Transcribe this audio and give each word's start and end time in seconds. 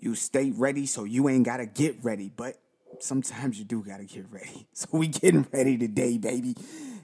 you 0.00 0.14
stay 0.14 0.50
ready 0.50 0.86
so 0.86 1.04
you 1.04 1.28
ain't 1.28 1.44
gotta 1.44 1.66
get 1.66 2.02
ready. 2.02 2.30
But 2.34 2.56
sometimes 2.98 3.58
you 3.58 3.64
do 3.64 3.82
gotta 3.82 4.04
get 4.04 4.26
ready. 4.30 4.66
So 4.74 4.88
we 4.92 5.08
getting 5.08 5.46
ready 5.52 5.76
today, 5.76 6.16
baby. 6.16 6.56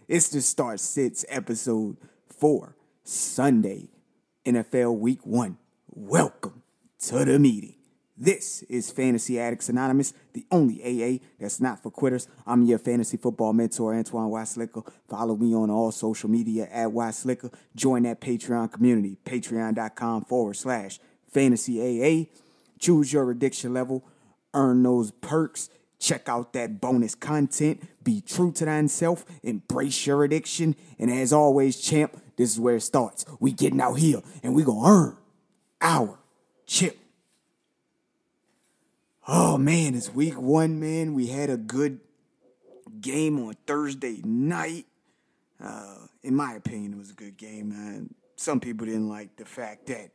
It's 0.09 0.29
the 0.29 0.41
Start 0.41 0.81
Sits 0.81 1.25
episode 1.29 1.97
four, 2.27 2.75
Sunday, 3.05 3.89
NFL 4.45 4.99
Week 4.99 5.25
One. 5.27 5.59
Welcome 5.89 6.63
to 7.01 7.25
the 7.25 7.39
meeting. 7.39 7.75
This 8.19 8.63
is 8.63 8.91
Fantasy 8.91 9.39
Addicts 9.39 9.69
Anonymous, 9.69 10.15
the 10.33 10.47
only 10.51 10.81
AA 10.83 11.23
that's 11.39 11.61
not 11.61 11.83
for 11.83 11.91
quitters. 11.91 12.29
I'm 12.47 12.65
your 12.65 12.79
fantasy 12.79 13.19
football 13.19 13.53
mentor, 13.53 13.95
Antoine 13.95 14.31
Weislicker. 14.31 14.91
Follow 15.07 15.37
me 15.37 15.55
on 15.55 15.69
all 15.69 15.93
social 15.93 16.31
media 16.31 16.67
at 16.73 16.89
Weislicker. 16.89 17.53
Join 17.75 18.05
that 18.05 18.23
Patreon 18.23 18.73
community, 18.73 19.19
patreon.com 19.27 20.25
forward 20.25 20.55
slash 20.55 20.99
fantasy 21.31 21.79
AA. 21.79 22.46
Choose 22.79 23.13
your 23.13 23.31
addiction 23.31 23.73
level, 23.73 24.05
earn 24.55 24.83
those 24.83 25.11
perks, 25.11 25.71
check 25.99 26.29
out 26.29 26.53
that 26.53 26.81
bonus 26.81 27.15
content, 27.15 27.83
be 28.05 28.21
true 28.21 28.53
to 28.53 28.65
thyself, 28.65 29.25
embrace 29.43 30.07
your 30.07 30.25
addiction. 30.25 30.77
And 30.99 31.11
as 31.11 31.33
always, 31.33 31.81
champ, 31.81 32.21
this 32.37 32.53
is 32.53 32.61
where 32.61 32.77
it 32.77 32.83
starts. 32.83 33.25
We 33.41 33.53
getting 33.53 33.81
out 33.81 33.95
here 33.95 34.21
and 34.43 34.55
we 34.55 34.63
gonna 34.63 34.89
earn 34.89 35.17
our 35.81 36.19
chip. 36.67 36.99
Oh 39.29 39.59
man, 39.59 39.95
it's 39.95 40.13
week 40.15 40.41
one, 40.41 40.79
man. 40.79 41.15
We 41.15 41.29
had 41.29 41.51
a 41.51 41.57
good 41.57 42.01
game 43.01 43.39
on 43.45 43.55
Thursday 43.67 44.21
night. 44.25 44.87
Uh, 45.63 45.97
in 46.23 46.35
my 46.35 46.55
opinion, 46.55 46.93
it 46.93 46.99
was 46.99 47.11
a 47.11 47.15
good 47.15 47.37
game. 47.37 47.71
Man. 47.71 48.15
Some 48.37 48.61
people 48.61 48.87
didn't 48.87 49.09
like 49.09 49.37
the 49.37 49.45
fact 49.45 49.87
that 49.87 50.11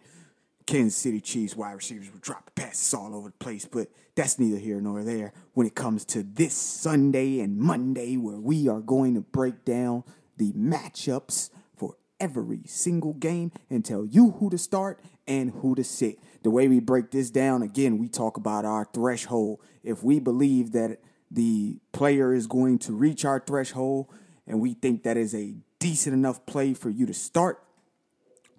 Kansas 0.65 0.95
City 0.95 1.19
Chiefs 1.19 1.55
wide 1.55 1.73
receivers 1.73 2.11
were 2.11 2.19
dropping 2.19 2.53
passes 2.55 2.93
all 2.93 3.15
over 3.15 3.29
the 3.29 3.43
place, 3.43 3.65
but 3.65 3.87
that's 4.15 4.39
neither 4.39 4.57
here 4.57 4.79
nor 4.81 5.03
there 5.03 5.33
when 5.53 5.67
it 5.67 5.75
comes 5.75 6.05
to 6.05 6.23
this 6.23 6.53
Sunday 6.53 7.39
and 7.39 7.57
Monday, 7.57 8.17
where 8.17 8.39
we 8.39 8.67
are 8.67 8.81
going 8.81 9.15
to 9.15 9.21
break 9.21 9.65
down 9.65 10.03
the 10.37 10.51
matchups 10.53 11.49
for 11.75 11.95
every 12.19 12.61
single 12.65 13.13
game 13.13 13.51
and 13.69 13.83
tell 13.83 14.05
you 14.05 14.31
who 14.31 14.49
to 14.49 14.57
start 14.57 14.99
and 15.27 15.51
who 15.61 15.75
to 15.75 15.83
sit. 15.83 16.19
The 16.43 16.51
way 16.51 16.67
we 16.67 16.79
break 16.79 17.11
this 17.11 17.29
down, 17.29 17.61
again, 17.61 17.97
we 17.97 18.07
talk 18.07 18.37
about 18.37 18.65
our 18.65 18.87
threshold. 18.93 19.59
If 19.83 20.03
we 20.03 20.19
believe 20.19 20.71
that 20.71 20.99
the 21.29 21.79
player 21.93 22.33
is 22.33 22.47
going 22.47 22.79
to 22.79 22.93
reach 22.93 23.23
our 23.23 23.39
threshold 23.39 24.07
and 24.47 24.59
we 24.59 24.73
think 24.73 25.03
that 25.03 25.17
is 25.17 25.33
a 25.33 25.55
decent 25.79 26.13
enough 26.13 26.45
play 26.45 26.73
for 26.73 26.89
you 26.89 27.05
to 27.05 27.13
start, 27.13 27.63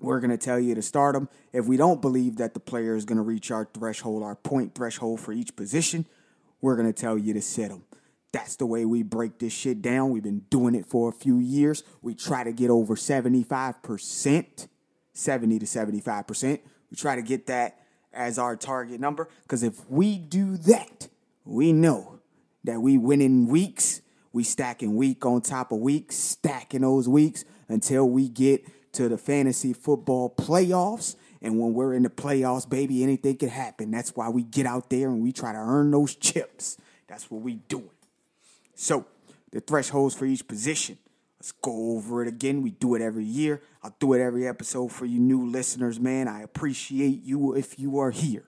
we're 0.03 0.21
going 0.21 0.31
to 0.31 0.37
tell 0.37 0.59
you 0.59 0.75
to 0.75 0.83
start 0.83 1.15
them. 1.15 1.29
If 1.53 1.67
we 1.67 1.77
don't 1.77 2.03
believe 2.03 2.37
that 2.37 2.55
the 2.55 2.61
player 2.61 2.97
is 2.97 3.05
going 3.05 3.17
to 3.17 3.23
reach 3.23 3.51
our 3.51 3.69
threshold, 3.73 4.23
our 4.23 4.35
point 4.35 4.75
threshold 4.75 5.21
for 5.21 5.33
each 5.33 5.55
position, 5.55 6.07
we're 6.61 6.77
going 6.77 6.93
to 6.93 6.99
tell 6.99 7.17
you 7.17 7.33
to 7.35 7.43
sit 7.43 7.69
them. 7.69 7.85
That's 8.33 8.57
the 8.57 8.67
way 8.67 8.85
we 8.87 9.03
break 9.03 9.39
this 9.39 9.53
shit 9.53 9.83
down. 9.83 10.11
We've 10.11 10.23
been 10.23 10.47
doing 10.51 10.75
it 10.75 10.87
for 10.87 11.09
a 11.09 11.13
few 11.13 11.39
years. 11.39 11.85
We 12.01 12.15
try 12.15 12.45
to 12.45 12.53
get 12.53 12.71
over 12.71 12.97
75%, 12.97 14.69
70 15.13 15.59
to 15.59 15.67
75%. 15.67 16.61
We 16.91 16.97
try 16.97 17.17
to 17.17 17.23
get 17.23 17.47
that 17.47 17.79
as 18.13 18.39
our 18.39 18.57
target 18.57 19.01
number 19.01 19.29
because 19.43 19.63
if 19.63 19.89
we 19.91 20.19
do 20.19 20.57
that, 20.59 21.09
we 21.45 21.73
know 21.73 22.21
that 22.65 22.81
we 22.81 22.99
win 22.99 23.21
in 23.21 23.47
weeks. 23.47 24.01
We 24.33 24.45
stacking 24.45 24.97
week 24.97 25.27
on 25.27 25.43
top 25.43 25.73
of 25.73 25.81
week, 25.81 26.11
stacking 26.11 26.81
those 26.81 27.07
weeks 27.07 27.45
until 27.69 28.09
we 28.09 28.29
get 28.29 28.65
to 28.93 29.09
the 29.09 29.19
fantasy 29.19 29.73
football 29.73 30.31
playoffs. 30.31 31.17
And 31.41 31.59
when 31.59 31.75
we're 31.75 31.95
in 31.95 32.03
the 32.03 32.11
playoffs, 32.11 32.69
baby, 32.69 33.03
anything 33.03 33.37
can 33.37 33.49
happen. 33.49 33.91
That's 33.91 34.15
why 34.15 34.29
we 34.29 34.43
get 34.45 34.67
out 34.67 34.91
there 34.91 35.09
and 35.09 35.23
we 35.23 35.33
try 35.33 35.53
to 35.53 35.59
earn 35.59 35.91
those 35.91 36.15
chips. 36.15 36.77
That's 37.09 37.31
what 37.31 37.43
we 37.43 37.55
doing. 37.55 37.91
So 38.75 39.07
the 39.51 39.61
thresholds 39.61 40.15
for 40.15 40.25
each 40.25 40.47
position. 40.47 40.99
Let's 41.39 41.53
go 41.53 41.97
over 41.97 42.23
it 42.23 42.29
again. 42.29 42.63
We 42.63 42.71
do 42.71 42.95
it 42.95 43.03
every 43.03 43.25
year. 43.25 43.63
I'll 43.83 43.95
do 43.99 44.13
it 44.13 44.21
every 44.21 44.47
episode 44.47 44.93
for 44.93 45.07
you 45.07 45.19
new 45.19 45.45
listeners, 45.45 45.99
man. 45.99 46.29
I 46.29 46.43
appreciate 46.43 47.25
you 47.25 47.55
if 47.55 47.79
you 47.79 47.99
are 47.99 48.13
here. 48.13 48.45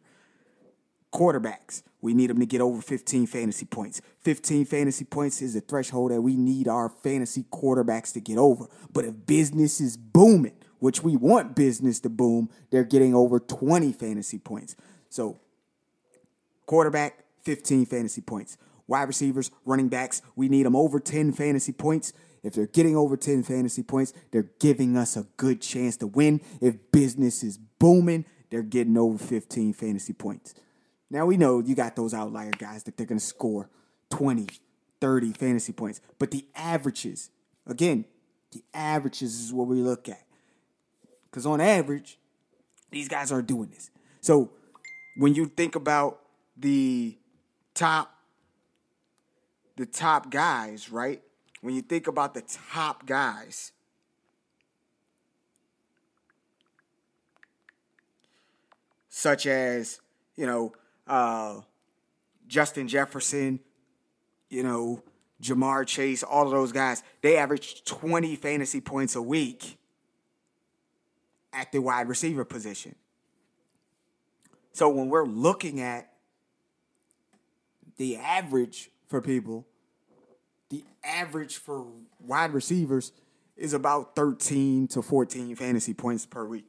Quarterbacks, 1.14 1.82
we 2.00 2.12
need 2.12 2.28
them 2.28 2.40
to 2.40 2.46
get 2.46 2.60
over 2.60 2.82
15 2.82 3.26
fantasy 3.26 3.66
points. 3.66 4.02
15 4.22 4.64
fantasy 4.64 5.04
points 5.04 5.40
is 5.40 5.54
the 5.54 5.60
threshold 5.60 6.10
that 6.10 6.20
we 6.20 6.36
need 6.36 6.66
our 6.66 6.88
fantasy 6.88 7.44
quarterbacks 7.52 8.12
to 8.14 8.20
get 8.20 8.36
over. 8.36 8.66
But 8.92 9.04
if 9.04 9.24
business 9.24 9.80
is 9.80 9.96
booming, 9.96 10.56
which 10.80 11.04
we 11.04 11.16
want 11.16 11.54
business 11.54 12.00
to 12.00 12.08
boom, 12.08 12.50
they're 12.70 12.84
getting 12.84 13.14
over 13.14 13.38
20 13.38 13.92
fantasy 13.92 14.38
points. 14.38 14.74
So, 15.08 15.38
quarterback, 16.66 17.24
15 17.44 17.86
fantasy 17.86 18.20
points. 18.20 18.58
Wide 18.88 19.04
receivers, 19.04 19.52
running 19.64 19.88
backs, 19.88 20.20
we 20.34 20.48
need 20.48 20.66
them 20.66 20.74
over 20.74 20.98
10 20.98 21.32
fantasy 21.32 21.72
points. 21.72 22.12
If 22.42 22.54
they're 22.54 22.66
getting 22.66 22.96
over 22.96 23.16
10 23.16 23.44
fantasy 23.44 23.82
points, 23.82 24.12
they're 24.32 24.50
giving 24.58 24.96
us 24.96 25.16
a 25.16 25.26
good 25.36 25.62
chance 25.62 25.96
to 25.98 26.08
win. 26.08 26.40
If 26.60 26.90
business 26.90 27.42
is 27.44 27.56
booming, 27.56 28.26
they're 28.50 28.62
getting 28.62 28.98
over 28.98 29.16
15 29.16 29.72
fantasy 29.72 30.12
points. 30.12 30.54
Now 31.14 31.26
we 31.26 31.36
know 31.36 31.60
you 31.60 31.76
got 31.76 31.94
those 31.94 32.12
outlier 32.12 32.50
guys 32.50 32.82
that 32.82 32.96
they're 32.96 33.06
going 33.06 33.20
to 33.20 33.24
score 33.24 33.70
20, 34.10 34.48
30 35.00 35.32
fantasy 35.34 35.72
points, 35.72 36.00
but 36.18 36.32
the 36.32 36.44
averages, 36.56 37.30
again, 37.68 38.04
the 38.50 38.64
averages 38.74 39.38
is 39.38 39.52
what 39.52 39.68
we 39.68 39.76
look 39.76 40.08
at. 40.08 40.26
Because 41.30 41.46
on 41.46 41.60
average, 41.60 42.18
these 42.90 43.06
guys 43.06 43.30
are 43.30 43.42
doing 43.42 43.70
this. 43.70 43.92
So 44.22 44.50
when 45.16 45.36
you 45.36 45.46
think 45.46 45.76
about 45.76 46.18
the 46.56 47.16
top 47.74 48.10
the 49.76 49.86
top 49.86 50.32
guys, 50.32 50.90
right? 50.90 51.22
When 51.60 51.76
you 51.76 51.82
think 51.82 52.08
about 52.08 52.34
the 52.34 52.42
top 52.72 53.06
guys, 53.06 53.70
such 59.08 59.46
as, 59.46 60.00
you 60.36 60.46
know, 60.46 60.72
uh, 61.06 61.60
Justin 62.46 62.88
Jefferson, 62.88 63.60
you 64.48 64.62
know, 64.62 65.02
Ja'Marr 65.42 65.86
Chase, 65.86 66.22
all 66.22 66.46
of 66.46 66.52
those 66.52 66.72
guys, 66.72 67.02
they 67.20 67.36
average 67.36 67.84
20 67.84 68.36
fantasy 68.36 68.80
points 68.80 69.14
a 69.14 69.22
week 69.22 69.78
at 71.52 71.70
the 71.72 71.80
wide 71.80 72.08
receiver 72.08 72.44
position. 72.44 72.94
So 74.72 74.88
when 74.88 75.08
we're 75.08 75.26
looking 75.26 75.80
at 75.80 76.10
the 77.96 78.16
average 78.16 78.90
for 79.08 79.20
people, 79.20 79.66
the 80.70 80.84
average 81.04 81.56
for 81.56 81.86
wide 82.18 82.52
receivers 82.52 83.12
is 83.56 83.72
about 83.72 84.16
13 84.16 84.88
to 84.88 85.02
14 85.02 85.54
fantasy 85.54 85.94
points 85.94 86.26
per 86.26 86.44
week. 86.44 86.66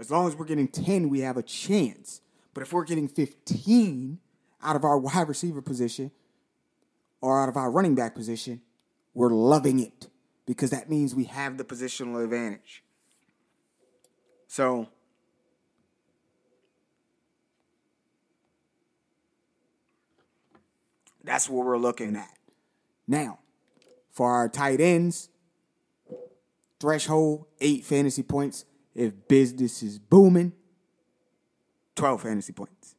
As 0.00 0.10
long 0.10 0.28
as 0.28 0.36
we're 0.36 0.44
getting 0.44 0.68
10, 0.68 1.08
we 1.08 1.20
have 1.20 1.36
a 1.36 1.42
chance. 1.42 2.20
But 2.54 2.62
if 2.62 2.72
we're 2.72 2.84
getting 2.84 3.08
15 3.08 4.18
out 4.62 4.76
of 4.76 4.84
our 4.84 4.98
wide 4.98 5.28
receiver 5.28 5.60
position 5.60 6.10
or 7.20 7.42
out 7.42 7.48
of 7.48 7.56
our 7.56 7.70
running 7.70 7.94
back 7.94 8.14
position, 8.14 8.60
we're 9.14 9.30
loving 9.30 9.80
it 9.80 10.08
because 10.46 10.70
that 10.70 10.88
means 10.88 11.14
we 11.14 11.24
have 11.24 11.58
the 11.58 11.64
positional 11.64 12.22
advantage. 12.22 12.82
So, 14.46 14.88
that's 21.22 21.48
what 21.48 21.66
we're 21.66 21.76
looking 21.76 22.16
at. 22.16 22.38
Now, 23.06 23.40
for 24.10 24.32
our 24.32 24.48
tight 24.48 24.80
ends, 24.80 25.28
threshold, 26.80 27.46
eight 27.60 27.84
fantasy 27.84 28.22
points. 28.22 28.64
If 28.98 29.28
business 29.28 29.80
is 29.84 29.96
booming, 29.96 30.52
12 31.94 32.20
fantasy 32.20 32.52
points. 32.52 32.96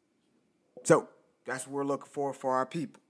So 0.86 1.10
that's 1.46 1.68
what 1.68 1.74
we're 1.74 1.84
looking 1.84 2.08
for 2.10 2.32
for 2.32 2.54
our 2.54 2.66
people. 2.66 3.02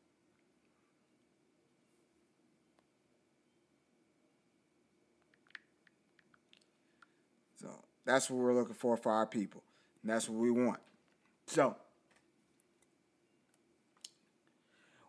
So 7.61 7.67
that's 8.05 8.27
what 8.27 8.39
we're 8.39 8.55
looking 8.55 8.73
for 8.73 8.97
for 8.97 9.11
our 9.11 9.27
people. 9.27 9.61
And 10.01 10.09
that's 10.11 10.27
what 10.27 10.39
we 10.39 10.49
want. 10.49 10.79
So 11.45 11.75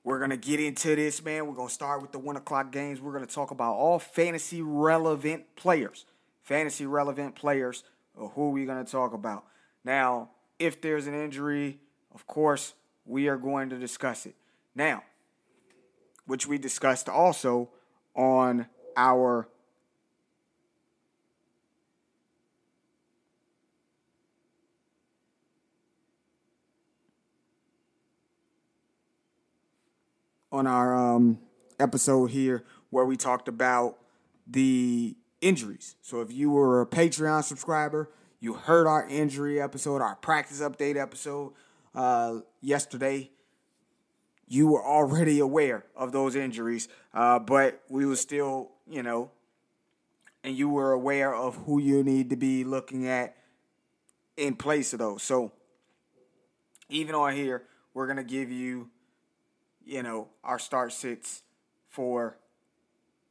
we're 0.05 0.19
going 0.19 0.33
to 0.33 0.37
get 0.37 0.61
into 0.61 0.97
this, 0.97 1.25
man. 1.25 1.47
We're 1.47 1.55
going 1.55 1.69
to 1.69 1.75
start 1.75 2.03
with 2.03 2.13
the 2.13 2.19
one 2.19 2.37
o'clock 2.37 2.73
games. 2.73 3.01
We're 3.01 3.15
going 3.15 3.27
to 3.27 3.35
talk 3.35 3.53
about 3.53 3.73
all 3.77 3.99
fantasy 3.99 4.61
relevant 4.61 5.57
players 5.57 6.05
fantasy 6.51 6.85
relevant 6.85 7.37
players 7.37 7.85
who 8.17 8.49
are 8.49 8.51
we 8.51 8.65
going 8.65 8.85
to 8.85 8.91
talk 8.91 9.13
about. 9.13 9.45
Now, 9.85 10.31
if 10.59 10.81
there's 10.81 11.07
an 11.07 11.15
injury, 11.15 11.79
of 12.13 12.27
course, 12.27 12.75
we 13.07 13.29
are 13.29 13.37
going 13.37 13.71
to 13.71 13.79
discuss 13.79 14.27
it. 14.27 14.35
Now, 14.75 15.05
which 16.27 16.49
we 16.49 16.59
discussed 16.59 17.09
also 17.09 17.71
on 18.17 18.67
our 18.97 19.47
on 30.51 30.67
our 30.67 31.15
um, 31.15 31.39
episode 31.79 32.33
here 32.33 32.65
where 32.91 33.05
we 33.05 33.17
talked 33.17 33.47
about 33.47 33.99
the 34.49 35.15
injuries. 35.41 35.97
So 36.03 36.21
if 36.21 36.33
you 36.33 36.51
were 36.51 36.81
a 36.81 36.87
Patreon 36.87 37.45
subscriber, 37.45 38.11
you 38.41 38.55
heard 38.55 38.87
our 38.87 39.07
injury 39.07 39.61
episode, 39.61 40.01
our 40.01 40.17
practice 40.17 40.61
update 40.61 40.97
episode 40.97 41.53
uh, 41.95 42.41
yesterday. 42.61 43.31
You 44.49 44.67
were 44.67 44.85
already 44.85 45.39
aware 45.39 45.85
of 45.95 46.13
those 46.13 46.35
injuries, 46.35 46.89
uh, 47.15 47.39
but 47.39 47.83
we 47.89 48.07
were 48.07 48.17
still, 48.17 48.73
you 48.89 49.03
know, 49.03 49.31
and 50.43 50.57
you 50.57 50.69
were 50.69 50.93
aware 50.93 51.35
of 51.35 51.55
who 51.67 51.81
you 51.81 52.03
need 52.03 52.31
to 52.31 52.37
be 52.37 52.65
looking 52.65 53.07
at 53.07 53.37
in 54.37 54.57
place 54.57 54.93
of 54.93 54.99
those. 54.99 55.23
So 55.23 55.53
even 56.89 57.15
on 57.15 57.35
here, 57.35 57.63
we're 57.95 58.07
gonna 58.07 58.25
give 58.25 58.51
you, 58.51 58.89
you 59.85 60.03
know, 60.03 60.29
our 60.43 60.59
start 60.59 60.93
sits 60.93 61.43
for 61.89 62.39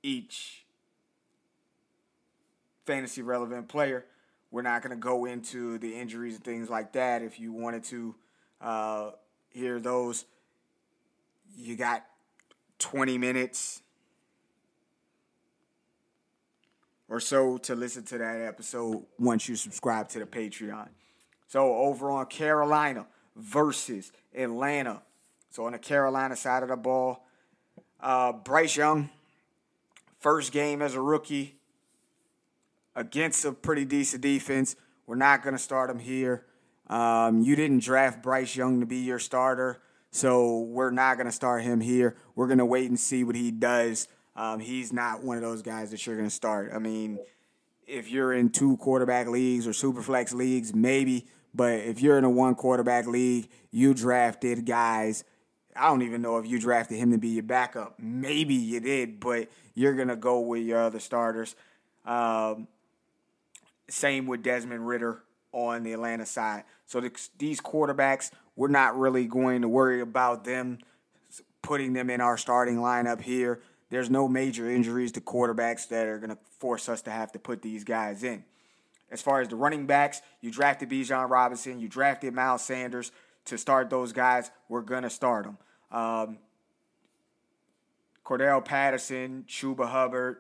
each 0.03 0.65
fantasy 2.89 3.21
relevant 3.21 3.68
player. 3.68 4.03
We're 4.50 4.63
not 4.63 4.81
going 4.81 4.89
to 4.89 5.00
go 5.00 5.25
into 5.25 5.77
the 5.77 5.94
injuries 5.94 6.33
and 6.33 6.44
things 6.44 6.71
like 6.71 6.94
that. 6.94 7.21
If 7.21 7.39
you 7.39 7.53
wanted 7.53 7.83
to 7.83 8.15
uh, 8.59 9.12
hear 9.51 9.80
those, 9.80 10.25
you 11.56 11.75
got 11.75 12.03
20 12.80 13.19
minutes 13.19 13.83
or 17.07 17.19
so 17.19 17.59
to 17.59 17.75
listen 17.75 18.06
to 18.06 18.18
that 18.18 18.41
episode 18.41 19.06
once 19.19 19.47
you 19.47 19.56
subscribe 19.56 20.09
to 20.09 20.18
the 20.18 20.25
Patreon. 20.25 20.88
So 21.47 21.75
over 21.75 22.09
on 22.09 22.25
Carolina 22.25 23.06
versus 23.35 24.12
Atlanta. 24.33 25.03
So 25.51 25.68
on 25.68 25.74
the 25.74 25.80
Carolina 25.80 26.35
side 26.35 26.63
of 26.63 26.69
the 26.69 26.75
ball, 26.75 27.24
uh, 28.00 28.31
Bryce 28.31 28.75
Young, 28.75 29.12
first 30.18 30.51
game 30.51 30.81
as 30.81 30.95
a 30.95 31.01
rookie 31.01 31.58
against 32.99 33.45
a 33.45 33.53
pretty 33.53 33.85
decent 33.85 34.21
defense. 34.21 34.75
We're 35.07 35.15
not 35.15 35.41
going 35.41 35.55
to 35.55 35.61
start 35.61 35.89
him 35.89 35.99
here. 35.99 36.45
Um, 36.87 37.41
you 37.41 37.55
didn't 37.55 37.81
draft 37.81 38.21
Bryce 38.21 38.55
Young 38.55 38.81
to 38.81 38.85
be 38.85 38.97
your 38.97 39.19
starter, 39.19 39.81
so 40.11 40.59
we're 40.59 40.91
not 40.91 41.15
going 41.15 41.25
to 41.25 41.31
start 41.31 41.63
him 41.63 41.79
here. 41.79 42.17
We're 42.35 42.47
going 42.47 42.57
to 42.59 42.65
wait 42.65 42.89
and 42.89 42.99
see 42.99 43.23
what 43.23 43.35
he 43.35 43.51
does. 43.51 44.09
Um, 44.35 44.59
he's 44.59 44.91
not 44.91 45.23
one 45.23 45.37
of 45.37 45.43
those 45.43 45.61
guys 45.61 45.91
that 45.91 46.05
you're 46.05 46.17
going 46.17 46.27
to 46.27 46.35
start. 46.35 46.71
I 46.75 46.79
mean, 46.79 47.19
if 47.87 48.09
you're 48.11 48.33
in 48.33 48.49
two 48.49 48.75
quarterback 48.77 49.27
leagues 49.27 49.65
or 49.65 49.71
super 49.71 50.01
flex 50.01 50.33
leagues, 50.33 50.75
maybe. 50.75 51.27
But 51.53 51.79
if 51.79 52.01
you're 52.01 52.17
in 52.17 52.25
a 52.25 52.29
one 52.29 52.55
quarterback 52.55 53.07
league, 53.07 53.49
you 53.71 53.93
drafted 53.93 54.65
guys. 54.65 55.23
I 55.75 55.87
don't 55.87 56.01
even 56.01 56.21
know 56.21 56.37
if 56.37 56.47
you 56.47 56.59
drafted 56.59 56.97
him 56.97 57.11
to 57.11 57.17
be 57.17 57.29
your 57.29 57.43
backup. 57.43 57.95
Maybe 57.97 58.55
you 58.55 58.81
did, 58.81 59.21
but 59.21 59.47
you're 59.73 59.95
going 59.95 60.09
to 60.09 60.17
go 60.17 60.41
with 60.41 60.63
your 60.63 60.83
other 60.83 60.99
starters. 60.99 61.55
Um, 62.05 62.67
same 63.89 64.27
with 64.27 64.44
Desmond 64.44 64.88
Ridder 64.88 65.24
on 65.51 65.83
the 65.83 65.94
Atlanta 65.94 66.25
side. 66.25 66.63
So 66.86 67.00
the, 67.00 67.12
these 67.38 67.59
quarterbacks, 67.59 68.31
we're 68.56 68.68
not 68.68 68.97
really 68.97 69.25
going 69.25 69.62
to 69.62 69.69
worry 69.69 70.01
about 70.01 70.44
them 70.44 70.80
putting 71.62 71.94
them 71.94 72.09
in 72.09 72.21
our 72.21 72.38
starting 72.38 72.77
lineup 72.77 73.21
here. 73.21 73.62
There's 73.89 74.09
no 74.09 74.27
major 74.27 74.69
injuries 74.69 75.12
to 75.13 75.21
quarterbacks 75.21 75.88
that 75.89 76.07
are 76.07 76.19
going 76.19 76.30
to 76.30 76.38
force 76.59 76.88
us 76.88 77.01
to 77.03 77.12
have 77.12 77.31
to 77.33 77.39
put 77.39 77.62
these 77.62 77.83
guys 77.83 78.24
in. 78.24 78.44
As 79.12 79.21
far 79.21 79.41
as 79.41 79.47
the 79.47 79.56
running 79.56 79.88
backs, 79.88 80.21
you 80.42 80.51
drafted 80.51 80.89
Bijan 80.89 81.30
Robinson, 81.30 81.80
you 81.80 81.88
drafted 81.88 82.33
Miles 82.33 82.63
Sanders 82.63 83.12
to 83.45 83.57
start 83.57 83.89
those 83.89 84.13
guys. 84.13 84.51
We're 84.68 84.81
going 84.81 85.03
to 85.03 85.09
start 85.09 85.45
them. 85.45 85.57
Um, 85.92 86.38
Cordarrelle 88.24 88.63
Patterson, 88.63 89.45
Chuba 89.47 89.89
Hubbard, 89.89 90.38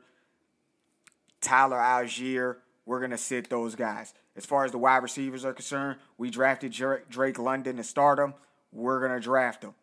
Tyler 1.41 1.77
Allgeier, 1.77 2.57
we're 2.89 2.97
going 2.97 3.11
to 3.11 3.19
sit 3.19 3.51
those 3.51 3.75
guys. 3.75 4.15
As 4.35 4.47
far 4.47 4.65
as 4.65 4.71
the 4.71 4.79
wide 4.79 5.03
receivers 5.03 5.45
are 5.45 5.53
concerned, 5.53 5.99
we 6.17 6.31
drafted 6.31 6.71
Drake 6.71 7.37
London 7.37 7.77
to 7.77 7.83
start 7.83 8.17
them. 8.17 8.33
We're 8.71 8.99
going 8.99 9.11
to 9.11 9.19
draft 9.19 9.63
him. 9.63 9.75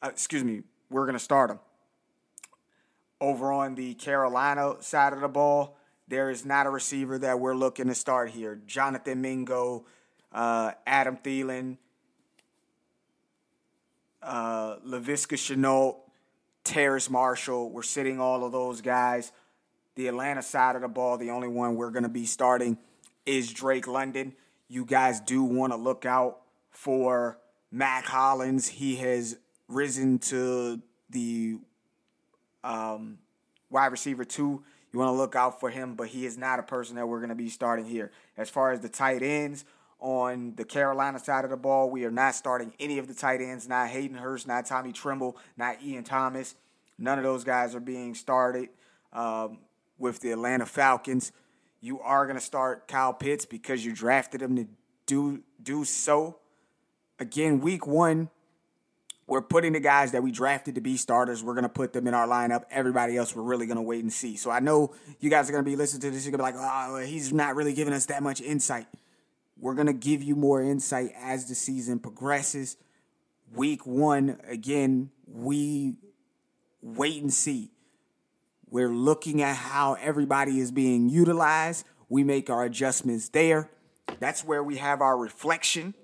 Uh, 0.00 0.08
excuse 0.08 0.42
me, 0.42 0.62
we're 0.88 1.04
going 1.04 1.12
to 1.12 1.18
start 1.18 1.50
him. 1.50 1.58
Over 3.20 3.52
on 3.52 3.74
the 3.74 3.92
Carolina 3.92 4.76
side 4.80 5.12
of 5.12 5.20
the 5.20 5.28
ball, 5.28 5.76
there 6.08 6.30
is 6.30 6.46
not 6.46 6.66
a 6.66 6.70
receiver 6.70 7.18
that 7.18 7.38
we're 7.38 7.54
looking 7.54 7.88
to 7.88 7.94
start 7.94 8.30
here. 8.30 8.58
Jonathan 8.66 9.20
Mingo, 9.20 9.84
uh, 10.32 10.72
Adam 10.86 11.18
Thielen, 11.18 11.76
uh, 14.22 14.76
Laviska 14.86 15.36
Shenault, 15.36 15.96
Terrace 16.64 17.10
Marshall. 17.10 17.68
We're 17.68 17.82
sitting 17.82 18.18
all 18.18 18.42
of 18.42 18.52
those 18.52 18.80
guys. 18.80 19.32
The 19.98 20.06
Atlanta 20.06 20.42
side 20.42 20.76
of 20.76 20.82
the 20.82 20.88
ball, 20.88 21.18
the 21.18 21.30
only 21.30 21.48
one 21.48 21.74
we're 21.74 21.90
going 21.90 22.04
to 22.04 22.08
be 22.08 22.24
starting 22.24 22.78
is 23.26 23.52
Drake 23.52 23.88
London. 23.88 24.32
You 24.68 24.84
guys 24.84 25.18
do 25.18 25.42
want 25.42 25.72
to 25.72 25.76
look 25.76 26.06
out 26.06 26.42
for 26.70 27.36
Mack 27.72 28.04
Hollins. 28.04 28.68
He 28.68 28.94
has 28.98 29.38
risen 29.66 30.20
to 30.20 30.80
the 31.10 31.56
um, 32.62 33.18
wide 33.70 33.88
receiver 33.88 34.24
two. 34.24 34.62
You 34.92 35.00
want 35.00 35.08
to 35.08 35.16
look 35.16 35.34
out 35.34 35.58
for 35.58 35.68
him, 35.68 35.96
but 35.96 36.06
he 36.06 36.26
is 36.26 36.38
not 36.38 36.60
a 36.60 36.62
person 36.62 36.94
that 36.94 37.08
we're 37.08 37.18
going 37.18 37.30
to 37.30 37.34
be 37.34 37.48
starting 37.48 37.84
here. 37.84 38.12
As 38.36 38.48
far 38.48 38.70
as 38.70 38.78
the 38.78 38.88
tight 38.88 39.24
ends 39.24 39.64
on 39.98 40.54
the 40.54 40.64
Carolina 40.64 41.18
side 41.18 41.42
of 41.42 41.50
the 41.50 41.56
ball, 41.56 41.90
we 41.90 42.04
are 42.04 42.12
not 42.12 42.36
starting 42.36 42.72
any 42.78 42.98
of 42.98 43.08
the 43.08 43.14
tight 43.14 43.40
ends. 43.40 43.66
Not 43.66 43.88
Hayden 43.88 44.18
Hurst, 44.18 44.46
not 44.46 44.64
Tommy 44.64 44.92
Tremble, 44.92 45.36
not 45.56 45.82
Ian 45.82 46.04
Thomas. 46.04 46.54
None 46.98 47.18
of 47.18 47.24
those 47.24 47.42
guys 47.42 47.74
are 47.74 47.80
being 47.80 48.14
started. 48.14 48.68
Um, 49.12 49.58
with 49.98 50.20
the 50.20 50.32
Atlanta 50.32 50.66
Falcons. 50.66 51.32
You 51.80 52.00
are 52.00 52.26
going 52.26 52.38
to 52.38 52.44
start 52.44 52.88
Kyle 52.88 53.12
Pitts 53.12 53.44
because 53.44 53.84
you 53.84 53.92
drafted 53.92 54.42
him 54.42 54.56
to 54.56 54.66
do 55.06 55.42
do 55.62 55.84
so. 55.84 56.38
Again, 57.18 57.60
week 57.60 57.86
one, 57.86 58.30
we're 59.26 59.42
putting 59.42 59.72
the 59.74 59.80
guys 59.80 60.12
that 60.12 60.22
we 60.22 60.30
drafted 60.30 60.76
to 60.76 60.80
be 60.80 60.96
starters. 60.96 61.44
We're 61.44 61.54
going 61.54 61.64
to 61.64 61.68
put 61.68 61.92
them 61.92 62.06
in 62.06 62.14
our 62.14 62.26
lineup. 62.26 62.62
Everybody 62.70 63.16
else, 63.16 63.36
we're 63.36 63.42
really 63.42 63.66
going 63.66 63.76
to 63.76 63.82
wait 63.82 64.02
and 64.02 64.12
see. 64.12 64.36
So 64.36 64.50
I 64.50 64.60
know 64.60 64.94
you 65.20 65.28
guys 65.28 65.48
are 65.48 65.52
going 65.52 65.64
to 65.64 65.70
be 65.70 65.76
listening 65.76 66.00
to 66.02 66.10
this. 66.10 66.24
You're 66.24 66.36
going 66.36 66.52
to 66.52 66.58
be 66.58 66.58
like, 66.58 66.88
oh, 66.88 66.98
he's 66.98 67.32
not 67.32 67.54
really 67.54 67.74
giving 67.74 67.92
us 67.92 68.06
that 68.06 68.22
much 68.22 68.40
insight. 68.40 68.86
We're 69.58 69.74
going 69.74 69.88
to 69.88 69.92
give 69.92 70.22
you 70.22 70.36
more 70.36 70.62
insight 70.62 71.10
as 71.20 71.48
the 71.48 71.54
season 71.54 71.98
progresses. 71.98 72.76
Week 73.54 73.86
one, 73.86 74.38
again, 74.46 75.10
we 75.26 75.96
wait 76.80 77.20
and 77.20 77.32
see. 77.32 77.70
We're 78.70 78.92
looking 78.92 79.40
at 79.42 79.56
how 79.56 79.94
everybody 79.94 80.60
is 80.60 80.70
being 80.70 81.08
utilized. 81.08 81.86
We 82.08 82.24
make 82.24 82.50
our 82.50 82.64
adjustments 82.64 83.28
there. 83.30 83.70
That's 84.20 84.44
where 84.44 84.62
we 84.62 84.76
have 84.76 85.00
our 85.00 85.16
reflection. 85.16 85.94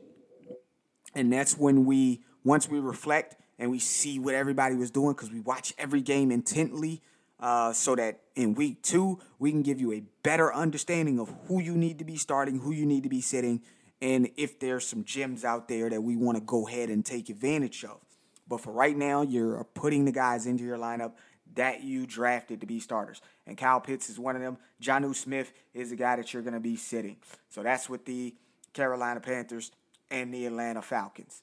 And 1.14 1.32
that's 1.32 1.56
when 1.58 1.84
we, 1.84 2.22
once 2.42 2.68
we 2.68 2.80
reflect 2.80 3.36
and 3.58 3.70
we 3.70 3.78
see 3.78 4.18
what 4.18 4.34
everybody 4.34 4.74
was 4.74 4.90
doing, 4.90 5.14
because 5.14 5.30
we 5.30 5.40
watch 5.40 5.74
every 5.78 6.00
game 6.00 6.30
intently, 6.30 7.02
uh, 7.38 7.72
so 7.72 7.94
that 7.94 8.20
in 8.34 8.54
week 8.54 8.82
two, 8.82 9.20
we 9.38 9.50
can 9.50 9.62
give 9.62 9.80
you 9.80 9.92
a 9.92 10.02
better 10.22 10.52
understanding 10.52 11.18
of 11.18 11.32
who 11.46 11.60
you 11.60 11.76
need 11.76 11.98
to 11.98 12.04
be 12.04 12.16
starting, 12.16 12.60
who 12.60 12.72
you 12.72 12.86
need 12.86 13.02
to 13.02 13.08
be 13.08 13.20
sitting, 13.20 13.60
and 14.00 14.30
if 14.36 14.58
there's 14.58 14.86
some 14.86 15.04
gems 15.04 15.44
out 15.44 15.68
there 15.68 15.90
that 15.90 16.02
we 16.02 16.16
want 16.16 16.38
to 16.38 16.42
go 16.44 16.66
ahead 16.66 16.88
and 16.88 17.04
take 17.04 17.28
advantage 17.28 17.84
of. 17.84 18.00
But 18.48 18.60
for 18.60 18.72
right 18.72 18.96
now, 18.96 19.22
you're 19.22 19.64
putting 19.74 20.04
the 20.04 20.12
guys 20.12 20.46
into 20.46 20.64
your 20.64 20.78
lineup 20.78 21.12
that 21.54 21.82
you 21.82 22.06
drafted 22.06 22.60
to 22.60 22.66
be 22.66 22.80
starters. 22.80 23.20
And 23.46 23.56
Kyle 23.56 23.80
Pitts 23.80 24.08
is 24.08 24.18
one 24.18 24.36
of 24.36 24.42
them. 24.42 24.58
Jonnu 24.82 25.14
Smith 25.14 25.52
is 25.72 25.90
the 25.90 25.96
guy 25.96 26.16
that 26.16 26.32
you're 26.32 26.42
going 26.42 26.54
to 26.54 26.60
be 26.60 26.76
sitting. 26.76 27.16
So 27.50 27.62
that's 27.62 27.88
with 27.88 28.04
the 28.04 28.34
Carolina 28.72 29.20
Panthers 29.20 29.70
and 30.10 30.32
the 30.32 30.46
Atlanta 30.46 30.82
Falcons. 30.82 31.42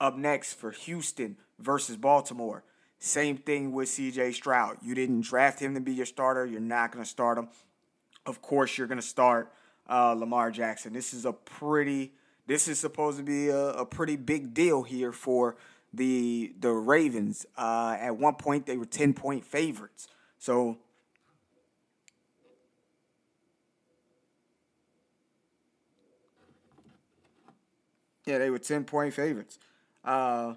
Up 0.00 0.16
next 0.16 0.54
for 0.54 0.70
Houston 0.70 1.36
versus 1.58 1.96
Baltimore. 1.96 2.64
Same 2.98 3.36
thing 3.36 3.72
with 3.72 3.88
CJ 3.88 4.34
Stroud. 4.34 4.78
You 4.82 4.94
didn't 4.94 5.22
draft 5.22 5.60
him 5.60 5.74
to 5.74 5.80
be 5.80 5.92
your 5.92 6.06
starter. 6.06 6.46
You're 6.46 6.60
not 6.60 6.92
going 6.92 7.04
to 7.04 7.08
start 7.10 7.38
him. 7.38 7.48
Of 8.24 8.42
course, 8.42 8.76
you're 8.76 8.86
going 8.86 9.00
to 9.00 9.06
start 9.06 9.52
uh, 9.88 10.12
Lamar 10.12 10.50
Jackson. 10.50 10.92
This 10.92 11.14
is 11.14 11.24
a 11.24 11.32
pretty, 11.32 12.12
this 12.46 12.68
is 12.68 12.78
supposed 12.78 13.18
to 13.18 13.24
be 13.24 13.48
a, 13.48 13.68
a 13.68 13.86
pretty 13.86 14.16
big 14.16 14.54
deal 14.54 14.82
here 14.82 15.12
for 15.12 15.56
the 15.96 16.52
the 16.58 16.70
Ravens. 16.70 17.46
Uh, 17.56 17.96
at 17.98 18.16
one 18.16 18.34
point, 18.34 18.66
they 18.66 18.76
were 18.76 18.86
ten 18.86 19.14
point 19.14 19.44
favorites. 19.44 20.08
So. 20.38 20.78
Yeah, 28.26 28.38
they 28.38 28.50
were 28.50 28.58
10 28.58 28.84
point 28.84 29.14
favorites. 29.14 29.58
Uh, 30.04 30.54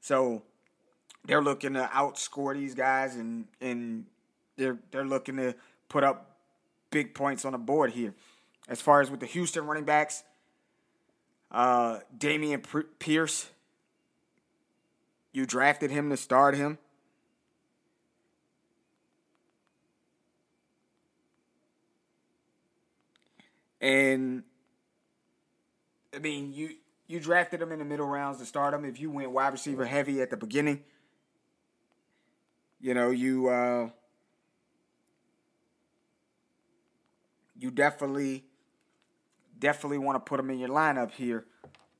so 0.00 0.42
they're 1.30 1.40
looking 1.40 1.74
to 1.74 1.88
outscore 1.94 2.54
these 2.54 2.74
guys 2.74 3.14
and 3.14 3.46
and 3.60 4.04
they're 4.56 4.78
they're 4.90 5.04
looking 5.04 5.36
to 5.36 5.54
put 5.88 6.02
up 6.02 6.36
big 6.90 7.14
points 7.14 7.44
on 7.44 7.52
the 7.52 7.58
board 7.58 7.92
here. 7.92 8.14
As 8.68 8.80
far 8.80 9.00
as 9.00 9.12
with 9.12 9.20
the 9.20 9.26
Houston 9.26 9.64
running 9.64 9.84
backs, 9.84 10.24
uh, 11.52 12.00
Dameon 12.18 12.84
Pierce, 12.98 13.48
you 15.32 15.46
drafted 15.46 15.92
him 15.92 16.10
to 16.10 16.16
start 16.16 16.56
him. 16.56 16.78
And 23.80 24.42
I 26.12 26.18
mean, 26.18 26.52
you 26.52 26.70
you 27.06 27.20
drafted 27.20 27.62
him 27.62 27.70
in 27.70 27.78
the 27.78 27.84
middle 27.84 28.08
rounds 28.08 28.38
to 28.38 28.46
start 28.46 28.74
him. 28.74 28.84
If 28.84 28.98
you 28.98 29.12
went 29.12 29.30
wide 29.30 29.52
receiver 29.52 29.84
heavy 29.84 30.20
at 30.22 30.30
the 30.30 30.36
beginning, 30.36 30.82
you 32.80 32.94
know 32.94 33.10
you 33.10 33.48
uh, 33.48 33.88
you 37.58 37.70
definitely 37.70 38.44
definitely 39.58 39.98
want 39.98 40.16
to 40.16 40.28
put 40.28 40.40
him 40.40 40.50
in 40.50 40.58
your 40.58 40.70
lineup 40.70 41.12
here. 41.12 41.44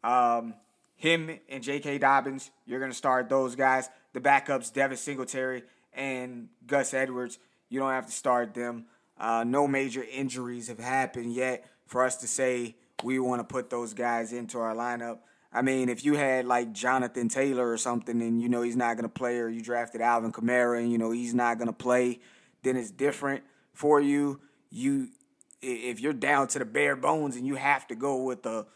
Um, 0.02 0.54
him 0.96 1.30
and 1.48 1.62
J.K. 1.62 1.98
Dobbins, 1.98 2.50
you're 2.66 2.78
going 2.78 2.90
to 2.90 2.96
start 2.96 3.28
those 3.28 3.54
guys. 3.54 3.88
The 4.12 4.20
backups, 4.20 4.72
Devin 4.72 4.96
Singletary 4.96 5.62
and 5.92 6.48
Gus 6.66 6.94
Edwards, 6.94 7.38
you 7.68 7.78
don't 7.78 7.90
have 7.90 8.06
to 8.06 8.12
start 8.12 8.54
them. 8.54 8.86
Uh, 9.18 9.44
no 9.46 9.68
major 9.68 10.02
injuries 10.02 10.68
have 10.68 10.78
happened 10.78 11.32
yet 11.34 11.64
for 11.86 12.04
us 12.04 12.16
to 12.16 12.26
say 12.26 12.76
we 13.02 13.18
want 13.18 13.40
to 13.40 13.44
put 13.44 13.70
those 13.70 13.94
guys 13.94 14.32
into 14.32 14.58
our 14.58 14.74
lineup. 14.74 15.18
I 15.52 15.62
mean, 15.62 15.88
if 15.88 16.04
you 16.04 16.14
had 16.14 16.46
like 16.46 16.72
Jonathan 16.72 17.28
Taylor 17.28 17.68
or 17.68 17.76
something 17.76 18.22
and 18.22 18.40
you 18.40 18.48
know 18.48 18.62
he's 18.62 18.76
not 18.76 18.96
going 18.96 19.08
to 19.08 19.12
play, 19.12 19.38
or 19.38 19.48
you 19.48 19.60
drafted 19.62 20.00
Alvin 20.00 20.32
Kamara 20.32 20.78
and 20.78 20.92
you 20.92 20.98
know 20.98 21.10
he's 21.10 21.34
not 21.34 21.58
going 21.58 21.66
to 21.66 21.72
play, 21.72 22.20
then 22.62 22.76
it's 22.76 22.90
different 22.90 23.42
for 23.72 24.00
you. 24.00 24.40
You, 24.70 25.08
if 25.60 26.00
you're 26.00 26.12
down 26.12 26.46
to 26.48 26.58
the 26.60 26.64
bare 26.64 26.94
bones 26.94 27.36
and 27.36 27.46
you 27.46 27.56
have 27.56 27.86
to 27.88 27.96
go 27.96 28.22
with 28.22 28.46
a, 28.46 28.66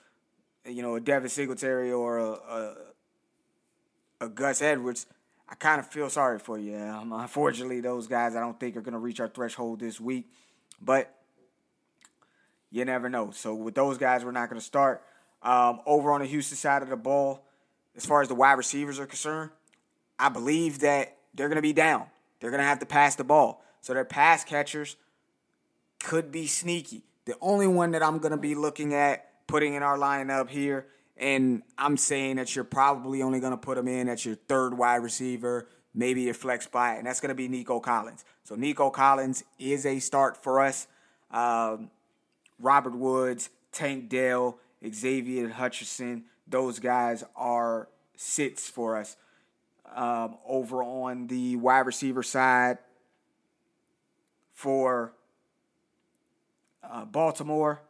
you 0.67 0.83
know, 0.83 0.97
a 0.97 1.01
Devin 1.01 1.29
Singletary 1.29 1.93
or 1.93 2.19
a, 2.19 2.31
a, 2.31 2.77
a 4.23 4.29
Gus 4.29 4.61
Edwards, 4.61 5.07
I 5.49 5.55
kind 5.55 5.79
of 5.79 5.87
feel 5.87 6.11
sorry 6.11 6.39
for 6.41 6.59
you. 6.59 6.77
Um, 6.77 7.13
unfortunately, 7.13 7.81
those 7.81 8.09
guys 8.09 8.35
I 8.35 8.41
don't 8.41 8.59
think 8.59 8.77
are 8.77 8.81
going 8.81 8.95
to 8.95 8.99
reach 8.99 9.21
our 9.21 9.29
threshold 9.29 9.81
this 9.81 10.01
week, 10.01 10.27
but 10.81 11.15
you 12.71 12.85
never 12.85 13.09
know. 13.09 13.31
So 13.31 13.55
with 13.55 13.77
those 13.77 13.99
guys, 13.99 14.25
we're 14.25 14.33
not 14.33 14.49
going 14.49 14.61
to 14.61 14.67
start. 14.67 15.05
Um, 15.45 15.81
over 15.87 16.11
on 16.11 16.21
the 16.21 16.27
Houston 16.27 16.57
side 16.57 16.83
of 16.83 16.89
the 16.89 16.97
ball, 16.97 17.47
as 17.97 18.05
far 18.05 18.23
as 18.23 18.29
the 18.29 18.35
wide 18.35 18.55
receivers 18.55 18.99
are 18.99 19.07
concerned, 19.07 19.51
I 20.19 20.31
believe 20.31 20.81
that 20.81 21.17
they're 21.35 21.49
going 21.49 21.57
to 21.57 21.63
be 21.63 21.73
down. 21.73 22.07
They're 22.41 22.51
going 22.51 22.63
to 22.63 22.67
have 22.67 22.81
to 22.81 22.87
pass 22.87 23.15
the 23.15 23.25
ball. 23.25 23.63
So 23.81 23.95
their 23.95 24.05
pass 24.05 24.43
catchers 24.43 24.97
could 26.03 26.33
be 26.33 26.47
sneaky. 26.47 27.05
The 27.27 27.37
only 27.41 27.67
one 27.67 27.93
that 27.93 28.03
I'm 28.03 28.19
going 28.19 28.33
to 28.33 28.39
be 28.39 28.55
looking 28.55 28.95
at 28.95 29.47
putting 29.47 29.75
in 29.75 29.83
our 29.83 29.99
lineup 29.99 30.49
here 30.49 30.87
and 31.17 31.63
I'm 31.79 31.97
saying 31.97 32.37
that 32.37 32.55
you're 32.55 32.65
probably 32.65 33.23
only 33.23 33.41
going 33.41 33.53
to 33.53 33.57
put 33.57 33.79
him 33.79 33.89
in 33.89 34.09
at 34.09 34.25
your 34.25 34.35
third 34.35 34.77
wide 34.77 34.97
receiver, 34.97 35.69
maybe 35.95 36.23
your 36.23 36.35
flex 36.35 36.65
spot, 36.65 36.99
and 36.99 37.07
that's 37.07 37.21
going 37.21 37.29
to 37.29 37.35
be 37.35 37.49
Nico 37.49 37.79
Collins. 37.81 38.25
So 38.43 38.57
Nico 38.57 38.91
Collins 38.91 39.45
is 39.59 39.87
a 39.87 40.01
start 40.01 40.43
for 40.43 40.61
us. 40.61 40.89
Um, 41.31 41.91
Robert 42.59 42.97
Woods, 42.97 43.51
Tank 43.73 44.09
Dell, 44.09 44.59
Xavier 44.93 45.49
Hutchinson, 45.49 46.25
those 46.47 46.79
guys 46.79 47.25
are 47.37 47.89
sits 48.17 48.69
for 48.69 48.97
us. 48.97 49.17
Um, 49.95 50.37
over 50.47 50.83
on 50.83 51.27
the 51.29 51.57
wide 51.57 51.87
receiver 51.87 52.23
side 52.23 52.79
for 54.53 55.13
uh, 56.83 57.05
Baltimore, 57.05 57.81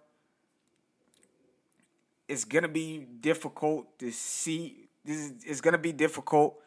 it's 2.28 2.44
gonna 2.44 2.68
be 2.68 3.06
difficult 3.20 3.98
to 4.00 4.10
see. 4.10 4.88
This 5.04 5.16
is 5.18 5.32
it's 5.46 5.60
gonna 5.60 5.78
be 5.78 5.92
difficult. 5.92 6.60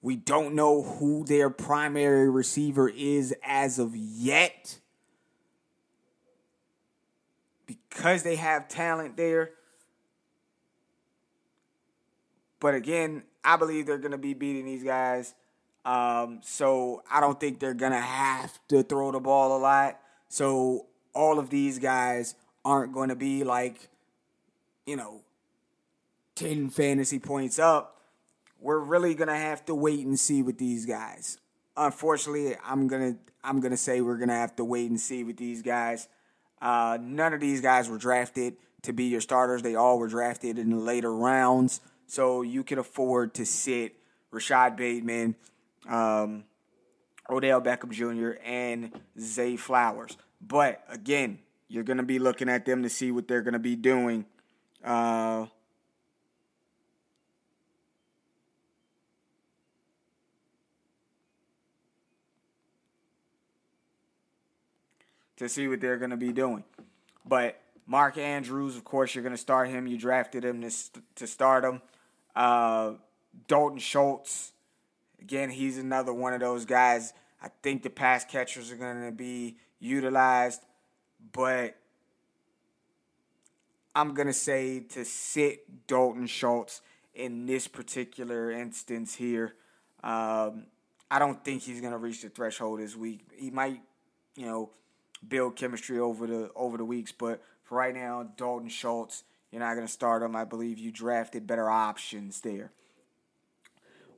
We 0.00 0.16
don't 0.16 0.54
know 0.54 0.82
who 0.82 1.24
their 1.24 1.48
primary 1.48 2.28
receiver 2.28 2.88
is 2.88 3.34
as 3.44 3.78
of 3.78 3.94
yet. 3.94 4.78
Because 7.66 8.24
they 8.24 8.36
have 8.36 8.68
talent 8.68 9.16
there. 9.16 9.52
But 12.62 12.74
again, 12.74 13.24
I 13.44 13.56
believe 13.58 13.84
they're 13.84 13.98
gonna 13.98 14.16
be 14.16 14.32
beating 14.32 14.64
these 14.64 14.82
guys. 14.82 15.34
Um, 15.84 16.40
so 16.42 17.02
I 17.10 17.20
don't 17.20 17.38
think 17.38 17.60
they're 17.60 17.74
gonna 17.74 18.00
have 18.00 18.58
to 18.68 18.82
throw 18.82 19.12
the 19.12 19.20
ball 19.20 19.58
a 19.58 19.60
lot. 19.60 20.00
So 20.30 20.86
all 21.12 21.38
of 21.38 21.50
these 21.50 21.78
guys 21.78 22.34
aren't 22.64 22.94
going 22.94 23.10
to 23.10 23.16
be 23.16 23.44
like 23.44 23.90
you 24.86 24.96
know, 24.96 25.22
10 26.36 26.70
fantasy 26.70 27.18
points 27.18 27.58
up, 27.58 28.00
we're 28.60 28.78
really 28.78 29.14
going 29.14 29.28
to 29.28 29.36
have 29.36 29.64
to 29.66 29.74
wait 29.74 30.04
and 30.06 30.18
see 30.18 30.42
with 30.42 30.58
these 30.58 30.86
guys. 30.86 31.38
Unfortunately, 31.76 32.56
I'm 32.64 32.88
going 32.88 33.14
to 33.14 33.18
I'm 33.44 33.58
going 33.58 33.72
to 33.72 33.76
say 33.76 34.00
we're 34.00 34.18
going 34.18 34.28
to 34.28 34.36
have 34.36 34.54
to 34.56 34.64
wait 34.64 34.88
and 34.88 35.00
see 35.00 35.24
with 35.24 35.36
these 35.36 35.62
guys. 35.62 36.06
Uh, 36.60 36.96
none 37.00 37.32
of 37.32 37.40
these 37.40 37.60
guys 37.60 37.88
were 37.88 37.98
drafted 37.98 38.56
to 38.82 38.92
be 38.92 39.04
your 39.04 39.20
starters. 39.20 39.62
They 39.62 39.74
all 39.74 39.98
were 39.98 40.06
drafted 40.06 40.60
in 40.60 40.70
the 40.70 40.76
later 40.76 41.12
rounds. 41.12 41.80
So 42.12 42.42
you 42.42 42.62
can 42.62 42.78
afford 42.78 43.32
to 43.36 43.46
sit 43.46 43.94
Rashod 44.30 44.76
Bateman, 44.76 45.34
um, 45.88 46.44
Odell 47.30 47.62
Beckham 47.62 47.90
Jr., 47.90 48.38
and 48.44 48.92
Zay 49.18 49.56
Flowers. 49.56 50.18
But 50.38 50.84
again, 50.90 51.38
you're 51.68 51.84
going 51.84 51.96
to 51.96 52.02
be 52.02 52.18
looking 52.18 52.50
at 52.50 52.66
them 52.66 52.82
to 52.82 52.90
see 52.90 53.10
what 53.12 53.28
they're 53.28 53.40
going 53.40 53.54
to 53.54 53.58
be 53.58 53.76
doing 53.76 54.26
uh, 54.84 55.46
to 65.38 65.48
see 65.48 65.66
what 65.66 65.80
they're 65.80 65.96
going 65.96 66.10
to 66.10 66.18
be 66.18 66.34
doing. 66.34 66.62
But 67.24 67.58
Mark 67.86 68.18
Andrews, 68.18 68.76
of 68.76 68.84
course, 68.84 69.14
you're 69.14 69.24
going 69.24 69.34
to 69.34 69.40
start 69.40 69.70
him. 69.70 69.86
You 69.86 69.96
drafted 69.96 70.44
him 70.44 70.60
to, 70.60 70.70
to 71.14 71.26
start 71.26 71.64
him. 71.64 71.80
Uh, 72.34 72.92
Dalton 73.46 73.78
Schultz, 73.78 74.52
again, 75.20 75.50
he's 75.50 75.78
another 75.78 76.12
one 76.12 76.32
of 76.32 76.40
those 76.40 76.64
guys. 76.64 77.12
I 77.42 77.48
think 77.62 77.82
the 77.82 77.90
pass 77.90 78.24
catchers 78.24 78.70
are 78.70 78.76
going 78.76 79.04
to 79.04 79.12
be 79.12 79.56
utilized, 79.80 80.62
but 81.32 81.76
I'm 83.94 84.14
going 84.14 84.28
to 84.28 84.32
say 84.32 84.80
to 84.80 85.04
sit 85.04 85.86
Dalton 85.86 86.26
Schultz 86.26 86.80
in 87.14 87.46
this 87.46 87.68
particular 87.68 88.50
instance 88.50 89.14
here. 89.14 89.54
Um, 90.02 90.66
I 91.10 91.18
don't 91.18 91.44
think 91.44 91.62
he's 91.62 91.80
going 91.80 91.92
to 91.92 91.98
reach 91.98 92.22
the 92.22 92.30
threshold 92.30 92.80
this 92.80 92.96
week. 92.96 93.20
He 93.36 93.50
might, 93.50 93.82
you 94.34 94.46
know, 94.46 94.70
build 95.26 95.56
chemistry 95.56 95.98
over 95.98 96.26
the 96.26 96.50
over 96.56 96.76
the 96.76 96.84
weeks, 96.84 97.12
but 97.12 97.42
for 97.64 97.78
right 97.78 97.94
now, 97.94 98.28
Dalton 98.36 98.68
Schultz, 98.68 99.24
you're 99.52 99.60
not 99.60 99.74
going 99.74 99.86
to 99.86 99.92
start 99.92 100.22
him. 100.22 100.34
I 100.34 100.44
believe 100.44 100.78
you 100.78 100.90
drafted 100.90 101.46
better 101.46 101.68
options 101.70 102.40
there. 102.40 102.72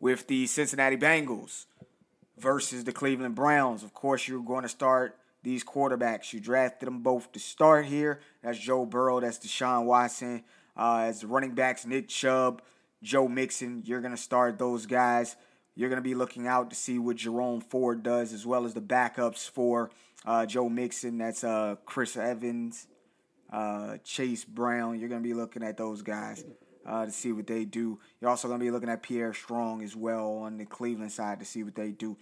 With 0.01 0.29
the 0.29 0.47
Cincinnati 0.47 0.97
Bengals 0.97 1.67
versus 2.39 2.85
the 2.85 2.93
Cleveland 2.93 3.35
Browns, 3.35 3.83
of 3.83 3.93
course, 3.93 4.29
you're 4.29 4.41
going 4.41 4.63
to 4.63 4.69
start 4.69 5.19
these 5.43 5.65
quarterbacks. 5.65 6.33
You 6.33 6.41
drafted 6.41 6.87
them 6.87 7.01
both 7.03 7.33
to 7.33 7.41
start 7.41 7.87
here. 7.87 8.21
That's 8.43 8.59
Joe 8.59 8.87
Burrow. 8.87 9.21
That's 9.21 9.39
Deshaun 9.39 9.85
Watson. 9.85 10.45
Uh, 10.77 11.05
as 11.07 11.21
the 11.21 11.27
running 11.27 11.55
backs, 11.55 11.85
Nick 11.85 12.09
Chubb, 12.09 12.63
Joe 13.03 13.29
Mixon. 13.29 13.83
You're 13.85 14.01
going 14.01 14.15
to 14.15 14.21
start 14.21 14.59
those 14.59 14.87
guys. 14.87 15.37
You're 15.75 15.89
going 15.89 16.03
to 16.03 16.09
be 16.09 16.15
looking 16.15 16.47
out 16.47 16.71
to 16.71 16.77
see 16.77 16.99
what 16.99 17.17
Jerome 17.17 17.61
Ford 17.61 18.03
does, 18.03 18.33
as 18.33 18.47
well 18.47 18.65
as 18.65 18.75
the 18.75 18.81
backups 18.81 19.49
for 19.49 19.91
uh, 20.25 20.47
Joe 20.47 20.69
Mixon. 20.69 21.19
That's 21.19 21.45
uh, 21.45 21.77
Chris 21.85 22.17
Evans, 22.17 22.87
uh, 23.55 23.99
Chase 24.03 24.45
Brown. 24.45 24.99
You're 24.99 25.09
going 25.09 25.23
to 25.23 25.29
be 25.29 25.35
looking 25.35 25.63
at 25.63 25.77
those 25.77 26.03
guys 26.03 26.45
uh, 26.85 27.07
to 27.07 27.13
see 27.13 27.31
what 27.31 27.47
they 27.47 27.65
do. 27.65 28.01
You're 28.21 28.31
also 28.31 28.49
going 28.49 28.59
to 28.59 28.65
be 28.65 28.73
looking 28.73 28.89
at 28.89 29.03
Pierre 29.03 29.33
Strong 29.33 29.83
as 29.83 29.95
well 29.95 30.39
on 30.39 30.59
the 30.59 30.67
Cleveland 30.67 31.13
side 31.13 31.39
to 31.39 31.45
see 31.45 31.63
what 31.63 31.77
they 31.77 31.93
do. 31.93 32.17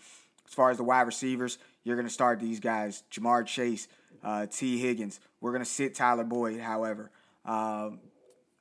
As 0.46 0.52
far 0.52 0.70
as 0.70 0.76
the 0.76 0.84
wide 0.84 1.02
receivers, 1.02 1.56
you're 1.84 1.96
going 1.96 2.06
to 2.06 2.12
start 2.12 2.38
these 2.38 2.60
guys 2.60 3.02
Ja'Marr 3.10 3.46
Chase, 3.46 3.88
uh, 4.22 4.44
Tee 4.46 4.78
Higgins. 4.78 5.20
We're 5.40 5.52
going 5.52 5.64
to 5.64 5.70
sit 5.70 5.94
Tyler 5.94 6.24
Boyd, 6.24 6.60
however. 6.60 7.10
Uh, 7.46 7.90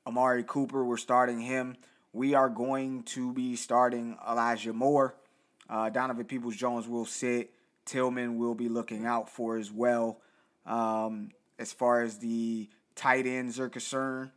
Amari 0.07 0.43
Cooper, 0.47 0.85
we're 0.85 0.95
starting 0.95 1.41
him. 1.41 1.75
We 2.13 2.35
are 2.35 2.49
going 2.49 3.03
to 3.03 3.33
be 3.33 3.57
starting 3.57 4.17
Elijah 4.27 4.73
Moore. 4.73 5.15
Uh, 5.69 5.89
Donovan 5.89 6.25
Peoples 6.25 6.55
Jones 6.55 6.87
will 6.87 7.05
sit. 7.05 7.51
Tillman 7.85 8.37
will 8.37 8.55
be 8.55 8.69
looking 8.69 9.05
out 9.05 9.29
for 9.29 9.57
as 9.57 9.71
well. 9.71 10.21
Um, 10.65 11.31
as 11.61 11.71
far 11.71 12.01
as 12.01 12.17
the 12.17 12.67
tight 12.95 13.27
ends 13.27 13.59
are 13.59 13.69
concerned, 13.69 14.31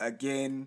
again, 0.00 0.66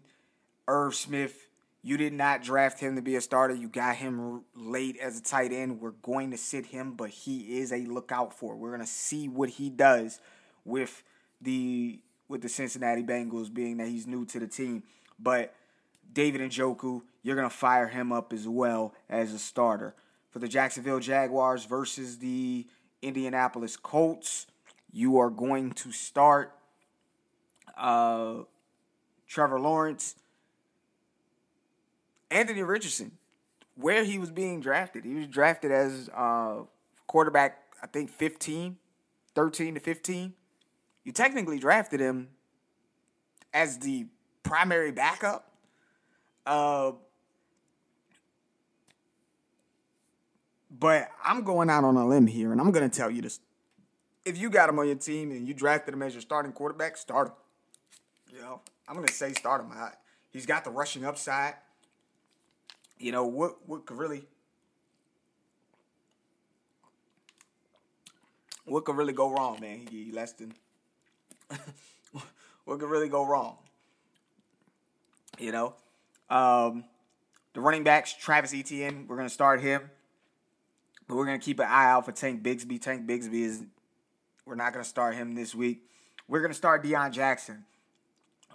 Irv 0.68 0.94
Smith 0.96 1.48
You 1.86 1.98
did 1.98 2.14
not 2.14 2.42
draft 2.42 2.80
him 2.80 2.96
to 2.96 3.02
be 3.02 3.18
a 3.18 3.22
starter. 3.22 3.54
You 3.54 3.68
got 3.68 3.98
him 3.98 4.46
late 4.56 4.98
as 5.02 5.20
a 5.20 5.22
tight 5.22 5.52
end. 5.52 5.82
We're 5.82 5.92
going 5.92 6.32
to 6.32 6.38
sit 6.38 6.68
him, 6.68 6.94
but 6.94 7.10
he 7.10 7.60
is 7.60 7.74
a 7.74 7.80
lookout 7.80 8.34
for. 8.34 8.56
We're 8.56 8.70
going 8.70 8.80
to 8.80 8.88
see 8.88 9.28
what 9.28 9.50
he 9.50 9.70
does 9.70 10.22
with 10.64 11.04
the 11.42 12.00
with 12.30 12.42
the 12.42 12.48
Cincinnati 12.48 13.04
Bengals, 13.04 13.54
being 13.54 13.78
that 13.78 13.90
he's 13.90 14.08
new 14.08 14.26
to 14.28 14.40
the 14.40 14.48
team. 14.48 14.84
But 15.20 15.54
David 16.12 16.40
Njoku, 16.40 17.02
you're 17.22 17.36
going 17.36 17.50
to 17.50 17.56
fire 17.56 17.90
him 17.90 18.14
up 18.14 18.32
as 18.32 18.48
well 18.48 18.96
as 19.10 19.34
a 19.34 19.40
starter. 19.40 19.94
For 20.30 20.40
the 20.40 20.48
Jacksonville 20.48 21.02
Jaguars 21.02 21.66
versus 21.66 22.18
the 22.20 22.66
Indianapolis 23.02 23.76
Colts, 23.76 24.48
you 24.94 25.18
are 25.18 25.32
going 25.32 25.72
to 25.72 25.92
start 25.92 26.56
uh, 27.76 28.36
Trevor 29.28 29.60
Lawrence, 29.60 30.16
Anthony 32.30 32.62
Richardson, 32.62 33.12
where 33.76 34.04
he 34.04 34.20
was 34.20 34.30
being 34.30 34.62
drafted. 34.62 35.04
He 35.04 35.16
was 35.16 35.28
drafted 35.28 35.72
as 35.72 36.10
uh, 36.16 36.60
quarterback, 37.08 37.60
I 37.82 37.88
think 37.88 38.12
15, 38.12 38.78
13 39.34 39.74
to 39.74 39.80
15. 39.80 40.34
You 41.04 41.12
technically 41.12 41.58
drafted 41.58 42.00
him 42.00 42.30
as 43.52 43.80
the 43.80 44.06
primary 44.44 44.92
backup. 44.92 45.52
Uh, 46.46 46.92
but 50.70 51.10
I'm 51.24 51.44
going 51.44 51.72
out 51.72 51.84
on 51.84 51.96
a 51.96 52.08
limb 52.08 52.28
here, 52.28 52.52
and 52.52 52.62
I'm 52.62 52.72
going 52.72 52.88
to 52.88 52.96
tell 52.96 53.10
you 53.10 53.24
this. 53.24 53.40
If 54.26 54.38
you 54.38 54.50
got 54.50 54.70
him 54.70 54.80
on 54.80 54.88
your 54.88 54.96
team 54.96 55.32
and 55.32 55.48
you 55.48 55.54
drafted 55.54 55.94
him 55.94 56.02
as 56.02 56.14
your 56.14 56.22
starting 56.22 56.54
quarterback, 56.54 56.98
start 56.98 57.28
him. 57.28 57.34
You 58.34 58.42
know, 58.42 58.62
I'm 58.88 59.04
to 59.06 59.14
say 59.14 59.34
start 59.34 59.62
him. 59.62 59.72
He's 60.32 60.46
got 60.46 60.64
the 60.64 60.72
rushing 60.72 61.06
upside 61.06 61.56
you 63.04 63.12
know 63.12 63.26
what 63.26 63.58
what 63.68 63.86
could 63.86 63.98
really 63.98 64.24
what 68.66 68.86
could 68.86 68.96
really 68.96 69.14
go 69.14 69.30
wrong, 69.30 69.60
man? 69.60 69.88
He 69.90 70.12
less 70.14 70.32
than 70.32 70.54
what 72.64 72.80
could 72.80 72.90
really 72.90 73.10
go 73.10 73.26
wrong? 73.26 73.58
You 75.38 75.52
know, 75.52 75.74
um, 76.30 76.86
the 77.54 77.60
running 77.60 77.84
backs, 77.84 78.14
Travis 78.14 78.54
Etienne, 78.54 79.06
we're 79.08 79.18
gonna 79.18 79.30
start 79.30 79.60
him, 79.60 79.90
but 81.08 81.18
we're 81.18 81.26
gonna 81.26 81.40
keep 81.40 81.60
an 81.60 81.68
eye 81.68 81.90
out 81.90 82.06
for 82.06 82.14
Tank 82.14 82.42
Bigsby. 82.42 82.82
Tank 82.82 83.06
Bigsby 83.06 83.42
is 83.42 83.64
we're 84.46 84.56
not 84.56 84.74
gonna 84.74 84.84
start 84.84 85.16
him 85.16 85.36
this 85.36 85.54
week. 85.56 85.82
We're 86.28 86.42
gonna 86.42 86.54
start 86.54 86.84
Deon 86.84 87.12
Jackson. 87.12 87.66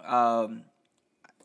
Um, 0.04 0.62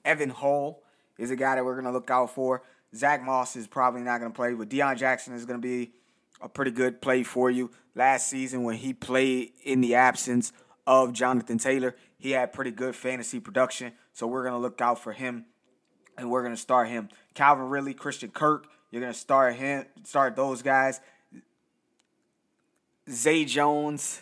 Evan 0.06 0.30
Hull 0.30 0.82
is 1.18 1.32
a 1.32 1.36
guy 1.36 1.56
that 1.56 1.66
we're 1.66 1.76
gonna 1.76 1.92
look 1.92 2.10
out 2.10 2.34
for. 2.34 2.64
Zack 2.96 3.24
Moss 3.24 3.56
is 3.56 3.68
probably 3.68 4.02
not 4.02 4.20
going 4.20 4.32
to 4.32 4.36
play, 4.36 4.54
but 4.54 4.70
Deon 4.70 4.98
Jackson 4.98 5.34
is 5.34 5.46
going 5.46 5.60
to 5.60 5.68
be 5.68 5.92
a 6.42 6.50
pretty 6.50 6.72
good 6.72 7.02
play 7.02 7.24
for 7.24 7.50
you. 7.50 7.72
Last 7.96 8.30
season, 8.30 8.64
when 8.64 8.76
he 8.76 8.94
played 8.94 9.52
in 9.64 9.82
the 9.82 9.96
absence 9.96 10.54
of 10.86 11.14
Jonathan 11.14 11.58
Taylor, 11.58 11.96
he 12.18 12.32
had 12.32 12.54
pretty 12.54 12.72
good 12.72 12.96
fantasy 12.96 13.40
production. 13.40 13.94
So 14.14 14.28
we're 14.28 14.44
going 14.44 14.54
to 14.54 14.60
look 14.60 14.80
out 14.80 15.00
for 15.00 15.12
him, 15.12 15.46
and 16.18 16.30
we're 16.30 16.44
going 16.44 16.56
to 16.56 16.62
start 16.62 16.88
him. 16.88 17.10
Calvin 17.34 17.70
Ridley, 17.70 17.94
Christian 17.94 18.30
Kirk, 18.30 18.68
you're 18.92 19.02
going 19.02 19.14
to 19.14 19.20
start 19.20 19.56
him, 19.56 19.86
start 20.04 20.36
those 20.36 20.62
guys. 20.62 21.02
Zay 23.10 23.44
Jones, 23.44 24.22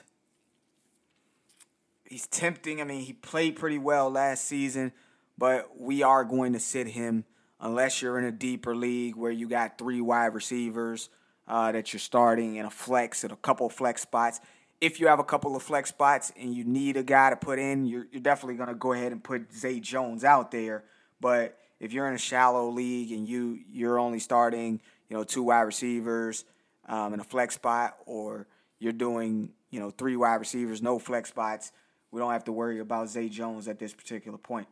he's 2.11 2.27
tempting. 2.27 2.81
I 2.81 2.83
mean, 2.83 3.01
he 3.01 3.13
played 3.13 3.55
pretty 3.55 3.77
well 3.77 4.09
last 4.09 4.43
season, 4.45 4.91
but 5.37 5.79
we 5.79 6.03
are 6.03 6.23
going 6.25 6.53
to 6.53 6.59
sit 6.59 6.87
him 6.87 7.23
unless 7.59 8.01
you're 8.01 8.19
in 8.19 8.25
a 8.25 8.31
deeper 8.31 8.75
league 8.75 9.15
where 9.15 9.31
you 9.31 9.47
got 9.47 9.77
three 9.77 10.01
wide 10.01 10.33
receivers 10.33 11.09
uh, 11.47 11.71
that 11.71 11.93
you're 11.93 11.99
starting 11.99 12.57
in 12.57 12.65
a 12.65 12.69
flex 12.69 13.23
and 13.23 13.31
a 13.31 13.37
couple 13.37 13.69
flex 13.69 14.01
spots. 14.01 14.41
If 14.81 14.99
you 14.99 15.07
have 15.07 15.19
a 15.19 15.23
couple 15.23 15.55
of 15.55 15.63
flex 15.63 15.89
spots 15.89 16.33
and 16.37 16.53
you 16.53 16.65
need 16.65 16.97
a 16.97 17.03
guy 17.03 17.29
to 17.29 17.35
put 17.35 17.59
in, 17.59 17.85
you're, 17.85 18.07
you're 18.11 18.21
definitely 18.21 18.55
going 18.55 18.69
to 18.69 18.75
go 18.75 18.93
ahead 18.93 19.11
and 19.11 19.23
put 19.23 19.53
Zay 19.53 19.79
Jones 19.79 20.23
out 20.23 20.51
there. 20.51 20.83
But 21.21 21.57
if 21.79 21.93
you're 21.93 22.07
in 22.07 22.15
a 22.15 22.19
shallow 22.19 22.69
league 22.69 23.11
and 23.11 23.27
you 23.27 23.59
you're 23.71 23.99
only 23.99 24.19
starting, 24.19 24.81
you 25.07 25.15
know, 25.15 25.23
two 25.23 25.43
wide 25.43 25.61
receivers 25.61 26.45
um, 26.89 27.13
in 27.13 27.19
a 27.19 27.23
flex 27.23 27.55
spot, 27.55 27.95
or 28.05 28.47
you're 28.79 28.91
doing, 28.91 29.51
you 29.69 29.79
know, 29.79 29.91
three 29.91 30.15
wide 30.15 30.35
receivers, 30.35 30.81
no 30.81 30.99
flex 30.99 31.29
spots, 31.29 31.71
we 32.11 32.19
don't 32.19 32.31
have 32.31 32.43
to 32.45 32.51
worry 32.51 32.79
about 32.79 33.09
Zay 33.09 33.29
Jones 33.29 33.67
at 33.67 33.79
this 33.79 33.93
particular 33.93 34.37
point. 34.37 34.67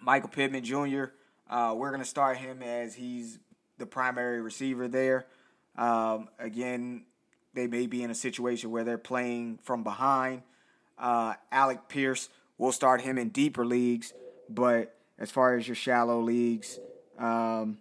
Michael 0.00 0.28
Pittman 0.28 0.64
Jr. 0.64 1.06
Uh, 1.50 1.74
we're 1.76 1.90
going 1.90 2.02
to 2.02 2.08
start 2.08 2.36
him 2.36 2.62
as 2.62 2.94
he's 2.94 3.38
the 3.78 3.86
primary 3.86 4.40
receiver 4.40 4.88
there. 4.88 5.26
Um, 5.76 6.28
again, 6.38 7.04
they 7.54 7.66
may 7.66 7.86
be 7.86 8.02
in 8.02 8.10
a 8.10 8.14
situation 8.14 8.70
where 8.70 8.84
they're 8.84 8.98
playing 8.98 9.58
from 9.62 9.82
behind. 9.82 10.42
Uh, 10.96 11.34
Alec 11.50 11.88
Pierce, 11.88 12.28
we'll 12.56 12.72
start 12.72 13.00
him 13.00 13.18
in 13.18 13.30
deeper 13.30 13.64
leagues, 13.64 14.12
but 14.48 14.94
as 15.18 15.30
far 15.30 15.56
as 15.56 15.66
your 15.66 15.74
shallow 15.74 16.20
leagues, 16.20 16.78
um, 17.18 17.78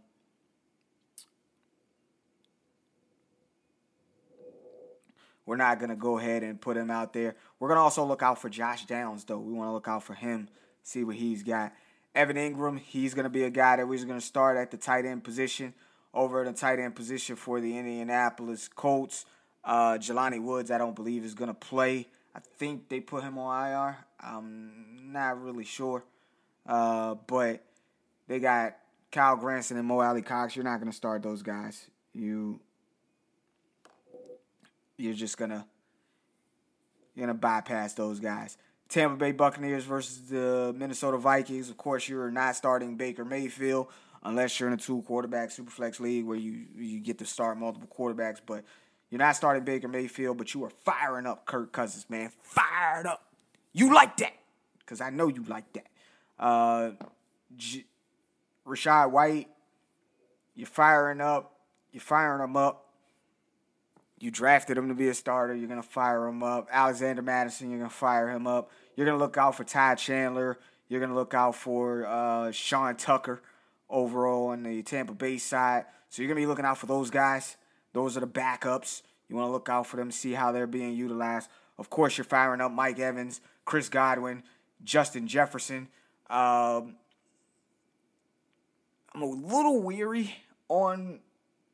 we're 5.47 5.55
not 5.55 5.79
going 5.79 5.89
to 5.89 5.95
go 5.95 6.19
ahead 6.19 6.43
and 6.43 6.61
put 6.61 6.77
him 6.77 6.91
out 6.91 7.13
there. 7.13 7.35
We're 7.59 7.69
going 7.69 7.77
to 7.77 7.81
also 7.81 8.03
look 8.03 8.21
out 8.21 8.39
for 8.39 8.49
Josh 8.49 8.85
Downs, 8.85 9.23
though. 9.23 9.39
We 9.39 9.53
want 9.53 9.69
to 9.69 9.71
look 9.71 9.87
out 9.87 10.03
for 10.03 10.13
him, 10.13 10.49
see 10.83 11.03
what 11.03 11.15
he's 11.15 11.41
got. 11.41 11.73
Evan 12.13 12.35
Engram, 12.35 12.77
he's 12.77 13.13
going 13.13 13.23
to 13.23 13.29
be 13.29 13.43
a 13.43 13.49
guy 13.49 13.77
that 13.77 13.87
we're 13.87 14.03
going 14.05 14.19
to 14.19 14.25
start 14.25 14.57
at 14.57 14.71
the 14.71 14.77
tight 14.77 15.05
end 15.05 15.23
position 15.23 15.73
over 16.13 16.41
at 16.41 16.53
the 16.53 16.59
tight 16.59 16.79
end 16.79 16.95
position 16.95 17.37
for 17.37 17.61
the 17.61 17.77
Indianapolis 17.77 18.67
Colts. 18.67 19.25
Uh, 19.63 19.93
Jelani 19.93 20.41
Woods, 20.41 20.69
I 20.69 20.77
don't 20.77 20.95
believe, 20.95 21.23
is 21.23 21.33
going 21.33 21.49
to 21.49 21.53
play. 21.53 22.07
I 22.35 22.39
think 22.57 22.89
they 22.89 22.99
put 22.99 23.23
him 23.23 23.37
on 23.37 23.67
IR. 23.67 23.97
I'm 24.19 25.11
not 25.13 25.41
really 25.41 25.63
sure. 25.63 26.03
Uh, 26.65 27.15
but 27.25 27.63
they 28.27 28.39
got 28.39 28.75
Kylen 29.13 29.39
Granson 29.39 29.77
and 29.77 29.87
Mo 29.87 30.01
Alie-Cox. 30.01 30.55
You're 30.55 30.65
not 30.65 30.79
going 30.79 30.91
to 30.91 30.95
start 30.95 31.23
those 31.23 31.41
guys. 31.41 31.87
You 32.13 32.59
you're 34.97 35.13
just 35.13 35.37
gonna 35.37 35.65
you're 37.15 37.25
gonna 37.25 37.37
bypass 37.37 37.93
those 37.93 38.19
guys. 38.19 38.57
Tampa 38.89 39.17
Bay 39.17 39.31
Buccaneers 39.31 39.83
versus 39.83 40.29
the 40.29 40.73
Minnesota 40.77 41.17
Vikings. 41.17 41.69
Of 41.69 41.77
course, 41.77 42.07
you're 42.07 42.31
not 42.31 42.55
starting 42.55 42.95
Baker 42.95 43.25
Mayfield 43.25 43.87
unless 44.23 44.59
you're 44.59 44.67
in 44.67 44.73
a 44.73 44.77
two 44.77 45.01
quarterback 45.03 45.49
superflex 45.49 45.99
league 45.99 46.25
where 46.25 46.37
you 46.37 46.65
you 46.75 46.99
get 46.99 47.17
to 47.19 47.25
start 47.25 47.57
multiple 47.57 47.87
quarterbacks. 47.87 48.39
But 48.45 48.63
you're 49.09 49.19
not 49.19 49.35
starting 49.35 49.63
Baker 49.63 49.87
Mayfield, 49.87 50.37
but 50.37 50.53
you 50.53 50.63
are 50.63 50.69
firing 50.69 51.25
up 51.25 51.45
Kirk 51.45 51.71
Cousins, 51.71 52.05
man. 52.09 52.31
Fired 52.41 53.07
up. 53.07 53.23
You 53.73 53.93
like 53.93 54.17
that 54.17 54.33
because 54.79 55.01
I 55.01 55.09
know 55.09 55.27
you 55.27 55.43
like 55.43 55.71
that. 55.73 55.87
Uh, 56.39 56.91
J- 57.55 57.85
Rachaad 58.65 59.11
White, 59.11 59.49
you're 60.55 60.67
firing 60.67 61.21
up. 61.21 61.53
You're 61.91 62.01
firing 62.01 62.43
him 62.43 62.57
up. 62.57 62.86
You 64.19 64.31
drafted 64.31 64.77
him 64.77 64.87
to 64.87 64.95
be 64.95 65.09
a 65.09 65.13
starter. 65.13 65.53
You're 65.53 65.67
going 65.67 65.81
to 65.81 65.87
fire 65.87 66.25
him 66.27 66.41
up. 66.41 66.67
Alexander 66.71 67.21
Mattison, 67.21 67.69
you're 67.69 67.79
going 67.79 67.89
to 67.89 67.95
fire 67.95 68.29
him 68.29 68.47
up. 68.47 68.71
You're 68.95 69.05
going 69.05 69.17
to 69.17 69.23
look 69.23 69.37
out 69.37 69.55
for 69.55 69.63
Ty 69.63 69.95
Chandler. 69.95 70.57
You're 70.89 70.99
going 70.99 71.11
to 71.11 71.15
look 71.15 71.33
out 71.33 71.55
for 71.55 72.05
uh, 72.05 72.51
Sean 72.51 72.95
Tucker 72.95 73.41
overall 73.89 74.47
on 74.47 74.63
the 74.63 74.81
Tampa 74.81 75.13
Bay 75.13 75.37
side. 75.37 75.85
So 76.09 76.21
you're 76.21 76.27
going 76.27 76.41
to 76.41 76.41
be 76.41 76.47
looking 76.47 76.65
out 76.65 76.77
for 76.77 76.87
those 76.87 77.09
guys. 77.09 77.57
Those 77.93 78.17
are 78.17 78.21
the 78.21 78.27
backups. 78.27 79.03
You 79.29 79.35
want 79.35 79.49
to 79.49 79.51
look 79.51 79.69
out 79.69 79.85
for 79.85 79.97
them, 79.97 80.09
see 80.11 80.33
how 80.33 80.51
they're 80.51 80.67
being 80.67 80.93
utilized. 80.93 81.49
Of 81.77 81.89
course, 81.89 82.17
you're 82.17 82.25
firing 82.25 82.61
up 82.61 82.71
Mike 82.71 82.97
Evans, 82.97 83.41
Chris 83.65 83.89
Godwin, 83.89 84.43
Justin 84.83 85.27
Jefferson. 85.27 85.89
Um, 86.29 86.95
I'm 89.13 89.21
a 89.21 89.25
little 89.25 89.81
weary 89.81 90.35
on 90.69 91.19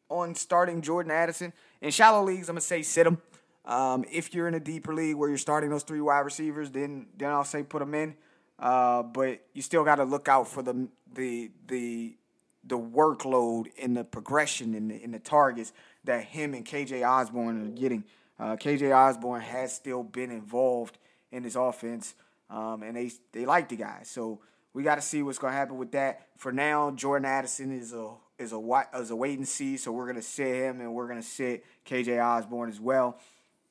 on 0.10 0.36
starting 0.36 0.82
Jordan 0.82 1.12
Addison. 1.12 1.54
In 1.84 1.92
shallow 1.92 2.24
leagues, 2.24 2.48
I'm 2.48 2.54
gonna 2.54 2.62
say 2.62 2.82
sit 2.82 3.06
him. 3.06 3.22
Um, 3.66 4.06
if 4.10 4.34
you're 4.34 4.48
in 4.48 4.54
a 4.54 4.60
deeper 4.60 4.94
league 4.94 5.18
where 5.18 5.28
you're 5.28 5.38
starting 5.38 5.70
those 5.70 5.84
three 5.84 6.00
wide 6.00 6.22
receivers, 6.22 6.72
then 6.72 7.08
then 7.18 7.30
I'll 7.30 7.44
say 7.44 7.62
put 7.62 7.80
them 7.80 7.94
in. 7.94 8.16
Uh, 8.58 9.04
but 9.04 9.42
you 9.54 9.62
still 9.62 9.84
got 9.84 9.96
to 9.96 10.06
look 10.06 10.30
out 10.30 10.48
for 10.48 10.64
the 10.64 10.88
the 11.14 11.52
the 11.68 12.16
the 12.64 12.80
workload 12.80 13.66
and 13.82 13.98
the 13.98 14.06
progression 14.06 14.74
in 14.74 14.88
the 14.88 15.04
in 15.04 15.12
the 15.12 15.20
targets 15.20 15.74
that 16.06 16.24
him 16.24 16.54
and 16.54 16.66
KJ 16.66 17.06
Osborn 17.06 17.62
are 17.62 17.72
getting. 17.72 18.06
Uh, 18.40 18.56
KJ 18.56 18.96
Osborn 18.96 19.42
has 19.42 19.76
still 19.76 20.04
been 20.04 20.32
involved 20.32 20.98
in 21.34 21.44
his 21.44 21.58
offense, 21.58 22.16
um, 22.50 22.82
and 22.82 22.96
they 22.96 23.12
they 23.34 23.46
like 23.46 23.68
the 23.68 23.76
guy. 23.76 24.04
So 24.04 24.40
we 24.74 24.84
got 24.84 24.96
to 24.96 25.02
see 25.02 25.22
what's 25.22 25.38
going 25.38 25.54
to 25.54 25.58
happen 25.58 25.78
with 25.78 25.92
that. 25.92 26.28
For 26.38 26.52
now, 26.52 26.92
Jordan 26.92 27.26
Addison 27.26 27.72
is 27.72 27.94
a 27.94 28.12
is 28.40 28.52
a 28.52 28.84
is 28.96 29.12
a 29.12 29.16
wait 29.16 29.38
and 29.38 29.48
see. 29.48 29.78
So 29.78 29.92
we're 29.92 30.08
gonna 30.08 30.22
sit 30.22 30.48
him 30.48 30.82
and 30.82 30.94
we're 30.94 31.08
gonna 31.08 31.22
sit 31.22 31.66
KJ 31.86 32.24
Osborn 32.24 32.70
as 32.70 32.80
well 32.80 33.20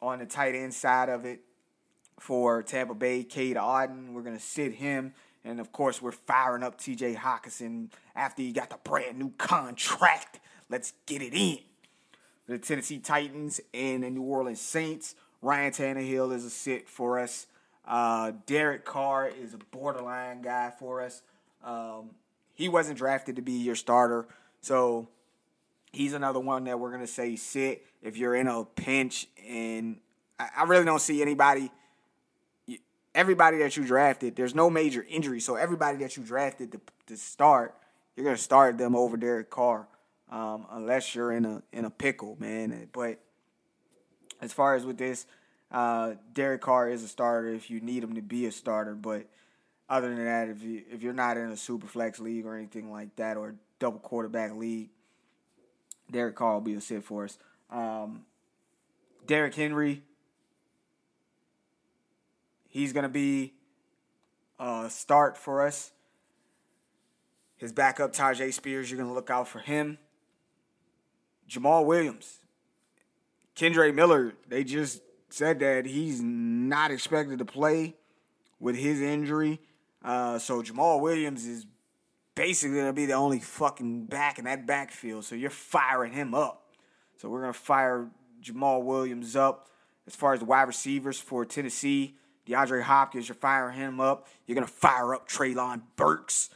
on 0.00 0.18
the 0.18 0.26
tight 0.26 0.54
end 0.54 0.74
side 0.74 1.08
of 1.08 1.24
it 1.24 1.40
for 2.18 2.62
Tampa 2.62 2.94
Bay. 2.94 3.24
Cade 3.24 3.56
Otton, 3.56 4.12
we're 4.12 4.22
gonna 4.22 4.38
sit 4.38 4.74
him 4.74 5.12
And 5.44 5.58
of 5.58 5.72
course, 5.72 6.00
we're 6.00 6.12
firing 6.12 6.62
up 6.62 6.78
TJ 6.78 7.16
Hockenson 7.16 7.90
after 8.14 8.42
he 8.42 8.52
got 8.52 8.70
the 8.70 8.78
brand 8.82 9.18
new 9.18 9.30
contract. 9.38 10.38
Let's 10.68 10.92
get 11.06 11.20
it 11.20 11.34
in. 11.34 11.58
The 12.46 12.58
Tennessee 12.58 12.98
Titans 12.98 13.60
and 13.74 14.04
the 14.04 14.10
New 14.10 14.22
Orleans 14.22 14.60
Saints. 14.60 15.14
Ryan 15.40 15.72
Tannehill 15.72 16.32
is 16.32 16.44
a 16.44 16.50
sit 16.50 16.88
for 16.88 17.18
us. 17.18 17.46
Uh, 17.86 18.32
Derek 18.46 18.84
Carr 18.84 19.28
is 19.28 19.54
a 19.54 19.58
borderline 19.58 20.42
guy 20.42 20.72
for 20.78 21.02
us. 21.02 21.22
Um, 21.64 22.10
he 22.54 22.68
wasn't 22.68 22.98
drafted 22.98 23.36
to 23.36 23.42
be 23.42 23.52
your 23.52 23.74
starter, 23.74 24.26
so 24.60 25.08
he's 25.92 26.12
another 26.12 26.40
one 26.40 26.64
that 26.64 26.78
we're 26.78 26.92
gonna 26.92 27.06
say 27.06 27.36
sit 27.36 27.84
if 28.02 28.16
you're 28.16 28.34
in 28.34 28.46
a 28.46 28.64
pinch. 28.64 29.26
And 29.48 29.98
I, 30.38 30.48
I 30.58 30.62
really 30.64 30.84
don't 30.84 31.00
see 31.00 31.22
anybody 31.22 31.70
everybody 33.14 33.58
that 33.58 33.76
you 33.76 33.84
drafted, 33.84 34.36
there's 34.36 34.54
no 34.54 34.70
major 34.70 35.04
injury. 35.08 35.40
So 35.40 35.56
everybody 35.56 35.98
that 35.98 36.16
you 36.16 36.22
drafted 36.22 36.72
to, 36.72 36.80
to 37.06 37.16
start, 37.16 37.74
you're 38.16 38.24
gonna 38.24 38.36
start 38.36 38.78
them 38.78 38.94
over 38.94 39.16
Derek 39.16 39.50
Carr, 39.50 39.86
um, 40.30 40.66
unless 40.70 41.14
you're 41.14 41.32
in 41.32 41.44
a 41.44 41.62
in 41.72 41.84
a 41.84 41.90
pickle, 41.90 42.36
man. 42.38 42.88
But 42.92 43.18
as 44.40 44.52
far 44.52 44.74
as 44.74 44.84
with 44.84 44.98
this, 44.98 45.26
uh, 45.72 46.14
Derek 46.32 46.60
Carr 46.60 46.88
is 46.88 47.02
a 47.02 47.08
starter 47.08 47.48
if 47.48 47.70
you 47.70 47.80
need 47.80 48.04
him 48.04 48.14
to 48.14 48.22
be 48.22 48.46
a 48.46 48.52
starter. 48.52 48.94
But 48.94 49.26
other 49.88 50.14
than 50.14 50.24
that, 50.24 50.48
if 50.48 50.62
you 50.62 50.82
if 50.90 51.02
you're 51.02 51.12
not 51.12 51.36
in 51.36 51.50
a 51.50 51.56
super 51.56 51.86
flex 51.86 52.20
league 52.20 52.46
or 52.46 52.56
anything 52.56 52.92
like 52.92 53.16
that, 53.16 53.36
or 53.36 53.56
double 53.78 53.98
quarterback 53.98 54.54
league, 54.54 54.90
Derek 56.10 56.36
Carr 56.36 56.54
will 56.54 56.60
be 56.60 56.74
a 56.74 56.80
sit 56.80 57.02
for 57.02 57.24
us. 57.24 57.38
Um, 57.70 58.26
Derrick 59.26 59.54
Henry, 59.54 60.02
He's 62.72 62.94
to 63.02 63.10
be 63.10 63.52
a 64.58 64.88
start 64.88 65.36
for 65.36 65.66
us. 65.66 65.92
His 67.58 67.70
backup, 67.70 68.14
Tyjae 68.14 68.50
Spears, 68.50 68.90
you're 68.90 68.96
to 69.10 69.14
look 69.14 69.28
out 69.28 69.46
for 69.46 69.58
him. 69.58 69.98
Jamaal 71.50 71.84
Williams. 71.84 72.38
Kendre 73.54 73.94
Miller, 73.94 74.32
they 74.48 74.64
just 74.64 75.02
said 75.32 75.60
that 75.60 75.86
he's 75.86 76.20
not 76.22 76.90
expected 76.90 77.38
to 77.38 77.44
play 77.44 77.96
with 78.60 78.76
his 78.76 79.00
injury. 79.00 79.60
Uh, 80.04 80.38
so 80.38 80.62
Jamaal 80.62 81.00
Williams 81.00 81.46
is 81.46 81.66
basically 82.34 82.76
going 82.76 82.88
to 82.88 82.92
be 82.92 83.06
the 83.06 83.14
only 83.14 83.40
fucking 83.40 84.06
back 84.06 84.38
in 84.38 84.44
that 84.44 84.66
backfield. 84.66 85.24
So 85.24 85.34
you're 85.34 85.50
firing 85.50 86.12
him 86.12 86.34
up. 86.34 86.74
So 87.16 87.28
we're 87.28 87.42
going 87.42 87.52
to 87.52 87.58
fire 87.58 88.08
Jamaal 88.42 88.82
Williams 88.82 89.36
up. 89.36 89.68
As 90.06 90.16
far 90.16 90.34
as 90.34 90.40
the 90.40 90.46
wide 90.46 90.62
receivers 90.62 91.20
for 91.20 91.44
Tennessee, 91.44 92.16
DeAndre 92.46 92.82
Hopkins, 92.82 93.28
you're 93.28 93.36
firing 93.36 93.76
him 93.76 94.00
up. 94.00 94.26
You're 94.46 94.56
going 94.56 94.66
to 94.66 94.72
fire 94.72 95.14
up 95.14 95.28
Treylon 95.28 95.82
Burks. 95.94 96.50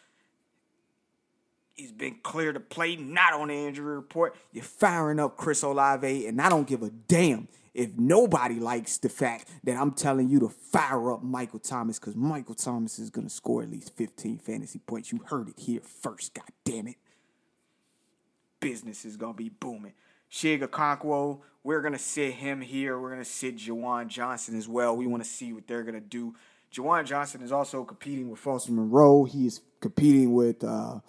He's 1.75 1.93
been 1.93 2.17
clear 2.23 2.53
to 2.53 2.59
play, 2.59 2.97
not 2.97 3.35
on 3.35 3.49
the 3.49 3.55
injury 3.55 3.95
report. 3.95 4.35
You're 4.51 4.65
firing 4.65 5.21
up 5.21 5.37
Chris 5.37 5.63
Olave, 5.63 6.27
and 6.27 6.41
I 6.41 6.49
don't 6.49 6.67
give 6.67 6.83
a 6.83 6.91
damn 6.91 7.49
if 7.77 7.91
nobody 7.99 8.59
likes 8.59 8.97
the 8.97 9.11
fact 9.11 9.51
that 9.65 9.77
I'm 9.77 9.93
telling 9.93 10.31
you 10.31 10.41
to 10.41 10.49
fire 10.49 11.13
up 11.13 11.23
Michael 11.23 11.59
Thomas 11.59 11.99
because 11.99 12.17
Michael 12.17 12.55
Thomas 12.55 12.99
is 12.99 13.11
going 13.11 13.27
to 13.27 13.33
score 13.33 13.63
at 13.63 13.71
least 13.71 13.95
15 13.97 14.39
fantasy 14.39 14.79
points. 14.79 15.13
You 15.13 15.21
heard 15.27 15.51
it 15.51 15.59
here 15.59 15.81
first, 15.83 16.33
god 16.33 16.49
damn 16.65 16.89
it. 16.89 16.97
Business 18.61 19.05
is 19.05 19.19
going 19.19 19.35
to 19.35 19.37
be 19.37 19.51
booming. 19.51 19.93
Chig 20.33 20.67
Okonkwo, 20.67 21.41
we're 21.63 21.83
going 21.83 21.93
to 21.93 21.99
sit 21.99 22.33
him 22.35 22.63
here. 22.63 22.99
We're 22.99 23.11
going 23.11 23.23
to 23.23 23.29
sit 23.29 23.59
Juwan 23.59 24.09
Johnson 24.09 24.57
as 24.57 24.67
well. 24.67 24.97
We 24.97 25.07
want 25.07 25.23
to 25.23 25.29
see 25.29 25.53
what 25.53 25.67
they're 25.67 25.83
going 25.83 25.95
to 25.95 26.01
do. 26.01 26.35
Juwan 26.73 27.05
Johnson 27.05 27.43
is 27.43 27.53
also 27.53 27.85
competing 27.85 28.31
with 28.31 28.41
Foster 28.41 28.73
Moreau. 28.73 29.25
He 29.25 29.47
is 29.47 29.61
competing 29.81 30.33
with 30.33 30.65
uh, 30.65 31.01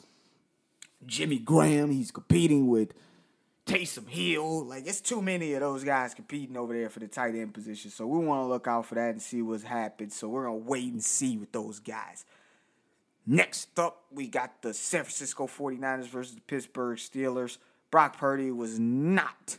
Jimmy 1.05 1.39
Graham. 1.39 1.91
He's 1.91 2.11
competing 2.11 2.67
with 2.67 2.93
Taysom 3.67 4.07
Hill. 4.07 4.65
Like, 4.65 4.87
it's 4.87 5.01
too 5.01 5.21
many 5.21 5.53
of 5.53 5.59
those 5.59 5.83
guys 5.83 6.13
competing 6.13 6.55
over 6.57 6.73
there 6.73 6.89
for 6.89 6.99
the 6.99 7.07
tight 7.07 7.35
end 7.35 7.53
position. 7.53 7.91
So 7.91 8.07
we 8.07 8.25
want 8.25 8.41
to 8.41 8.45
look 8.45 8.65
out 8.65 8.85
for 8.85 8.95
that 8.95 9.11
and 9.11 9.21
see 9.21 9.41
what's 9.41 9.63
happened. 9.63 10.13
So 10.13 10.29
we're 10.29 10.45
going 10.45 10.63
to 10.63 10.67
wait 10.69 10.91
and 10.91 11.03
see 11.03 11.37
with 11.37 11.51
those 11.51 11.79
guys. 11.79 12.25
Next 13.25 13.77
up, 13.77 14.05
we 14.09 14.27
got 14.27 14.61
the 14.61 14.73
San 14.73 15.03
Francisco 15.03 15.47
49ers 15.47 16.07
versus 16.07 16.35
the 16.35 16.41
Pittsburgh 16.41 16.97
Steelers. 16.97 17.57
Brock 17.91 18.17
Purdy 18.17 18.51
was 18.51 18.79
not 18.79 19.57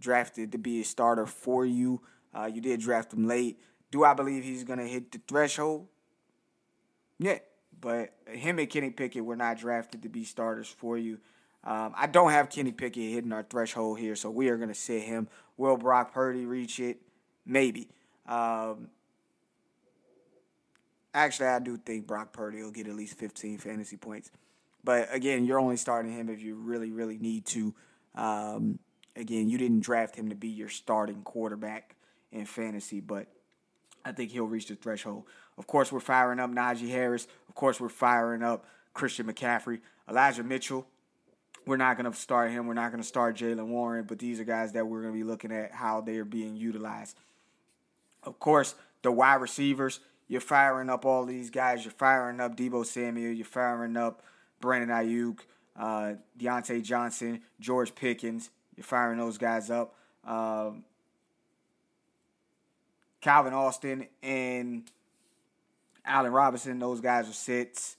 drafted 0.00 0.52
to 0.52 0.58
be 0.58 0.80
a 0.80 0.84
starter 0.84 1.26
for 1.26 1.66
you. 1.66 2.00
Uh, 2.32 2.48
you 2.52 2.60
did 2.60 2.80
draft 2.80 3.12
him 3.12 3.26
late. 3.26 3.58
Do 3.90 4.04
I 4.04 4.14
believe 4.14 4.44
he's 4.44 4.62
going 4.62 4.78
to 4.78 4.86
hit 4.86 5.10
the 5.10 5.20
threshold? 5.26 5.88
Yeah, 7.18 7.38
but 7.80 8.14
him 8.30 8.60
and 8.60 8.70
Kenny 8.70 8.90
Pickett 8.90 9.24
were 9.24 9.34
not 9.34 9.58
drafted 9.58 10.02
to 10.02 10.08
be 10.08 10.22
starters 10.22 10.68
for 10.68 10.96
you. 10.96 11.18
Um, 11.64 11.92
I 11.96 12.06
don't 12.06 12.30
have 12.30 12.50
Kenny 12.50 12.72
Pickett 12.72 13.12
hitting 13.12 13.32
our 13.32 13.42
threshold 13.42 13.98
here, 13.98 14.16
so 14.16 14.30
we 14.30 14.48
are 14.48 14.56
going 14.56 14.68
to 14.68 14.74
sit 14.74 15.02
him. 15.02 15.28
Will 15.56 15.76
Brock 15.76 16.12
Purdy 16.12 16.46
reach 16.46 16.80
it? 16.80 17.00
Maybe. 17.44 17.88
Um, 18.26 18.88
actually, 21.12 21.48
I 21.48 21.58
do 21.58 21.76
think 21.76 22.06
Brock 22.06 22.32
Purdy 22.32 22.62
will 22.62 22.70
get 22.70 22.86
at 22.86 22.94
least 22.94 23.18
15 23.18 23.58
fantasy 23.58 23.96
points. 23.96 24.30
But 24.84 25.12
again, 25.12 25.44
you're 25.44 25.58
only 25.58 25.76
starting 25.76 26.12
him 26.12 26.28
if 26.28 26.40
you 26.40 26.54
really, 26.54 26.90
really 26.90 27.18
need 27.18 27.44
to. 27.46 27.74
Um, 28.14 28.78
again, 29.16 29.48
you 29.48 29.58
didn't 29.58 29.80
draft 29.80 30.14
him 30.14 30.28
to 30.30 30.36
be 30.36 30.48
your 30.48 30.68
starting 30.68 31.22
quarterback 31.22 31.96
in 32.30 32.46
fantasy, 32.46 33.00
but 33.00 33.26
I 34.04 34.12
think 34.12 34.30
he'll 34.30 34.46
reach 34.46 34.68
the 34.68 34.76
threshold. 34.76 35.24
Of 35.58 35.66
course, 35.66 35.90
we're 35.90 36.00
firing 36.00 36.38
up 36.38 36.50
Najee 36.50 36.88
Harris. 36.88 37.26
Of 37.48 37.54
course, 37.54 37.80
we're 37.80 37.88
firing 37.88 38.42
up 38.42 38.64
Christian 38.94 39.26
McCaffrey. 39.26 39.80
Elijah 40.08 40.44
Mitchell, 40.44 40.86
we're 41.68 41.76
not 41.76 41.98
going 41.98 42.10
to 42.10 42.18
start 42.18 42.50
him. 42.50 42.66
We're 42.66 42.74
not 42.74 42.90
going 42.90 43.02
to 43.02 43.06
start 43.06 43.36
Jaylen 43.36 43.66
Warren, 43.66 44.06
but 44.08 44.18
these 44.18 44.40
are 44.40 44.44
guys 44.44 44.72
that 44.72 44.86
we're 44.86 45.02
going 45.02 45.12
to 45.12 45.18
be 45.18 45.24
looking 45.24 45.52
at 45.52 45.70
how 45.72 46.00
they 46.00 46.16
are 46.16 46.24
being 46.24 46.56
utilized. 46.56 47.14
Of 48.24 48.40
course, 48.40 48.74
the 49.02 49.12
wide 49.12 49.42
receivers, 49.42 50.00
you're 50.28 50.40
firing 50.40 50.88
up 50.88 51.04
all 51.04 51.26
these 51.26 51.50
guys. 51.50 51.84
You're 51.84 51.92
firing 51.92 52.40
up 52.40 52.56
Deebo 52.56 52.86
Samuel. 52.86 53.32
You're 53.32 53.44
firing 53.44 53.98
up 53.98 54.22
Brandon 54.60 54.88
Aiyuk, 54.88 55.40
uh, 55.76 56.14
Diontae 56.38 56.82
Johnson, 56.82 57.42
George 57.60 57.94
Pickens. 57.94 58.48
You're 58.74 58.84
firing 58.84 59.18
those 59.18 59.36
guys 59.36 59.70
up. 59.70 59.94
Um, 60.24 60.84
Calvin 63.20 63.52
Austin 63.52 64.06
and 64.22 64.90
Allen 66.04 66.32
Robinson, 66.32 66.78
those 66.78 67.02
guys 67.02 67.28
are 67.28 67.32
sits. 67.34 67.96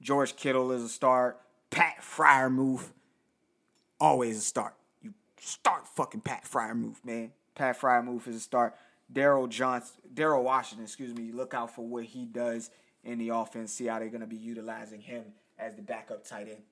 George 0.00 0.36
Kittle 0.36 0.70
is 0.70 0.84
a 0.84 0.88
start. 0.88 1.40
Pat 1.70 1.96
Freiermuth, 2.02 2.90
always 4.00 4.38
a 4.38 4.42
start. 4.42 4.74
You 5.02 5.14
start 5.38 5.86
fucking 5.86 6.20
Pat 6.20 6.44
Freiermuth, 6.44 7.04
man. 7.04 7.32
Pat 7.54 7.80
Freiermuth 7.80 8.26
is 8.28 8.36
a 8.36 8.40
start. 8.40 8.74
Daryl 9.12 9.48
Johnson, 9.48 9.96
Daryl 10.12 10.42
Washington, 10.42 10.84
excuse 10.84 11.14
me. 11.14 11.32
Look 11.32 11.54
out 11.54 11.74
for 11.74 11.86
what 11.86 12.04
he 12.04 12.24
does 12.24 12.70
in 13.04 13.18
the 13.18 13.30
offense. 13.30 13.72
See 13.72 13.86
how 13.86 13.98
they're 13.98 14.08
to 14.10 14.26
be 14.26 14.36
utilizing 14.36 15.00
him 15.00 15.24
as 15.58 15.74
the 15.74 15.82
backup 15.82 16.24
tight 16.24 16.48
end. 16.48 16.62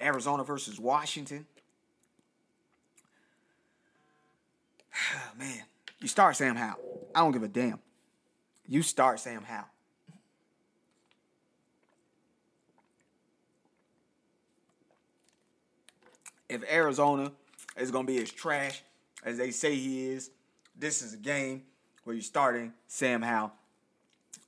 Arizona 0.00 0.44
versus 0.44 0.78
Washington. 0.78 1.46
Man, 5.38 5.62
you 6.00 6.08
start 6.08 6.36
Sam 6.36 6.56
Howell. 6.56 7.08
I 7.14 7.20
don't 7.20 7.32
give 7.32 7.42
a 7.42 7.48
damn. 7.48 7.78
You 8.68 8.82
start 8.82 9.20
Sam 9.20 9.42
Howell. 9.42 9.66
If 16.48 16.62
Arizona 16.70 17.32
is 17.76 17.90
going 17.90 18.06
to 18.06 18.12
be 18.12 18.22
as 18.22 18.30
trash 18.30 18.82
as 19.24 19.38
they 19.38 19.50
say 19.50 19.74
he 19.74 20.08
is, 20.10 20.30
this 20.78 21.02
is 21.02 21.14
a 21.14 21.18
game 21.18 21.62
where 22.04 22.14
you're 22.14 22.22
starting 22.22 22.72
Sam 22.86 23.22
Howell. 23.22 23.52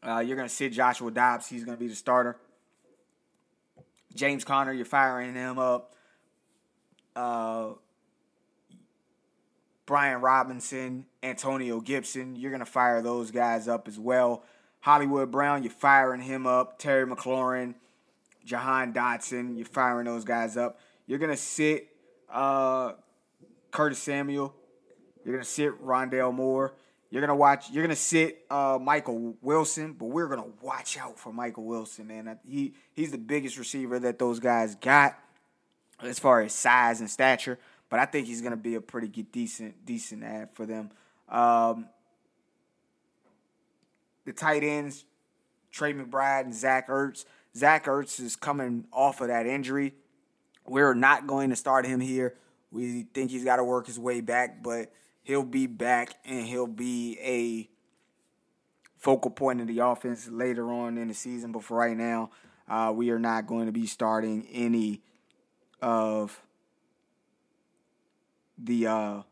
Uh, 0.02 0.18
you're 0.20 0.36
going 0.36 0.48
to 0.48 0.54
sit 0.54 0.72
Joshua 0.72 1.10
Dobbs. 1.10 1.48
He's 1.48 1.64
going 1.64 1.76
to 1.76 1.80
be 1.80 1.88
the 1.88 1.96
starter. 1.96 2.36
James 4.14 4.44
Conner, 4.44 4.72
you're 4.72 4.84
firing 4.84 5.34
him 5.34 5.58
up. 5.58 5.94
Uh, 7.16 7.70
Brian 9.86 10.20
Robinson, 10.20 11.06
Antonio 11.22 11.80
Gibson, 11.80 12.36
you're 12.36 12.50
going 12.50 12.60
to 12.60 12.66
fire 12.66 13.00
those 13.00 13.30
guys 13.30 13.68
up 13.68 13.88
as 13.88 13.98
well. 13.98 14.44
Hollywood 14.80 15.30
Brown, 15.30 15.62
you're 15.62 15.72
firing 15.72 16.20
him 16.20 16.46
up. 16.46 16.78
Terry 16.78 17.06
McLaurin, 17.06 17.74
Jahan 18.44 18.92
Dotson, 18.92 19.56
you're 19.56 19.66
firing 19.66 20.04
those 20.04 20.24
guys 20.24 20.56
up. 20.56 20.78
You're 21.08 21.18
to 21.18 21.36
sit 21.36 21.88
uh, 22.30 22.92
Curtis 23.72 23.98
Samuel. 23.98 24.54
You're 25.24 25.34
gonna 25.34 25.44
sit 25.44 25.82
Rondale 25.84 26.32
Moore. 26.32 26.74
You're 27.10 27.22
gonna 27.22 27.34
watch. 27.34 27.70
You're 27.70 27.82
gonna 27.82 27.96
sit 27.96 28.44
uh, 28.50 28.78
Michael 28.80 29.34
Wilson, 29.40 29.94
but 29.94 30.06
we're 30.06 30.28
gonna 30.28 30.52
watch 30.60 30.98
out 30.98 31.18
for 31.18 31.32
Michael 31.32 31.64
Wilson, 31.64 32.06
man. 32.06 32.38
He 32.46 32.74
he's 32.92 33.10
the 33.10 33.18
biggest 33.18 33.58
receiver 33.58 33.98
that 33.98 34.18
those 34.18 34.38
guys 34.38 34.74
got 34.74 35.18
as 36.02 36.18
far 36.18 36.42
as 36.42 36.52
size 36.52 37.00
and 37.00 37.10
stature. 37.10 37.58
But 37.88 38.00
I 38.00 38.04
think 38.04 38.26
he's 38.26 38.42
gonna 38.42 38.56
be 38.56 38.74
a 38.74 38.80
pretty 38.82 39.08
decent 39.08 39.86
decent 39.86 40.22
ad 40.22 40.50
for 40.52 40.66
them. 40.66 40.90
Um, 41.30 41.88
the 44.26 44.34
tight 44.34 44.62
ends, 44.62 45.06
Trey 45.72 45.94
McBride 45.94 46.42
and 46.42 46.54
Zach 46.54 46.88
Ertz. 46.88 47.24
Zach 47.56 47.86
Ertz 47.86 48.20
is 48.20 48.36
coming 48.36 48.84
off 48.92 49.22
of 49.22 49.28
that 49.28 49.46
injury. 49.46 49.94
We're 50.68 50.94
not 50.94 51.26
going 51.26 51.50
to 51.50 51.56
start 51.56 51.86
him 51.86 52.00
here. 52.00 52.34
We 52.70 53.04
think 53.14 53.30
he's 53.30 53.44
got 53.44 53.56
to 53.56 53.64
work 53.64 53.86
his 53.86 53.98
way 53.98 54.20
back, 54.20 54.62
but 54.62 54.92
he'll 55.22 55.42
be 55.42 55.66
back 55.66 56.14
and 56.24 56.46
he'll 56.46 56.66
be 56.66 57.18
a 57.20 57.68
focal 58.98 59.30
point 59.30 59.60
of 59.60 59.66
the 59.66 59.78
offense 59.78 60.28
later 60.28 60.70
on 60.70 60.98
in 60.98 61.08
the 61.08 61.14
season. 61.14 61.52
But 61.52 61.64
for 61.64 61.78
right 61.78 61.96
now, 61.96 62.30
uh, 62.68 62.92
we 62.94 63.10
are 63.10 63.18
not 63.18 63.46
going 63.46 63.66
to 63.66 63.72
be 63.72 63.86
starting 63.86 64.46
any 64.52 65.02
of 65.80 66.40
the 68.58 68.86
uh, 68.86 69.22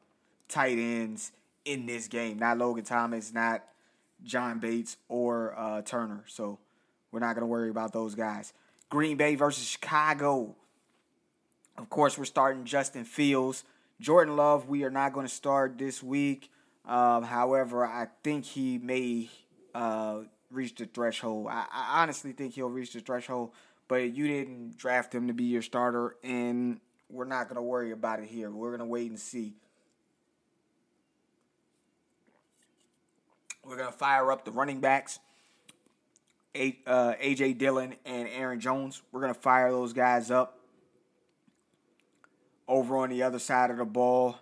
tight 0.48 0.78
ends 0.78 1.32
in 1.64 1.86
this 1.86 2.08
game. 2.08 2.38
Not 2.38 2.58
Logan 2.58 2.84
Thomas, 2.84 3.32
not 3.32 3.64
John 4.22 4.58
Bates 4.58 4.96
or 5.08 5.58
uh, 5.58 5.82
Turner. 5.82 6.24
So 6.28 6.58
we're 7.10 7.20
not 7.20 7.34
going 7.34 7.42
to 7.42 7.46
worry 7.46 7.70
about 7.70 7.92
those 7.92 8.14
guys. 8.14 8.52
Green 8.88 9.16
Bay 9.16 9.34
versus 9.34 9.66
Chicago. 9.66 10.54
Of 11.78 11.90
course, 11.90 12.16
we're 12.16 12.24
starting 12.24 12.64
Justin 12.64 13.04
Fields. 13.04 13.64
Jordan 14.00 14.36
Love, 14.36 14.68
we 14.68 14.84
are 14.84 14.90
not 14.90 15.12
going 15.12 15.26
to 15.26 15.32
start 15.32 15.78
this 15.78 16.02
week. 16.02 16.50
Um, 16.86 17.22
however, 17.24 17.84
I 17.84 18.08
think 18.22 18.44
he 18.44 18.78
may 18.78 19.28
uh, 19.74 20.20
reach 20.50 20.74
the 20.76 20.86
threshold. 20.86 21.48
I, 21.50 21.66
I, 21.70 22.02
honestly 22.02 22.32
think 22.32 22.54
he'll 22.54 22.68
reach 22.68 22.92
the 22.92 23.00
threshold, 23.00 23.50
but 23.88 24.14
you 24.14 24.26
didn't 24.26 24.78
draft 24.78 25.14
him 25.14 25.26
to 25.26 25.34
be 25.34 25.44
your 25.44 25.62
starter, 25.62 26.16
and 26.22 26.80
we're 27.10 27.24
not 27.24 27.44
going 27.44 27.56
to 27.56 27.62
worry 27.62 27.90
about 27.90 28.20
it 28.20 28.26
here. 28.26 28.50
We're 28.50 28.70
going 28.70 28.80
to 28.80 28.86
wait 28.86 29.10
and 29.10 29.18
see. 29.18 29.54
We're 33.64 33.76
going 33.76 33.90
to 33.90 33.98
fire 33.98 34.30
up 34.30 34.44
the 34.44 34.52
running 34.52 34.80
backs, 34.80 35.18
A, 36.54 36.78
uh, 36.86 37.14
A.J. 37.18 37.54
Dillon 37.54 37.96
and 38.04 38.28
Aaron 38.28 38.60
Jones. 38.60 39.02
We're 39.10 39.20
going 39.20 39.34
to 39.34 39.40
fire 39.40 39.70
those 39.72 39.92
guys 39.92 40.30
up. 40.30 40.60
Over 42.68 42.98
on 42.98 43.10
the 43.10 43.22
other 43.22 43.38
side 43.38 43.70
of 43.70 43.76
the 43.76 43.84
ball, 43.84 44.36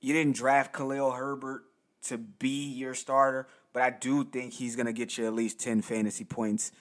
you 0.00 0.12
didn't 0.12 0.36
draft 0.36 0.72
Khalil 0.72 1.12
Herbert 1.12 1.64
to 2.04 2.18
be 2.18 2.68
your 2.68 2.94
starter, 2.94 3.46
but 3.72 3.82
I 3.82 3.90
do 3.90 4.24
think 4.24 4.52
he's 4.52 4.76
going 4.76 4.86
to 4.86 4.92
get 4.92 5.16
you 5.18 5.26
at 5.26 5.34
least 5.34 5.58
10 5.60 5.82
fantasy 5.82 6.24
points. 6.24 6.72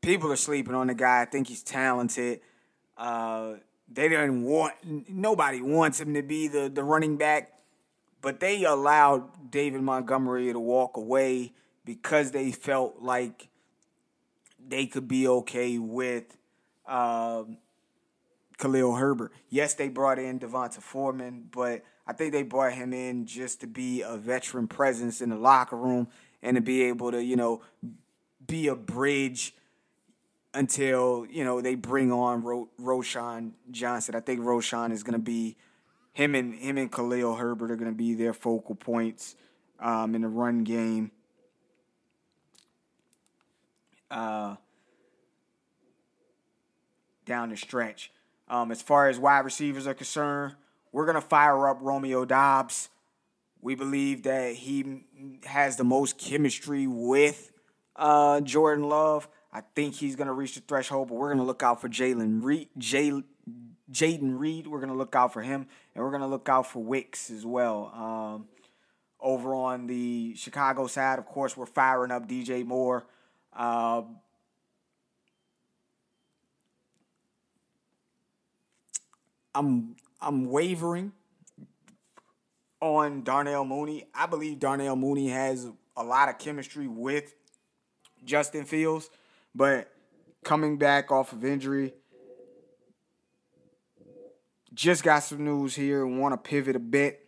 People 0.00 0.30
are 0.30 0.36
sleeping 0.36 0.74
on 0.74 0.88
the 0.88 0.94
guy. 0.94 1.22
I 1.22 1.24
think 1.24 1.48
he's 1.48 1.62
talented. 1.62 2.40
Uh, 2.96 3.54
they 3.88 4.08
didn't 4.08 4.42
want, 4.42 4.74
nobody 5.08 5.60
wants 5.60 6.00
him 6.00 6.14
to 6.14 6.22
be 6.22 6.48
the, 6.48 6.68
the 6.68 6.82
running 6.82 7.16
back, 7.16 7.52
but 8.20 8.40
they 8.40 8.64
allowed 8.64 9.50
David 9.50 9.82
Montgomery 9.82 10.52
to 10.52 10.58
walk 10.58 10.96
away 10.96 11.52
because 11.84 12.32
they 12.32 12.50
felt 12.50 13.00
like 13.00 13.48
they 14.68 14.86
could 14.86 15.06
be 15.06 15.28
okay 15.28 15.78
with 15.78 16.36
uh, 16.86 17.44
Khalil 18.58 18.94
Herbert. 18.94 19.32
Yes, 19.48 19.74
they 19.74 19.88
brought 19.88 20.18
in 20.18 20.38
D'Onta 20.38 20.80
Foreman, 20.80 21.48
but 21.50 21.82
I 22.06 22.12
think 22.12 22.32
they 22.32 22.42
brought 22.42 22.72
him 22.72 22.92
in 22.92 23.26
just 23.26 23.60
to 23.60 23.66
be 23.66 24.02
a 24.02 24.16
veteran 24.16 24.68
presence 24.68 25.20
in 25.20 25.30
the 25.30 25.36
locker 25.36 25.76
room 25.76 26.08
and 26.42 26.56
to 26.56 26.60
be 26.60 26.84
able 26.84 27.10
to, 27.10 27.22
you 27.22 27.36
know, 27.36 27.62
be 28.46 28.68
a 28.68 28.74
bridge 28.76 29.54
until, 30.54 31.26
you 31.28 31.44
know, 31.44 31.60
they 31.60 31.74
bring 31.74 32.10
on 32.10 32.42
Ro- 32.42 32.68
Roschon 32.80 33.52
Johnson. 33.70 34.14
I 34.14 34.20
think 34.20 34.40
Roschon 34.40 34.92
is 34.92 35.02
going 35.02 35.14
to 35.14 35.18
be 35.18 35.56
him 36.12 36.34
and 36.34 36.54
him 36.54 36.78
and 36.78 36.90
Khalil 36.90 37.34
Herbert 37.34 37.70
are 37.70 37.76
going 37.76 37.90
to 37.90 37.96
be 37.96 38.14
their 38.14 38.32
focal 38.32 38.74
points 38.74 39.36
um, 39.80 40.14
in 40.14 40.22
the 40.22 40.28
run 40.28 40.64
game. 40.64 41.10
Uh, 44.10 44.56
down 47.26 47.50
the 47.50 47.56
stretch. 47.56 48.12
Um, 48.48 48.70
as 48.70 48.80
far 48.80 49.08
as 49.08 49.18
wide 49.18 49.44
receivers 49.44 49.86
are 49.86 49.94
concerned, 49.94 50.54
we're 50.92 51.04
going 51.04 51.16
to 51.16 51.20
fire 51.20 51.68
up 51.68 51.78
Romeo 51.80 52.24
Doubs. 52.24 52.88
We 53.60 53.74
believe 53.74 54.22
that 54.24 54.54
he 54.54 55.02
has 55.44 55.76
the 55.76 55.84
most 55.84 56.18
chemistry 56.18 56.86
with 56.86 57.50
uh, 57.96 58.40
Jordan 58.40 58.88
Love. 58.88 59.28
I 59.52 59.62
think 59.74 59.94
he's 59.94 60.16
going 60.16 60.28
to 60.28 60.32
reach 60.32 60.54
the 60.54 60.60
threshold, 60.60 61.08
but 61.08 61.14
we're 61.14 61.28
going 61.28 61.38
to 61.38 61.44
look 61.44 61.62
out 61.62 61.80
for 61.80 61.88
Jalen 61.88 62.44
Reed, 62.44 62.68
Jay, 62.78 63.10
Jayden 63.90 64.38
Reed. 64.38 64.66
We're 64.66 64.80
going 64.80 64.92
to 64.92 64.96
look 64.96 65.16
out 65.16 65.32
for 65.32 65.42
him, 65.42 65.66
and 65.94 66.04
we're 66.04 66.10
going 66.10 66.22
to 66.22 66.28
look 66.28 66.48
out 66.48 66.66
for 66.66 66.82
Wicks 66.82 67.30
as 67.30 67.44
well. 67.44 67.90
Um, 67.94 68.48
over 69.18 69.54
on 69.54 69.86
the 69.86 70.34
Chicago 70.36 70.86
side, 70.86 71.18
of 71.18 71.26
course, 71.26 71.56
we're 71.56 71.66
firing 71.66 72.10
up 72.10 72.28
DJ 72.28 72.64
Moore. 72.64 73.06
Uh, 73.52 74.02
I'm 79.56 79.96
I'm 80.20 80.50
wavering 80.50 81.12
on 82.82 83.22
Darnell 83.22 83.64
Mooney. 83.64 84.04
I 84.14 84.26
believe 84.26 84.58
Darnell 84.58 84.96
Mooney 84.96 85.30
has 85.30 85.66
a 85.96 86.04
lot 86.04 86.28
of 86.28 86.38
chemistry 86.38 86.86
with 86.86 87.34
Justin 88.22 88.66
Fields, 88.66 89.08
but 89.54 89.90
coming 90.44 90.76
back 90.76 91.10
off 91.10 91.32
of 91.32 91.42
injury, 91.42 91.94
just 94.74 95.02
got 95.02 95.20
some 95.20 95.42
news 95.42 95.74
here 95.74 96.06
want 96.06 96.34
to 96.34 96.48
pivot 96.48 96.76
a 96.76 96.80
bit. 96.80 97.26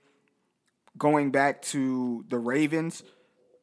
Going 0.99 1.31
back 1.31 1.63
to 1.63 2.27
the 2.29 2.39
Ravens, 2.39 3.03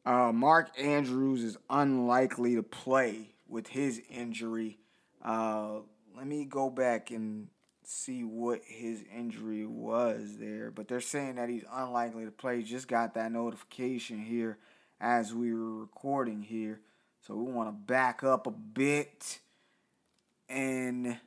uh, 0.04 0.32
Mark 0.32 0.70
Andrews 0.76 1.44
is 1.44 1.56
unlikely 1.70 2.56
to 2.56 2.64
play 2.64 3.30
with 3.46 3.68
his 3.68 4.02
injury. 4.10 4.78
Uh, 5.24 5.80
let 6.16 6.26
me 6.26 6.46
go 6.46 6.68
back 6.68 7.10
and 7.12 7.48
see 7.88 8.24
what 8.24 8.62
his 8.64 9.04
injury 9.16 9.64
was 9.64 10.38
there, 10.38 10.70
but 10.70 10.88
they're 10.88 11.00
saying 11.00 11.36
that 11.36 11.48
he's 11.48 11.64
unlikely 11.72 12.24
to 12.24 12.30
play. 12.30 12.62
Just 12.62 12.88
got 12.88 13.14
that 13.14 13.30
notification 13.30 14.18
here 14.18 14.58
as 15.00 15.32
we 15.32 15.54
were 15.54 15.80
recording 15.80 16.42
here. 16.42 16.80
So 17.26 17.34
we 17.34 17.52
want 17.52 17.68
to 17.68 17.72
back 17.72 18.24
up 18.24 18.46
a 18.46 18.50
bit. 18.50 19.38
And 20.48 21.18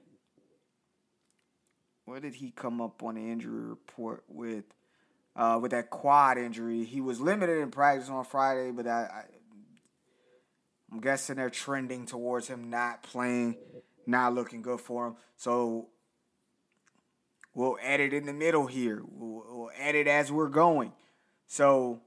where 2.06 2.20
did 2.20 2.36
he 2.36 2.52
come 2.52 2.82
up 2.82 3.04
on 3.04 3.16
the 3.16 3.22
injury 3.22 3.64
report 3.64 4.24
with? 4.28 4.66
Uh, 5.36 5.58
with 5.62 5.72
that 5.72 5.90
quad 5.90 6.38
injury, 6.38 6.84
he 6.84 7.00
was 7.00 7.22
limited 7.22 7.62
in 7.62 7.72
practice 7.72 8.10
on 8.10 8.26
Friday, 8.26 8.72
but 8.72 8.86
I, 8.86 9.04
I 9.04 9.24
I'm 10.92 11.00
guessing 11.00 11.38
they're 11.38 11.50
trending 11.50 12.06
towards 12.06 12.48
him 12.48 12.70
not 12.70 13.04
playing, 13.04 13.56
not 14.06 14.34
looking 14.34 14.62
good 14.62 14.82
for 14.82 15.08
him. 15.08 15.16
So 15.38 15.88
We'll 17.60 17.78
add 17.84 18.00
it 18.00 18.14
in 18.14 18.26
the 18.26 18.32
middle 18.32 18.68
here. 18.68 19.04
We'll, 19.06 19.44
we'll 19.50 19.72
edit 19.78 20.08
as 20.08 20.32
we're 20.32 20.48
going. 20.48 20.94
So, 21.46 22.00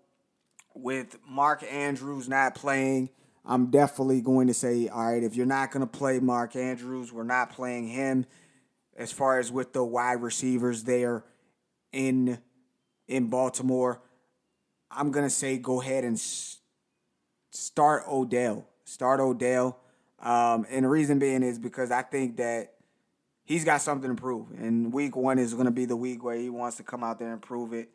with 0.75 1.19
Mark 1.29 1.63
Andrews 1.71 2.27
not 2.27 2.55
playing, 2.55 3.11
I'm 3.45 3.67
definitely 3.67 4.23
going 4.23 4.47
to 4.47 4.55
say, 4.55 4.89
all 4.89 5.13
right, 5.13 5.23
if 5.23 5.37
you're 5.37 5.45
not 5.45 5.71
going 5.71 5.87
to 5.87 5.87
play 5.87 6.21
Mark 6.21 6.57
Andrews, 6.57 7.13
we're 7.13 7.25
not 7.25 7.51
playing 7.51 7.89
him. 7.89 8.25
As 8.97 9.13
far 9.13 9.39
as 9.39 9.53
with 9.53 9.75
the 9.75 9.85
wide 9.85 10.23
receivers 10.23 10.85
there 10.85 11.23
in 11.93 12.39
in 13.07 13.27
Baltimore, 13.27 14.01
I'm 14.91 15.11
going 15.11 15.27
to 15.27 15.31
say 15.31 15.59
go 15.59 15.83
ahead 15.83 16.05
and 16.05 16.19
start 17.51 18.05
Odell. 18.09 18.67
Start 18.85 19.21
Odell. 19.21 19.79
Um, 20.19 20.65
and 20.71 20.87
the 20.87 20.89
reason 20.89 21.19
being 21.19 21.43
is 21.43 21.59
because 21.59 21.91
I 21.91 22.01
think 22.01 22.39
that 22.39 22.72
he's 23.53 23.65
got 23.65 23.83
something 23.83 24.09
to 24.09 24.21
prove. 24.21 24.51
And 24.53 24.93
week 24.93 25.15
one 25.15 25.39
is 25.39 25.53
going 25.53 25.67
to 25.67 25.71
be 25.73 25.85
the 25.85 25.97
week 25.97 26.25
where 26.25 26.37
he 26.37 26.49
wants 26.49 26.79
to 26.79 26.83
come 26.83 27.05
out 27.05 27.19
there 27.19 27.33
and 27.33 27.43
prove 27.43 27.75
it. 27.75 27.91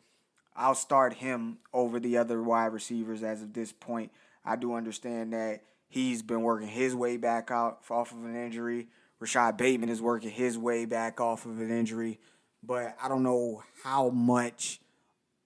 I'll 0.55 0.75
start 0.75 1.13
him 1.13 1.57
over 1.73 1.99
the 1.99 2.17
other 2.17 2.41
wide 2.43 2.67
receivers 2.67 3.23
as 3.23 3.41
of 3.41 3.53
this 3.53 3.71
point. 3.71 4.11
I 4.45 4.55
do 4.55 4.75
understand 4.75 5.33
that 5.33 5.61
he's 5.89 6.21
been 6.21 6.41
working 6.41 6.67
his 6.67 6.95
way 6.95 7.17
back 7.17 7.49
out 7.49 7.79
off 7.89 8.11
of 8.11 8.23
an 8.23 8.35
injury. 8.35 8.87
Rashod 9.19 9.57
Bateman 9.57 9.89
is 9.89 10.01
working 10.01 10.29
his 10.29 10.59
way 10.59 10.85
back 10.85 11.19
off 11.19 11.45
of 11.45 11.59
an 11.59 11.71
injury. 11.71 12.19
But 12.61 12.95
I 13.01 13.07
don't 13.07 13.23
know 13.23 13.63
how 13.83 14.09
much 14.09 14.79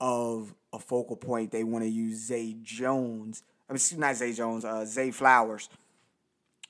of 0.01 0.53
a 0.73 0.79
focal 0.79 1.15
point 1.15 1.51
they 1.51 1.63
want 1.63 1.85
to 1.85 1.89
use 1.89 2.25
Zay 2.25 2.57
Jones. 2.61 3.43
I 3.69 3.73
mean, 3.73 3.81
not 3.97 4.17
Zay 4.17 4.33
Jones, 4.33 4.65
uh, 4.65 4.83
Zay 4.85 5.11
Flowers. 5.11 5.69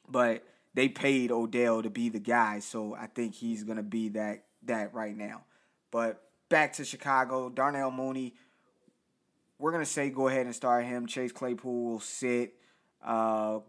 But 0.07 0.43
they 0.73 0.87
paid 0.87 1.31
Odell 1.31 1.81
to 1.83 1.89
be 1.89 2.09
the 2.09 2.19
guy, 2.19 2.59
so 2.59 2.95
I 2.95 3.07
think 3.07 3.35
he's 3.35 3.63
gonna 3.63 3.83
be 3.83 4.09
that 4.09 4.45
that 4.63 4.93
right 4.93 5.15
now. 5.15 5.43
But 5.91 6.23
back 6.49 6.73
to 6.73 6.85
Chicago, 6.85 7.49
Darnell 7.49 7.91
Mooney. 7.91 8.35
We're 9.59 9.71
gonna 9.71 9.85
say 9.85 10.09
go 10.09 10.27
ahead 10.27 10.45
and 10.45 10.55
start 10.55 10.85
him. 10.85 11.07
Chase 11.07 11.31
Claypool 11.31 11.91
will 11.91 11.99
sit. 11.99 12.53
Uh, 13.03 13.59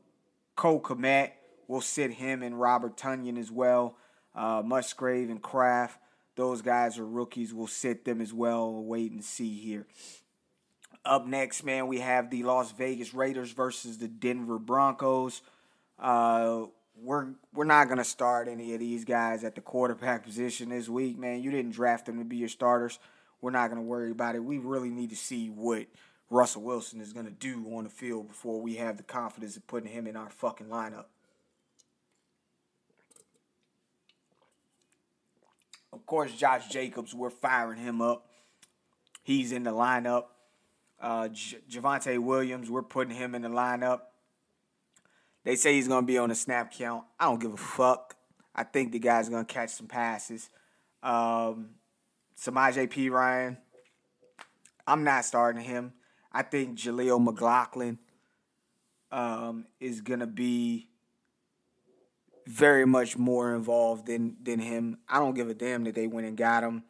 Cole 0.56 0.80
Kmet 0.80 1.32
will 1.68 1.80
sit 1.80 2.12
him 2.12 2.42
and 2.42 2.58
Robert 2.58 2.96
Tonyan 2.96 3.38
as 3.38 3.50
well. 3.50 3.96
Uh, 4.34 4.62
Musgrave 4.64 5.30
and 5.30 5.42
Kraft. 5.42 5.98
Those 6.34 6.62
guys 6.62 6.98
are 6.98 7.06
rookies. 7.06 7.52
We'll 7.52 7.66
sit 7.66 8.04
them 8.04 8.20
as 8.20 8.32
well. 8.32 8.72
We'll 8.72 8.84
wait 8.84 9.12
and 9.12 9.22
see 9.22 9.58
here. 9.58 9.86
Up 11.04 11.26
next, 11.26 11.64
man, 11.64 11.88
we 11.88 12.00
have 12.00 12.30
the 12.30 12.42
Las 12.44 12.72
Vegas 12.72 13.12
Raiders 13.12 13.50
versus 13.50 13.98
the 13.98 14.08
Denver 14.08 14.58
Broncos. 14.58 15.42
Uh, 15.98 16.66
we're 16.94 17.28
we're 17.52 17.64
not 17.64 17.88
gonna 17.88 18.04
start 18.04 18.48
any 18.48 18.74
of 18.74 18.80
these 18.80 19.04
guys 19.04 19.44
at 19.44 19.54
the 19.54 19.60
quarterback 19.60 20.24
position 20.24 20.68
this 20.68 20.88
week, 20.88 21.18
man. 21.18 21.42
You 21.42 21.50
didn't 21.50 21.72
draft 21.72 22.06
them 22.06 22.18
to 22.18 22.24
be 22.24 22.36
your 22.36 22.48
starters. 22.48 22.98
We're 23.40 23.50
not 23.50 23.68
gonna 23.68 23.82
worry 23.82 24.10
about 24.10 24.34
it. 24.34 24.44
We 24.44 24.58
really 24.58 24.90
need 24.90 25.10
to 25.10 25.16
see 25.16 25.48
what 25.48 25.86
Russell 26.30 26.62
Wilson 26.62 27.00
is 27.00 27.12
gonna 27.12 27.30
do 27.30 27.66
on 27.74 27.84
the 27.84 27.90
field 27.90 28.28
before 28.28 28.60
we 28.60 28.76
have 28.76 28.96
the 28.96 29.02
confidence 29.02 29.56
of 29.56 29.66
putting 29.66 29.90
him 29.90 30.06
in 30.06 30.16
our 30.16 30.30
fucking 30.30 30.66
lineup. 30.68 31.06
Of 35.92 36.06
course, 36.06 36.32
Josh 36.32 36.68
Jacobs, 36.68 37.14
we're 37.14 37.30
firing 37.30 37.78
him 37.78 38.00
up. 38.00 38.26
He's 39.22 39.52
in 39.52 39.64
the 39.64 39.72
lineup. 39.72 40.24
Uh, 41.00 41.28
J- 41.28 41.58
Javonte 41.70 42.18
Williams, 42.18 42.70
we're 42.70 42.82
putting 42.82 43.14
him 43.14 43.34
in 43.34 43.42
the 43.42 43.48
lineup. 43.48 44.00
They 45.44 45.56
say 45.56 45.74
he's 45.74 45.88
to 46.04 46.06
be 46.06 46.18
on 46.18 46.28
the 46.28 46.34
snap 46.34 46.72
count. 46.72 47.04
I 47.18 47.24
don't 47.24 47.40
give 47.40 47.52
a 47.52 47.56
fuck. 47.56 48.16
I 48.54 48.64
think 48.64 48.92
the 48.92 48.98
guy's 48.98 49.28
to 49.44 49.52
catch 49.52 49.70
some 49.70 49.88
passes. 49.88 50.50
Um, 51.02 51.70
Samaje 52.38 52.88
Perine, 52.88 53.56
I'm 54.86 55.04
not 55.04 55.24
starting 55.24 55.62
him. 55.62 55.94
I 56.32 56.42
think 56.42 56.78
Jaleel 56.78 57.22
McLaughlin 57.22 57.98
um, 59.10 59.66
is 59.80 60.00
to 60.20 60.26
be 60.26 60.88
very 62.46 62.86
much 62.86 63.16
more 63.16 63.54
involved 63.54 64.06
than, 64.06 64.36
than 64.42 64.58
him. 64.58 64.98
I 65.08 65.18
don't 65.18 65.34
give 65.34 65.48
a 65.48 65.54
damn 65.54 65.84
that 65.84 65.94
they 65.94 66.06
went 66.06 66.26
and 66.26 66.36
got 66.36 66.64
him. 66.64 66.84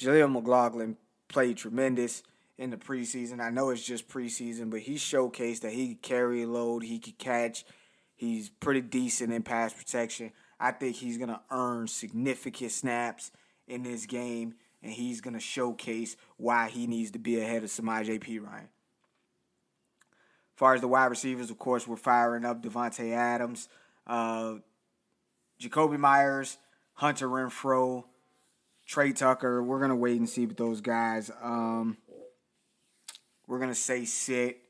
Jaleel 0.00 0.32
McLaughlin 0.32 0.96
played 1.28 1.56
tremendous 1.56 2.22
in 2.58 2.70
the 2.70 2.76
preseason. 2.76 3.40
I 3.40 3.50
know 3.50 3.70
it's 3.70 3.84
just 3.84 4.08
preseason, 4.08 4.70
but 4.70 4.80
he 4.80 4.94
showcased 4.94 5.60
that 5.60 5.72
he 5.72 5.88
could 5.88 6.02
carry 6.02 6.42
a 6.42 6.46
load, 6.46 6.82
he 6.82 6.98
could 6.98 7.18
catch. 7.18 7.64
He's 8.14 8.48
pretty 8.48 8.80
decent 8.80 9.32
in 9.32 9.42
pass 9.42 9.74
protection. 9.74 10.32
I 10.58 10.72
think 10.72 10.96
he's 10.96 11.18
going 11.18 11.28
to 11.28 11.40
earn 11.50 11.86
significant 11.86 12.72
snaps 12.72 13.30
in 13.68 13.82
this 13.82 14.06
game, 14.06 14.54
and 14.82 14.90
he's 14.90 15.20
going 15.20 15.34
to 15.34 15.40
showcase 15.40 16.16
why 16.38 16.68
he 16.68 16.86
needs 16.86 17.10
to 17.10 17.18
be 17.18 17.38
ahead 17.38 17.62
of 17.62 17.68
Samaje 17.70 18.18
Perine. 18.18 18.68
As 20.56 20.58
far 20.58 20.74
as 20.74 20.80
the 20.80 20.88
wide 20.88 21.06
receivers, 21.06 21.50
of 21.50 21.58
course, 21.58 21.86
we're 21.86 21.96
firing 21.96 22.46
up 22.46 22.62
Davante 22.62 23.12
Adams, 23.12 23.68
uh, 24.06 24.54
Jakobi 25.60 25.98
Meyers, 25.98 26.56
Hunter 26.94 27.28
Renfrow, 27.28 28.04
Tre 28.86 29.12
Tucker. 29.12 29.62
We're 29.62 29.78
going 29.78 29.90
to 29.90 29.96
wait 29.96 30.18
and 30.18 30.28
see 30.28 30.46
with 30.46 30.56
those 30.56 30.80
guys. 30.80 31.30
Um, 31.42 31.98
we're 33.46 33.58
gonna 33.58 33.74
say 33.74 34.04
sit. 34.04 34.62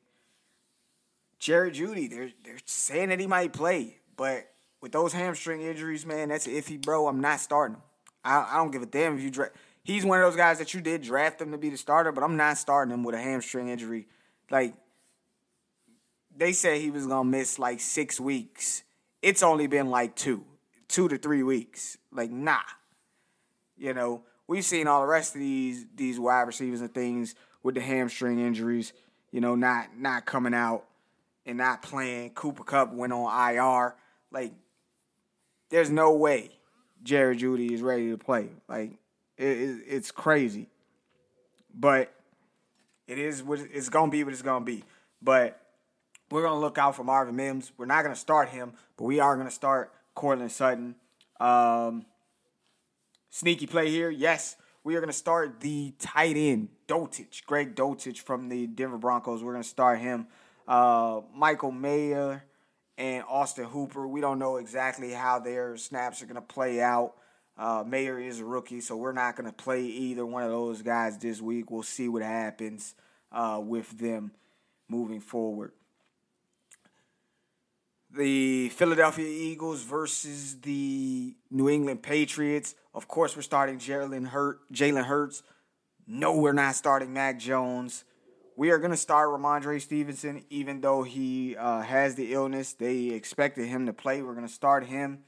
Jerry 1.38 1.70
Jeudy, 1.70 2.08
they're 2.08 2.30
they're 2.44 2.58
saying 2.64 3.10
that 3.10 3.20
he 3.20 3.26
might 3.26 3.52
play, 3.52 3.98
but 4.16 4.48
with 4.80 4.92
those 4.92 5.12
hamstring 5.12 5.62
injuries, 5.62 6.06
man, 6.06 6.28
that's 6.28 6.46
iffy, 6.46 6.80
bro. 6.80 7.08
I'm 7.08 7.20
not 7.20 7.40
starting 7.40 7.76
him. 7.76 7.82
I, 8.24 8.48
I 8.52 8.56
don't 8.56 8.70
give 8.70 8.82
a 8.82 8.86
damn 8.86 9.16
if 9.16 9.22
you 9.22 9.30
draft. 9.30 9.54
He's 9.82 10.04
one 10.04 10.20
of 10.20 10.26
those 10.26 10.36
guys 10.36 10.58
that 10.58 10.74
you 10.74 10.80
did 10.80 11.02
draft 11.02 11.40
him 11.40 11.52
to 11.52 11.58
be 11.58 11.70
the 11.70 11.76
starter, 11.76 12.10
but 12.10 12.24
I'm 12.24 12.36
not 12.36 12.58
starting 12.58 12.92
him 12.92 13.04
with 13.04 13.14
a 13.14 13.20
hamstring 13.20 13.68
injury. 13.68 14.08
Like 14.50 14.74
they 16.36 16.52
said 16.52 16.80
he 16.80 16.90
was 16.90 17.06
gonna 17.06 17.28
miss 17.28 17.58
like 17.58 17.80
six 17.80 18.20
weeks. 18.20 18.82
It's 19.22 19.42
only 19.42 19.66
been 19.66 19.90
like 19.90 20.16
two, 20.16 20.44
two 20.88 21.08
to 21.08 21.18
three 21.18 21.42
weeks. 21.42 21.98
Like 22.12 22.30
nah, 22.30 22.58
you 23.76 23.94
know 23.94 24.22
we've 24.46 24.64
seen 24.64 24.86
all 24.86 25.00
the 25.00 25.06
rest 25.06 25.34
of 25.34 25.40
these 25.40 25.86
these 25.94 26.18
wide 26.18 26.42
receivers 26.42 26.80
and 26.80 26.92
things 26.92 27.34
with 27.66 27.74
the 27.74 27.80
hamstring 27.80 28.38
injuries, 28.38 28.92
you 29.32 29.40
know, 29.40 29.56
not 29.56 29.88
not 29.98 30.24
coming 30.24 30.54
out 30.54 30.84
and 31.44 31.58
not 31.58 31.82
playing. 31.82 32.30
Cooper 32.30 32.62
Kupp 32.62 32.94
went 32.94 33.12
on 33.12 33.54
IR. 33.54 33.96
Like, 34.30 34.52
there's 35.68 35.90
no 35.90 36.14
way 36.14 36.52
Jerry 37.02 37.36
Jeudy 37.36 37.72
is 37.72 37.82
ready 37.82 38.08
to 38.10 38.18
play. 38.18 38.50
Like, 38.68 38.92
it, 39.36 39.48
it, 39.48 39.82
it's 39.88 40.12
crazy. 40.12 40.68
But 41.74 42.14
it 43.08 43.18
is 43.18 43.42
what 43.42 43.58
it's 43.58 43.88
gonna 43.88 44.12
be. 44.12 44.22
What 44.22 44.32
it's 44.32 44.42
gonna 44.42 44.64
be. 44.64 44.84
But 45.20 45.60
we're 46.30 46.44
gonna 46.44 46.60
look 46.60 46.78
out 46.78 46.94
for 46.94 47.02
Marvin 47.02 47.34
Mims. 47.34 47.72
We're 47.76 47.86
not 47.86 48.04
gonna 48.04 48.14
start 48.14 48.50
him, 48.50 48.74
but 48.96 49.06
we 49.06 49.18
are 49.18 49.36
gonna 49.36 49.50
start 49.50 49.92
Courtland 50.14 50.52
Sutton. 50.52 50.94
Um, 51.40 52.06
sneaky 53.28 53.66
play 53.66 53.90
here, 53.90 54.08
yes 54.08 54.54
we 54.86 54.94
are 54.94 55.00
going 55.00 55.10
to 55.10 55.12
start 55.12 55.58
the 55.58 55.92
tight 55.98 56.36
end, 56.36 56.68
Dulcich, 56.86 57.44
Greg 57.44 57.74
Dulcich 57.74 58.20
from 58.20 58.48
the 58.48 58.68
Denver 58.68 58.98
Broncos. 58.98 59.42
We're 59.42 59.50
going 59.50 59.64
to 59.64 59.68
start 59.68 59.98
him. 59.98 60.28
Uh, 60.68 61.22
Michael 61.34 61.72
Mayer 61.72 62.44
and 62.96 63.24
Austin 63.28 63.64
Hooper. 63.64 64.06
We 64.06 64.20
don't 64.20 64.38
know 64.38 64.58
exactly 64.58 65.10
how 65.10 65.40
their 65.40 65.76
snaps 65.76 66.22
are 66.22 66.26
going 66.26 66.36
to 66.36 66.40
play 66.40 66.80
out. 66.80 67.14
Uh, 67.58 67.82
Mayer 67.84 68.20
is 68.20 68.38
a 68.38 68.44
rookie, 68.44 68.80
so 68.80 68.96
we're 68.96 69.10
not 69.10 69.34
going 69.34 69.50
to 69.50 69.52
play 69.52 69.82
either 69.82 70.24
one 70.24 70.44
of 70.44 70.52
those 70.52 70.82
guys 70.82 71.18
this 71.18 71.40
week. 71.40 71.68
We'll 71.68 71.82
see 71.82 72.08
what 72.08 72.22
happens 72.22 72.94
uh, 73.32 73.60
with 73.60 73.98
them 73.98 74.30
moving 74.88 75.20
forward. 75.20 75.72
The 78.16 78.70
Philadelphia 78.70 79.26
Eagles 79.26 79.82
versus 79.82 80.58
the 80.62 81.34
New 81.50 81.68
England 81.68 82.02
Patriots. 82.02 82.74
Of 82.94 83.08
course, 83.08 83.36
we're 83.36 83.42
starting 83.42 83.78
Jalen 83.78 84.28
Hurt, 84.28 84.60
Jalen 84.72 85.04
Hurts. 85.04 85.42
No, 86.06 86.34
we're 86.34 86.54
not 86.54 86.76
starting 86.76 87.12
Mac 87.12 87.38
Jones. 87.38 88.04
We 88.56 88.70
are 88.70 88.78
going 88.78 88.90
to 88.90 88.96
start 88.96 89.28
Rhamondre 89.28 89.82
Stevenson, 89.82 90.44
even 90.48 90.80
though 90.80 91.02
he 91.02 91.56
uh, 91.56 91.82
has 91.82 92.14
the 92.14 92.32
illness. 92.32 92.72
They 92.72 93.08
expected 93.08 93.66
him 93.66 93.84
to 93.84 93.92
play. 93.92 94.22
We're 94.22 94.32
going 94.34 94.46
to 94.46 94.52
start 94.52 94.86
him. 94.86 95.18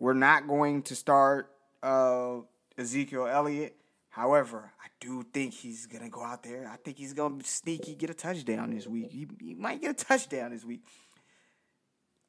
We're 0.00 0.14
not 0.14 0.48
going 0.48 0.82
to 0.84 0.96
start 0.96 1.48
uh, 1.80 2.38
Ezekiel 2.76 3.28
Elliott. 3.28 3.76
However, 4.08 4.72
I 4.82 4.88
do 4.98 5.22
think 5.32 5.54
he's 5.54 5.86
going 5.86 6.02
to 6.02 6.10
go 6.10 6.24
out 6.24 6.42
there. 6.42 6.68
I 6.68 6.76
think 6.76 6.98
he's 6.98 7.12
going 7.12 7.38
to 7.38 7.46
sneaky 7.46 7.94
get 7.94 8.10
a 8.10 8.14
touchdown 8.14 8.74
this 8.74 8.88
week. 8.88 9.12
He, 9.12 9.28
he 9.40 9.54
might 9.54 9.80
get 9.80 9.90
a 9.90 10.04
touchdown 10.04 10.50
this 10.50 10.64
week. 10.64 10.82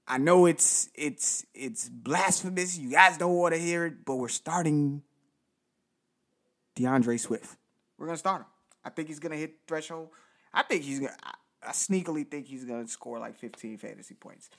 I 0.08 0.18
know 0.18 0.46
it's 0.46 0.90
it's 0.96 1.46
it's 1.54 1.88
blasphemous. 1.90 2.78
You 2.78 2.92
guys 2.92 3.18
don't 3.18 3.36
want 3.36 3.54
to 3.54 3.60
hear 3.60 3.86
it, 3.86 4.04
but 4.06 4.16
we're 4.16 4.28
starting 4.28 5.04
D'Andre 6.76 7.18
Swift. 7.18 7.58
We're 7.98 8.08
gonna 8.08 8.18
start 8.18 8.42
him. 8.42 8.48
I 8.84 8.90
think 8.90 9.08
he's 9.08 9.20
gonna 9.20 9.38
hit 9.38 9.60
threshold. 9.68 10.10
I 10.54 10.64
think 10.64 10.84
he's 10.84 11.00
gonna. 11.00 11.16
I, 11.24 11.34
I 11.68 11.72
sneakily 11.72 12.30
think 12.30 12.48
he's 12.48 12.66
gonna 12.66 12.88
score 12.88 13.20
like 13.20 13.38
15 13.38 13.78
fantasy 13.78 14.16
points. 14.16 14.50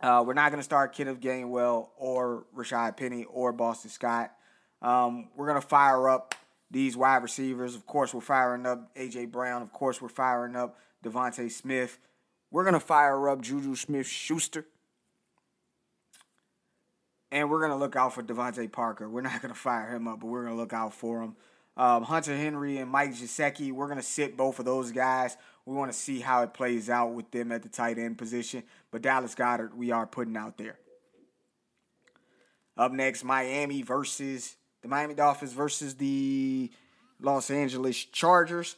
Uh, 0.00 0.22
we're 0.26 0.34
not 0.34 0.50
gonna 0.50 0.62
start 0.62 0.94
Kenneth 0.94 1.20
Gainwell 1.20 1.88
or 1.96 2.44
Rashaad 2.56 2.96
Penny 2.96 3.24
or 3.24 3.52
Boston 3.52 3.90
Scott. 3.90 4.32
Um, 4.80 5.28
we're 5.36 5.48
gonna 5.48 5.60
fire 5.60 6.08
up 6.08 6.34
these 6.70 6.96
wide 6.96 7.22
receivers. 7.22 7.74
Of 7.74 7.86
course, 7.86 8.14
we're 8.14 8.20
firing 8.20 8.66
up 8.66 8.94
AJ 8.94 9.30
Brown. 9.32 9.62
Of 9.62 9.72
course, 9.72 10.00
we're 10.00 10.08
firing 10.08 10.56
up 10.56 10.78
DeVonta 11.04 11.50
Smith. 11.50 11.98
We're 12.50 12.64
going 12.64 12.74
to 12.74 12.80
fire 12.80 13.28
up 13.28 13.42
Juju 13.42 13.74
Smith 13.74 14.06
Schuster. 14.06 14.66
And 17.30 17.50
we're 17.50 17.58
going 17.58 17.72
to 17.72 17.76
look 17.76 17.96
out 17.96 18.14
for 18.14 18.22
DeVante 18.22 18.70
Parker. 18.70 19.08
We're 19.08 19.22
not 19.22 19.42
going 19.42 19.52
to 19.52 19.58
fire 19.58 19.94
him 19.94 20.08
up, 20.08 20.20
but 20.20 20.26
we're 20.26 20.44
going 20.44 20.54
to 20.54 20.60
look 20.60 20.72
out 20.72 20.94
for 20.94 21.22
him. 21.22 21.36
Um, 21.76 22.04
Hunter 22.04 22.34
Henry 22.34 22.78
and 22.78 22.90
Mike 22.90 23.12
Gesicki, 23.12 23.70
we're 23.70 23.86
going 23.86 23.98
to 23.98 24.02
sit 24.02 24.36
both 24.36 24.58
of 24.58 24.64
those 24.64 24.92
guys. 24.92 25.36
We 25.66 25.74
want 25.74 25.92
to 25.92 25.98
see 25.98 26.20
how 26.20 26.42
it 26.42 26.54
plays 26.54 26.88
out 26.88 27.12
with 27.12 27.30
them 27.30 27.52
at 27.52 27.62
the 27.62 27.68
tight 27.68 27.98
end 27.98 28.16
position. 28.16 28.62
But 28.90 29.02
Dallas 29.02 29.34
Goedert, 29.34 29.76
we 29.76 29.90
are 29.90 30.06
putting 30.06 30.36
out 30.36 30.56
there. 30.56 30.78
Up 32.78 32.92
next, 32.92 33.24
Miami 33.24 33.82
versus 33.82 34.56
the 34.82 34.88
Miami 34.88 35.14
Dolphins 35.14 35.52
versus 35.52 35.94
the 35.96 36.70
Los 37.20 37.50
Angeles 37.50 38.04
Chargers. 38.04 38.76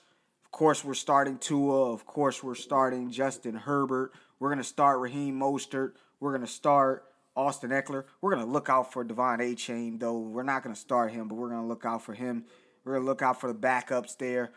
Of 0.49 0.53
course, 0.53 0.83
we're 0.83 0.95
starting 0.95 1.37
Tua. 1.37 1.93
Of 1.93 2.07
course, 2.07 2.43
we're 2.43 2.55
starting 2.55 3.11
Justin 3.11 3.55
Herbert. 3.55 4.13
We're 4.41 4.49
going 4.49 4.59
to 4.59 4.65
start 4.65 4.99
Raheem 4.99 5.39
Mostert. 5.39 5.93
We're 6.21 6.31
going 6.31 6.41
to 6.41 6.51
start 6.51 7.05
Austin 7.37 7.71
Ekeler. 7.71 8.05
We're 8.23 8.35
going 8.35 8.47
to 8.47 8.51
look 8.51 8.71
out 8.71 8.91
for 8.91 9.05
De'Von 9.05 9.41
Achane, 9.41 10.01
though. 10.01 10.19
We're 10.19 10.43
not 10.43 10.63
going 10.65 10.75
to 10.75 10.81
start 10.81 11.13
him, 11.13 11.29
but 11.29 11.35
we're 11.35 11.51
going 11.51 11.61
to 11.61 11.67
look 11.67 11.85
out 11.85 12.03
for 12.03 12.15
him. 12.15 12.47
We're 12.83 12.95
going 12.95 13.05
to 13.05 13.07
look 13.07 13.21
out 13.21 13.39
for 13.39 13.53
the 13.53 13.59
backups 13.59 14.17
there 14.17 14.53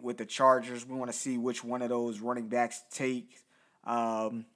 with 0.00 0.16
the 0.16 0.24
Chargers. 0.24 0.86
We 0.86 0.96
want 0.96 1.12
to 1.12 1.16
see 1.16 1.36
which 1.36 1.62
one 1.62 1.82
of 1.82 1.90
those 1.90 2.20
running 2.20 2.48
backs 2.48 2.82
take 2.90 3.42
um, 3.84 4.46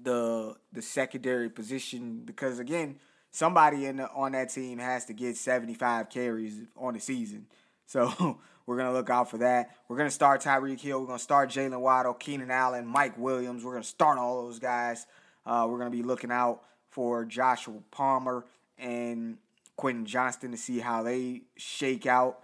the 0.00 0.54
the 0.70 0.82
secondary 0.82 1.48
position 1.48 2.22
because 2.26 2.58
again, 2.58 2.96
somebody 3.30 3.86
in 3.86 3.96
the, 3.96 4.10
on 4.10 4.32
that 4.32 4.50
team 4.50 4.78
has 4.78 5.06
to 5.06 5.14
get 5.14 5.38
75 5.38 6.10
carries 6.10 6.60
on 6.76 6.92
the 6.92 7.00
season. 7.00 7.46
So 7.88 8.38
We're 8.68 8.76
going 8.76 8.88
to 8.88 8.92
look 8.92 9.08
out 9.08 9.30
for 9.30 9.38
that. 9.38 9.70
We're 9.88 9.96
going 9.96 10.10
to 10.10 10.14
start 10.14 10.42
Tyreek 10.42 10.78
Hill. 10.78 11.00
We're 11.00 11.06
going 11.06 11.18
to 11.18 11.24
start 11.24 11.48
Jaylen 11.48 11.80
Waddle, 11.80 12.12
Keenan 12.12 12.50
Allen, 12.50 12.86
Mike 12.86 13.16
Williams. 13.16 13.64
We're 13.64 13.72
going 13.72 13.82
to 13.82 13.88
start 13.88 14.18
all 14.18 14.44
those 14.44 14.58
guys. 14.58 15.06
Uh, 15.46 15.66
we're 15.66 15.78
going 15.78 15.90
to 15.90 15.96
be 15.96 16.02
looking 16.02 16.30
out 16.30 16.60
for 16.90 17.24
Joshua 17.24 17.76
Palmer 17.90 18.44
and 18.76 19.38
Quentin 19.76 20.04
Johnston 20.04 20.50
to 20.50 20.58
see 20.58 20.80
how 20.80 21.02
they 21.02 21.44
shake 21.56 22.04
out. 22.04 22.40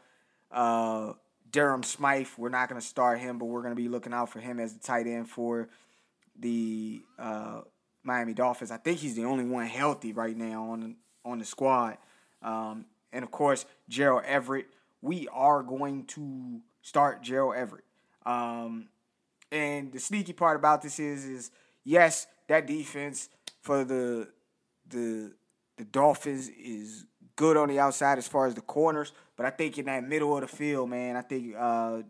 Uh, 0.51 1.13
Durham 1.51 1.83
Smythe, 1.83 2.29
we're 2.39 2.49
not 2.49 2.71
going 2.71 2.81
to 2.81 2.87
start 2.87 3.21
him, 3.21 3.37
but 3.37 3.45
we're 3.45 3.61
going 3.61 3.77
to 3.77 3.83
be 3.83 3.91
looking 3.91 4.15
out 4.15 4.31
for 4.31 4.41
him 4.41 4.59
as 4.59 4.73
the 4.73 4.81
tight 4.81 5.07
end 5.07 5.29
for 5.29 5.69
the 6.41 7.03
uh, 7.19 7.61
Miami 8.03 8.33
Dolphins. 8.33 8.71
I 8.71 8.79
think 8.79 8.97
he's 8.97 9.15
the 9.15 9.27
only 9.27 9.45
one 9.45 9.67
healthy 9.67 10.15
right 10.15 10.35
now 10.39 10.71
on 10.71 10.81
the, 10.81 10.95
on 11.23 11.39
the 11.39 11.45
squad. 11.45 11.99
Um, 12.41 12.87
and 13.13 13.23
of 13.23 13.31
course, 13.31 13.67
Gerald 13.91 14.23
Everett. 14.25 14.69
We 15.05 15.29
are 15.29 15.63
going 15.63 16.07
to 16.07 16.63
start 16.81 17.21
Gerald 17.21 17.57
Everett. 17.57 17.85
Um, 18.25 18.89
and 19.53 19.93
the 19.93 19.99
sneaky 19.99 20.33
part 20.33 20.57
about 20.57 20.81
this 20.81 20.99
is, 20.99 21.27
is 21.27 21.51
yes, 21.85 22.27
that 22.49 22.67
defense 22.67 23.29
for 23.61 23.85
the 23.85 24.29
the 24.89 25.35
the 25.77 25.85
Dolphins 25.85 26.49
is 26.49 27.05
good 27.37 27.59
on 27.59 27.69
the 27.69 27.79
outside 27.79 28.17
as 28.17 28.27
far 28.27 28.47
as 28.47 28.55
the 28.55 28.63
corners, 28.63 29.13
but 29.37 29.45
I 29.45 29.51
think 29.51 29.77
in 29.77 29.85
that 29.87 30.09
middle 30.09 30.35
of 30.35 30.41
the 30.41 30.49
field, 30.49 30.89
man, 30.89 31.17
I 31.17 31.21
think 31.21 31.55
uh, 31.59 32.01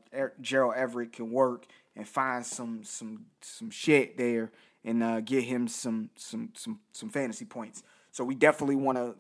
Gerald 0.41 0.75
Everett 0.77 1.15
can 1.15 1.33
work 1.33 1.67
and 1.97 2.07
find 2.07 2.47
some 2.47 2.85
some 2.85 3.27
some 3.41 3.71
shit 3.71 4.17
there 4.17 4.53
and 4.85 5.03
uh, 5.03 5.21
get 5.21 5.43
him 5.43 5.67
some 5.67 6.11
some 6.15 6.51
some 6.55 6.79
some 6.93 7.09
fantasy 7.09 7.45
points. 7.45 7.83
So 8.13 8.23
we 8.23 8.37
definitely 8.37 8.77
want 8.77 8.99
to 8.99 9.17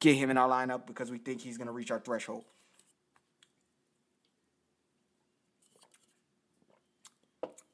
get 0.00 0.16
him 0.16 0.30
in 0.30 0.36
our 0.36 0.48
lineup 0.48 0.84
because 0.84 1.12
we 1.12 1.18
think 1.18 1.42
he's 1.42 1.58
going 1.58 1.68
to 1.68 1.72
reach 1.72 1.92
our 1.92 2.00
threshold. 2.00 2.42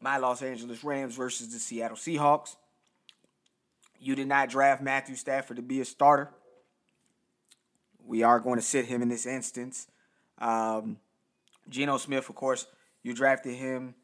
My 0.05 0.19
Los 0.19 0.43
Angeles 0.43 0.85
Rams 0.85 1.17
versus 1.17 1.51
the 1.51 1.59
Seattle 1.59 1.97
Seahawks. 1.97 2.57
You 3.99 4.15
did 4.15 4.29
not 4.29 4.51
draft 4.51 4.83
Matthew 4.83 5.17
Stafford 5.17 5.57
to 5.57 5.63
be 5.63 5.81
a 5.81 5.85
starter. 5.87 6.29
We 8.07 8.23
are 8.23 8.39
going 8.39 8.57
to 8.59 8.63
sit 8.63 8.85
him 8.85 9.01
in 9.01 9.09
this 9.09 9.25
instance. 9.25 9.87
Um, 10.39 10.99
Geno 11.71 11.97
Smith, 11.97 12.29
of 12.29 12.35
course, 12.35 12.67
you 13.03 13.15
drafted 13.15 13.55
him 13.55 13.95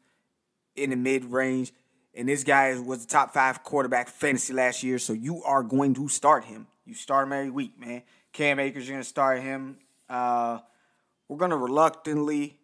in 0.75 0.89
the 0.89 0.95
mid 0.95 1.25
range. 1.25 1.71
And 2.15 2.27
this 2.27 2.43
guy 2.43 2.79
was 2.79 3.05
the 3.05 3.11
top 3.11 3.31
five 3.31 3.61
quarterback 3.61 4.09
fantasy 4.09 4.53
last 4.53 4.81
year, 4.81 4.97
so 4.97 5.13
you 5.13 5.43
are 5.43 5.61
going 5.61 5.93
to 5.93 6.07
start 6.07 6.45
him. 6.45 6.65
You 6.83 6.95
start 6.95 7.27
him 7.27 7.33
every 7.33 7.51
week, 7.51 7.79
man. 7.79 8.01
Cam 8.33 8.59
Akers, 8.59 8.87
you're 8.87 8.95
going 8.95 9.03
to 9.03 9.07
start 9.07 9.39
him. 9.39 9.77
Uh, 10.09 10.61
we're 11.27 11.37
going 11.37 11.51
to 11.51 11.57
reluctantly 11.57 12.57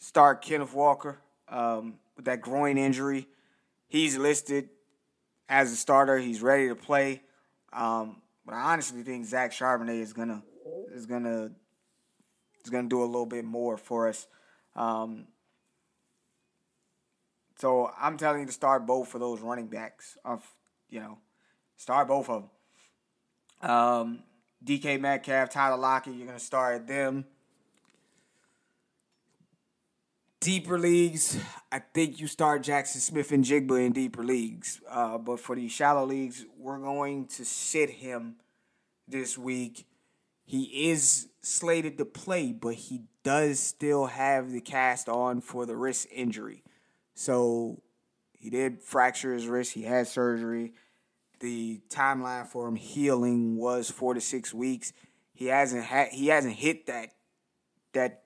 start 0.00 0.42
Kenneth 0.42 0.74
Walker 0.74 1.20
um, 1.48 1.94
with 2.16 2.24
that 2.26 2.40
groin 2.40 2.78
injury. 2.78 3.28
He's 3.88 4.16
listed 4.16 4.68
as 5.48 5.72
a 5.72 5.76
starter. 5.76 6.18
He's 6.18 6.42
ready 6.42 6.68
to 6.68 6.74
play. 6.74 7.22
Um, 7.72 8.22
but 8.44 8.54
I 8.54 8.72
honestly 8.72 9.02
think 9.02 9.26
Zach 9.26 9.52
Charbonnet 9.52 10.00
is 10.00 10.12
gonna 10.12 10.42
is 10.94 11.06
gonna 11.06 11.50
is 12.64 12.70
gonna 12.70 12.88
do 12.88 13.02
a 13.02 13.04
little 13.04 13.26
bit 13.26 13.44
more 13.44 13.76
for 13.76 14.08
us. 14.08 14.26
Um, 14.74 15.26
so 17.58 17.90
I'm 17.98 18.16
telling 18.16 18.40
you 18.40 18.46
to 18.46 18.52
start 18.52 18.86
both 18.86 19.14
of 19.14 19.20
those 19.20 19.40
running 19.40 19.68
backs. 19.68 20.16
Of 20.24 20.44
you 20.88 21.00
know, 21.00 21.18
start 21.76 22.08
both 22.08 22.28
of 22.28 22.48
them. 23.60 23.70
Um, 23.70 24.22
DK 24.64 25.00
Metcalf, 25.00 25.50
Tyler 25.50 25.76
Lockett, 25.76 26.14
you're 26.14 26.26
gonna 26.26 26.38
start 26.38 26.86
them. 26.86 27.24
Deeper 30.42 30.76
leagues, 30.76 31.38
I 31.70 31.78
think 31.78 32.18
you 32.18 32.26
start 32.26 32.64
Jackson 32.64 33.00
Smith-Njigba 33.00 33.86
in 33.86 33.92
deeper 33.92 34.24
leagues. 34.24 34.80
Uh, 34.90 35.16
but 35.16 35.38
for 35.38 35.54
the 35.54 35.68
shallow 35.68 36.04
leagues, 36.04 36.44
we're 36.58 36.80
going 36.80 37.26
to 37.26 37.44
sit 37.44 37.88
him 37.88 38.34
this 39.06 39.38
week. 39.38 39.86
He 40.44 40.90
is 40.90 41.28
slated 41.42 41.96
to 41.98 42.04
play, 42.04 42.50
but 42.50 42.74
he 42.74 43.02
does 43.22 43.60
still 43.60 44.06
have 44.06 44.50
the 44.50 44.60
cast 44.60 45.08
on 45.08 45.42
for 45.42 45.64
the 45.64 45.76
wrist 45.76 46.08
injury. 46.12 46.64
So 47.14 47.80
he 48.32 48.50
did 48.50 48.82
fracture 48.82 49.34
his 49.34 49.46
wrist. 49.46 49.74
He 49.74 49.84
had 49.84 50.08
surgery. 50.08 50.72
The 51.38 51.82
timeline 51.88 52.48
for 52.48 52.66
him 52.66 52.74
healing 52.74 53.58
was 53.58 53.92
four 53.92 54.12
to 54.12 54.20
six 54.20 54.52
weeks. 54.52 54.92
He 55.34 55.46
hasn't 55.46 55.84
had 55.84 56.08
he 56.08 56.26
hasn't 56.26 56.54
hit 56.54 56.86
that 56.86 57.10
that 57.92 58.24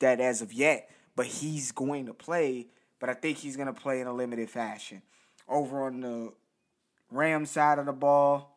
that 0.00 0.20
as 0.20 0.42
of 0.42 0.52
yet, 0.52 0.90
but 1.16 1.26
he's 1.26 1.72
going 1.72 2.06
to 2.06 2.14
play. 2.14 2.66
But 3.00 3.08
I 3.08 3.14
think 3.14 3.38
he's 3.38 3.56
going 3.56 3.72
to 3.72 3.80
play 3.80 4.00
in 4.00 4.06
a 4.06 4.12
limited 4.12 4.50
fashion. 4.50 5.02
Over 5.48 5.86
on 5.86 6.00
the 6.00 6.32
Ram 7.10 7.46
side 7.46 7.78
of 7.78 7.86
the 7.86 7.92
ball, 7.92 8.56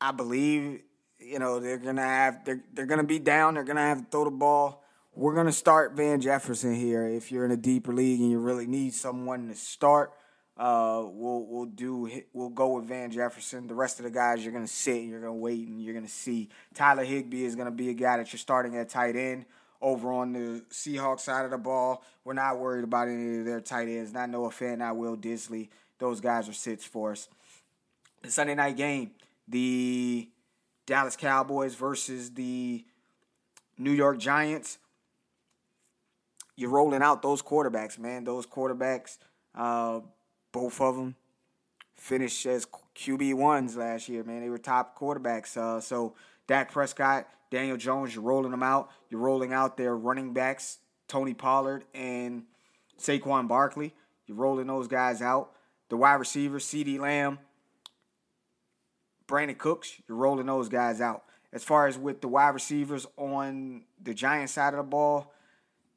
I 0.00 0.12
believe 0.12 0.82
you 1.20 1.38
know 1.38 1.60
they're 1.60 1.78
gonna 1.78 2.02
have 2.02 2.44
they're 2.44 2.62
they're 2.72 2.86
gonna 2.86 3.04
be 3.04 3.18
down. 3.18 3.54
They're 3.54 3.64
gonna 3.64 3.80
have 3.80 3.98
to 3.98 4.06
throw 4.10 4.24
the 4.24 4.30
ball 4.30 4.82
we're 5.18 5.34
gonna 5.34 5.50
start 5.50 5.94
Van 5.94 6.20
Jefferson 6.20 6.76
here. 6.76 7.04
If 7.04 7.32
you're 7.32 7.44
in 7.44 7.50
a 7.50 7.56
deeper 7.56 7.92
league 7.92 8.20
and 8.20 8.30
you 8.30 8.38
really 8.38 8.68
need 8.68 8.94
someone 8.94 9.48
to 9.48 9.54
start, 9.56 10.12
uh, 10.58 11.02
we'll 11.04 11.46
we'll 11.46 11.66
do 11.66 12.10
we'll 12.32 12.48
go 12.48 12.76
with 12.76 12.86
Van 12.86 13.10
Jefferson. 13.10 13.66
The 13.66 13.74
rest 13.74 13.98
of 13.98 14.04
the 14.04 14.10
guys 14.10 14.42
you're 14.42 14.52
gonna 14.52 14.66
sit, 14.66 14.96
and 14.96 15.08
you're 15.08 15.20
gonna 15.20 15.34
wait, 15.34 15.66
and 15.66 15.82
you're 15.82 15.94
gonna 15.94 16.08
see. 16.08 16.48
Tyler 16.74 17.04
Higbee 17.04 17.44
is 17.44 17.54
gonna 17.54 17.70
be 17.70 17.90
a 17.90 17.94
guy 17.94 18.16
that 18.16 18.32
you're 18.32 18.38
starting 18.38 18.76
at 18.76 18.88
tight 18.88 19.16
end. 19.16 19.44
Over 19.80 20.12
on 20.12 20.32
the 20.32 20.64
Seahawks 20.70 21.20
side 21.20 21.44
of 21.44 21.52
the 21.52 21.58
ball, 21.58 22.02
we're 22.24 22.32
not 22.32 22.58
worried 22.58 22.82
about 22.82 23.06
any 23.06 23.38
of 23.38 23.44
their 23.44 23.60
tight 23.60 23.86
ends. 23.86 24.12
Not 24.12 24.28
Noah 24.28 24.50
Fant, 24.50 24.78
not 24.78 24.96
Will 24.96 25.16
Dissly. 25.16 25.68
Those 26.00 26.20
guys 26.20 26.48
are 26.48 26.52
sits 26.52 26.84
for 26.84 27.12
us. 27.12 27.28
The 28.22 28.30
Sunday 28.32 28.56
night 28.56 28.76
game, 28.76 29.12
the 29.46 30.28
Dallas 30.84 31.16
Cowboys 31.16 31.76
versus 31.76 32.32
the 32.32 32.84
New 33.78 33.92
York 33.92 34.18
Giants 34.18 34.78
you're 36.58 36.70
rolling 36.70 37.02
out 37.02 37.22
those 37.22 37.40
quarterbacks, 37.40 38.00
man. 38.00 38.24
Those 38.24 38.44
quarterbacks, 38.44 39.18
uh, 39.54 40.00
both 40.52 40.80
of 40.80 40.96
them 40.96 41.14
finished 41.94 42.46
as 42.46 42.66
QB 42.96 43.34
ones 43.34 43.76
last 43.76 44.08
year, 44.08 44.24
man. 44.24 44.40
They 44.40 44.50
were 44.50 44.58
top 44.58 44.98
quarterbacks. 44.98 45.56
Uh, 45.56 45.80
so 45.80 46.14
Dak 46.46 46.72
Prescott, 46.72 47.28
Daniel 47.50 47.76
Jones, 47.76 48.14
you're 48.14 48.24
rolling 48.24 48.50
them 48.50 48.62
out. 48.62 48.90
You're 49.10 49.20
rolling 49.20 49.52
out 49.52 49.76
their 49.76 49.96
running 49.96 50.32
backs, 50.32 50.78
Tony 51.06 51.34
Pollard 51.34 51.84
and 51.94 52.44
Saquon 52.98 53.48
Barkley. 53.48 53.94
You're 54.26 54.36
rolling 54.36 54.66
those 54.66 54.88
guys 54.88 55.22
out. 55.22 55.52
The 55.88 55.96
wide 55.96 56.14
receivers, 56.14 56.64
CeeDee 56.66 56.98
Lamb, 56.98 57.38
Brandin 59.26 59.56
Cooks, 59.56 59.94
you're 60.06 60.18
rolling 60.18 60.46
those 60.46 60.68
guys 60.68 61.00
out. 61.00 61.24
As 61.52 61.64
far 61.64 61.86
as 61.86 61.96
with 61.96 62.20
the 62.20 62.28
wide 62.28 62.50
receivers 62.50 63.06
on 63.16 63.84
the 64.02 64.12
Giant 64.12 64.50
side 64.50 64.74
of 64.74 64.78
the 64.78 64.82
ball, 64.82 65.32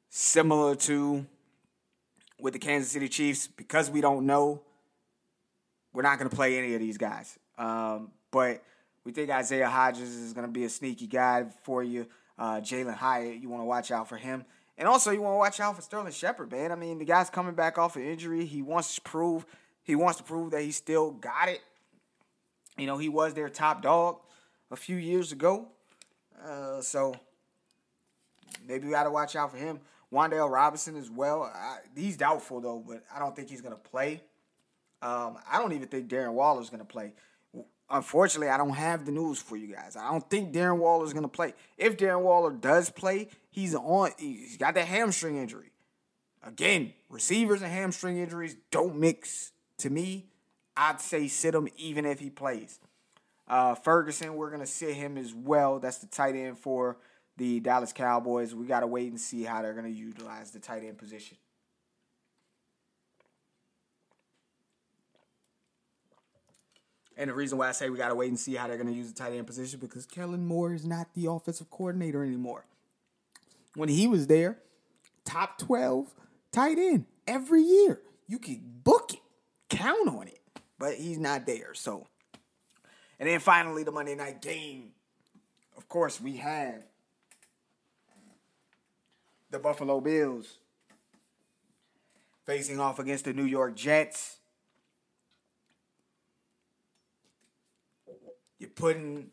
similar 0.08 0.74
to 0.76 1.26
with 2.42 2.52
the 2.52 2.58
Kansas 2.58 2.90
City 2.90 3.08
Chiefs 3.08 3.46
because 3.46 3.88
we 3.88 4.00
don't 4.00 4.26
know. 4.26 4.62
We're 5.94 6.02
not 6.02 6.18
going 6.18 6.28
to 6.28 6.34
play 6.34 6.58
any 6.58 6.74
of 6.74 6.80
these 6.80 6.98
guys. 6.98 7.38
Um, 7.56 8.10
but 8.32 8.62
we 9.04 9.12
think 9.12 9.30
Isaiah 9.30 9.68
Hodgins 9.68 10.24
is 10.24 10.32
going 10.32 10.46
to 10.46 10.52
be 10.52 10.64
a 10.64 10.68
sneaky 10.68 11.06
guy 11.06 11.46
for 11.62 11.82
you. 11.84 12.06
Uh, 12.36 12.60
Jalin 12.60 12.94
Hyatt, 12.94 13.40
you 13.40 13.48
want 13.48 13.60
to 13.60 13.66
watch 13.66 13.92
out 13.92 14.08
for 14.08 14.16
him. 14.16 14.44
And 14.76 14.88
also, 14.88 15.12
you 15.12 15.22
want 15.22 15.34
to 15.34 15.38
watch 15.38 15.60
out 15.60 15.76
for 15.76 15.82
Sterling 15.82 16.12
Shepard, 16.12 16.50
man. 16.50 16.72
I 16.72 16.74
mean, 16.74 16.98
the 16.98 17.04
guy's 17.04 17.30
coming 17.30 17.54
back 17.54 17.78
off 17.78 17.94
an 17.94 18.02
injury. 18.02 18.44
He 18.44 18.62
wants 18.62 18.96
to 18.96 19.00
prove 19.02 19.46
he 19.84 19.94
wants 19.94 20.18
to 20.18 20.24
prove 20.24 20.52
that 20.52 20.62
he 20.62 20.70
still 20.70 21.10
got 21.10 21.48
it. 21.48 21.60
You 22.78 22.86
know, 22.86 22.98
he 22.98 23.08
was 23.08 23.34
their 23.34 23.48
top 23.48 23.82
dog 23.82 24.20
a 24.70 24.76
few 24.76 24.96
years 24.96 25.32
ago. 25.32 25.68
Uh, 26.44 26.80
so 26.80 27.14
maybe 28.66 28.86
we 28.86 28.92
got 28.92 29.04
to 29.04 29.10
watch 29.10 29.36
out 29.36 29.50
for 29.50 29.58
him. 29.58 29.80
Wan'Dale 30.12 30.50
Robinson 30.50 30.96
as 30.96 31.10
well. 31.10 31.42
I, 31.42 31.78
he's 31.96 32.16
doubtful 32.16 32.60
though, 32.60 32.84
but 32.86 33.02
I 33.14 33.18
don't 33.18 33.34
think 33.34 33.48
he's 33.48 33.62
gonna 33.62 33.76
play. 33.76 34.22
Um, 35.00 35.38
I 35.50 35.58
don't 35.58 35.72
even 35.72 35.88
think 35.88 36.08
Darren 36.08 36.34
Waller 36.34 36.60
is 36.60 36.70
gonna 36.70 36.84
play. 36.84 37.14
Unfortunately, 37.90 38.48
I 38.48 38.56
don't 38.56 38.70
have 38.70 39.04
the 39.04 39.12
news 39.12 39.40
for 39.40 39.56
you 39.56 39.74
guys. 39.74 39.96
I 39.96 40.10
don't 40.10 40.28
think 40.28 40.52
Darren 40.52 40.78
Waller 40.78 41.04
is 41.04 41.12
gonna 41.12 41.28
play. 41.28 41.54
If 41.78 41.96
Darren 41.96 42.22
Waller 42.22 42.52
does 42.52 42.90
play, 42.90 43.28
he's 43.50 43.74
on. 43.74 44.10
He's 44.18 44.56
got 44.56 44.74
that 44.74 44.86
hamstring 44.86 45.36
injury. 45.36 45.72
Again, 46.44 46.92
receivers 47.08 47.62
and 47.62 47.72
hamstring 47.72 48.18
injuries 48.18 48.56
don't 48.70 48.96
mix. 48.96 49.52
To 49.78 49.90
me, 49.90 50.26
I'd 50.76 51.00
say 51.00 51.26
sit 51.26 51.54
him 51.54 51.68
even 51.76 52.04
if 52.04 52.20
he 52.20 52.30
plays. 52.30 52.78
Uh, 53.48 53.74
Ferguson, 53.74 54.34
we're 54.34 54.50
gonna 54.50 54.66
sit 54.66 54.94
him 54.94 55.16
as 55.16 55.34
well. 55.34 55.78
That's 55.78 55.98
the 55.98 56.06
tight 56.06 56.36
end 56.36 56.58
for 56.58 56.98
the 57.36 57.60
Dallas 57.60 57.92
Cowboys. 57.92 58.54
We 58.54 58.66
got 58.66 58.80
to 58.80 58.86
wait 58.86 59.10
and 59.10 59.20
see 59.20 59.42
how 59.42 59.62
they're 59.62 59.74
going 59.74 59.92
to 59.92 59.98
utilize 59.98 60.50
the 60.50 60.58
tight 60.58 60.84
end 60.84 60.98
position. 60.98 61.36
And 67.16 67.30
the 67.30 67.34
reason 67.34 67.58
why 67.58 67.68
I 67.68 67.72
say 67.72 67.90
we 67.90 67.98
got 67.98 68.08
to 68.08 68.14
wait 68.14 68.28
and 68.28 68.40
see 68.40 68.54
how 68.54 68.66
they're 68.66 68.76
going 68.76 68.88
to 68.88 68.94
use 68.94 69.12
the 69.12 69.18
tight 69.18 69.32
end 69.32 69.46
position 69.46 69.78
because 69.78 70.06
Kellen 70.06 70.46
Moore 70.46 70.72
is 70.72 70.84
not 70.84 71.14
the 71.14 71.26
offensive 71.30 71.70
coordinator 71.70 72.24
anymore. 72.24 72.64
When 73.74 73.88
he 73.88 74.06
was 74.06 74.26
there, 74.26 74.58
top 75.24 75.58
12 75.58 76.12
tight 76.52 76.78
end 76.78 77.06
every 77.26 77.62
year. 77.62 78.00
You 78.26 78.38
can 78.38 78.60
book 78.82 79.12
it, 79.14 79.20
count 79.68 80.08
on 80.08 80.28
it, 80.28 80.40
but 80.78 80.94
he's 80.94 81.18
not 81.18 81.46
there. 81.46 81.74
So 81.74 82.06
And 83.18 83.28
then 83.28 83.40
finally, 83.40 83.84
the 83.84 83.92
Monday 83.92 84.14
night 84.14 84.42
game. 84.42 84.92
Of 85.76 85.88
course, 85.88 86.20
we 86.20 86.38
have 86.38 86.82
the 89.52 89.58
Buffalo 89.58 90.00
Bills 90.00 90.58
facing 92.44 92.80
off 92.80 92.98
against 92.98 93.26
the 93.26 93.32
New 93.32 93.44
York 93.44 93.76
Jets. 93.76 94.38
You're 98.58 98.70
putting 98.70 99.30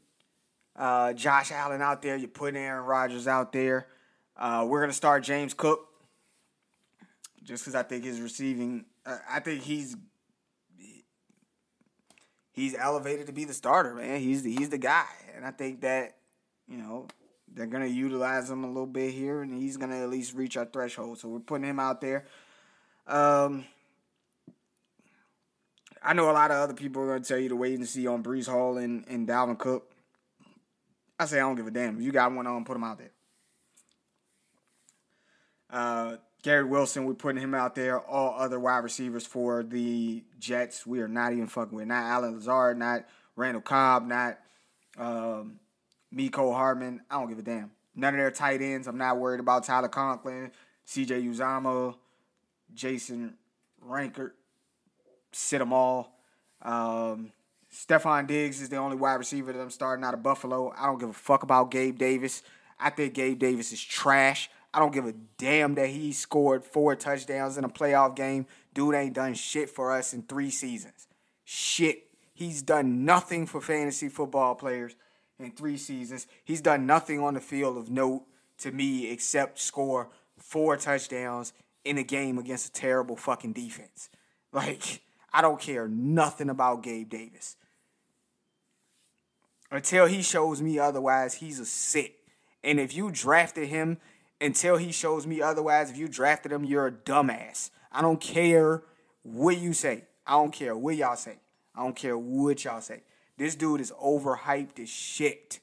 uh, 0.76 1.14
Josh 1.14 1.52
Allen 1.52 1.82
out 1.82 2.02
there. 2.02 2.18
You're 2.18 2.28
putting 2.28 2.62
Aaron 2.62 2.86
Rodgers 2.86 3.28
out 3.28 3.52
there. 3.54 3.88
Uh, 4.36 4.66
we're 4.68 4.82
gonna 4.82 4.94
start 4.94 5.24
James 5.24 5.54
Cook 5.54 5.88
just 7.44 7.64
because 7.64 7.76
I 7.76 7.84
think 7.84 8.04
his 8.04 8.20
receiving. 8.20 8.86
Uh, 9.06 9.18
I 9.30 9.40
think 9.40 9.62
he's 9.62 9.96
he's 12.52 12.76
elevated 12.76 13.28
to 13.28 13.34
be 13.34 13.46
the 13.46 13.54
starter, 13.54 13.94
man. 13.96 14.20
He's 14.20 14.44
the, 14.44 14.54
he's 14.54 14.70
the 14.70 14.78
guy, 14.78 15.06
and 15.36 15.46
I 15.46 15.52
think 15.52 15.82
that 15.82 16.18
you 16.68 16.78
know 16.78 17.08
they're 17.54 17.68
gonna 17.68 17.86
utilize 17.86 18.50
him 18.50 18.64
a 18.64 18.68
little 18.68 18.86
bit 18.86 19.14
here, 19.14 19.42
and 19.42 19.54
he's 19.54 19.78
gonna 19.78 20.02
at 20.02 20.10
least 20.10 20.34
reach 20.34 20.58
our 20.58 20.66
threshold. 20.66 21.20
So 21.20 21.30
we're 21.30 21.40
putting 21.40 21.68
him 21.68 21.80
out 21.80 22.02
there. 22.02 22.26
Um, 23.08 23.66
I 26.02 26.14
know 26.14 26.30
a 26.30 26.34
lot 26.34 26.52
of 26.52 26.58
other 26.58 26.74
people 26.74 27.02
are 27.02 27.08
gonna 27.08 27.24
tell 27.24 27.40
you 27.40 27.50
to 27.50 27.56
wait 27.56 27.78
and 27.78 27.88
see 27.88 28.08
on 28.08 28.24
Breece 28.24 28.48
Hall 28.48 28.78
and, 28.78 29.06
and 29.08 29.28
Dalvin 29.28 29.58
Cook. 29.58 29.92
I 31.20 31.26
say 31.26 31.38
I 31.38 31.42
don't 31.42 31.56
give 31.56 31.68
a 31.68 31.72
damn. 31.72 31.98
If 31.98 32.04
you 32.04 32.12
got 32.12 32.32
one 32.32 32.48
on, 32.48 32.64
put 32.64 32.78
him 32.78 32.84
out 32.84 32.98
there. 32.98 33.12
Uh, 35.70 36.16
Garrett 36.42 36.70
Wilson, 36.70 37.06
we're 37.06 37.14
putting 37.14 37.42
him 37.42 37.54
out 37.54 37.76
there. 37.76 38.00
All 38.00 38.40
other 38.40 38.60
wide 38.60 38.84
receivers 38.84 39.26
for 39.26 39.62
the 39.62 40.24
Jets, 40.40 40.88
we 40.88 41.02
are 41.02 41.08
not 41.08 41.34
even 41.34 41.48
fucking 41.48 41.76
with. 41.76 41.88
Not 41.88 42.06
Allen 42.06 42.36
Lazard, 42.36 42.80
not 42.80 43.06
Randall 43.36 43.62
Cobb, 43.62 44.08
not 44.08 44.40
um, 44.98 45.60
Mecole 46.14 46.54
Hardman. 46.54 47.02
I 47.10 47.20
don't 47.20 47.30
give 47.30 47.40
a 47.40 47.44
damn. 47.44 47.72
None 47.96 48.14
of 48.14 48.18
their 48.18 48.32
tight 48.32 48.62
ends. 48.62 48.88
I'm 48.88 48.98
not 48.98 49.18
worried 49.18 49.40
about 49.40 49.64
Tyler 49.64 49.90
Conklin, 49.90 50.52
CJ 50.88 51.28
Uzomah, 51.30 51.96
Jason 52.74 53.36
Rankert. 53.86 54.32
Sit 55.32 55.60
them 55.60 55.74
all. 55.74 56.18
Um, 56.62 57.32
Stefon 57.72 58.28
Diggs 58.28 58.62
is 58.62 58.70
the 58.70 58.78
only 58.78 58.96
wide 58.96 59.16
receiver 59.16 59.54
that 59.54 59.60
I'm 59.60 59.70
starting 59.70 60.04
out 60.04 60.14
of 60.14 60.24
Buffalo. 60.24 60.74
I 60.78 60.88
don't 60.88 61.00
give 61.00 61.10
a 61.10 61.14
fuck 61.14 61.44
about 61.44 61.72
Gabe 61.72 61.98
Davis. 61.98 62.42
I 62.80 62.90
think 62.90 63.14
Gabe 63.14 63.38
Davis 63.38 63.72
is 63.72 63.82
trash. 63.82 64.50
I 64.74 64.80
don't 64.80 64.94
give 64.94 65.06
a 65.06 65.14
damn 65.38 65.76
that 65.76 65.90
he 65.90 66.12
scored 66.12 66.64
four 66.64 66.96
touchdowns 66.96 67.58
in 67.58 67.64
a 67.64 67.70
playoff 67.70 68.16
game. 68.16 68.46
Dude 68.74 68.96
ain't 68.96 69.14
done 69.14 69.34
shit 69.34 69.70
for 69.70 69.92
us 69.92 70.14
in 70.14 70.24
three 70.24 70.50
seasons. 70.50 71.08
Shit. 71.44 72.06
He's 72.34 72.62
done 72.62 73.04
nothing 73.04 73.46
for 73.46 73.60
fantasy 73.60 74.08
football 74.08 74.56
players 74.56 74.96
in 75.40 75.52
three 75.52 75.78
seasons. 75.78 76.28
He's 76.44 76.62
done 76.62 76.86
nothing 76.86 77.20
on 77.20 77.34
the 77.34 77.40
field 77.40 77.78
of 77.78 77.90
note 77.90 78.24
to 78.60 78.72
me 78.72 79.10
except 79.10 79.60
score 79.60 80.10
four 80.38 80.78
touchdowns 80.78 81.54
in 81.86 81.98
a 81.98 82.04
game 82.04 82.38
against 82.38 82.68
a 82.68 82.72
terrible 82.72 83.16
fucking 83.16 83.54
defense. 83.54 84.10
Like, 84.52 85.02
I 85.32 85.42
don't 85.42 85.60
care 85.60 85.88
nothing 85.88 86.50
about 86.50 86.84
Gabe 86.84 87.10
Davis. 87.10 87.56
Until 89.72 90.08
he 90.08 90.22
shows 90.22 90.62
me 90.62 90.80
otherwise, 90.80 91.36
he's 91.36 91.60
a 91.60 91.66
sit. 91.66 92.16
And 92.64 92.80
if 92.80 92.96
you 92.96 93.12
drafted 93.12 93.68
him 93.70 94.00
until 94.42 94.78
he 94.78 94.92
shows 94.92 95.28
me 95.28 95.42
otherwise, 95.42 95.92
if 95.92 95.98
you 95.98 96.08
drafted 96.08 96.52
him, 96.52 96.64
you're 96.64 96.88
a 96.88 96.92
dumbass. 96.92 97.70
I 97.92 98.02
don't 98.02 98.20
care 98.20 98.84
what 99.22 99.58
you 99.58 99.74
say. 99.74 100.06
I 100.26 100.34
don't 100.34 100.52
care 100.52 100.76
what 100.76 100.96
y'all 100.96 101.16
say. 101.16 101.38
I 101.76 101.84
don't 101.84 101.96
care 101.96 102.18
what 102.18 102.64
y'all 102.64 102.82
say. 102.82 103.02
This 103.40 103.56
dude 103.56 103.80
is 103.80 103.94
overhyped 103.94 104.80
as 104.82 104.90
shit. 104.90 105.62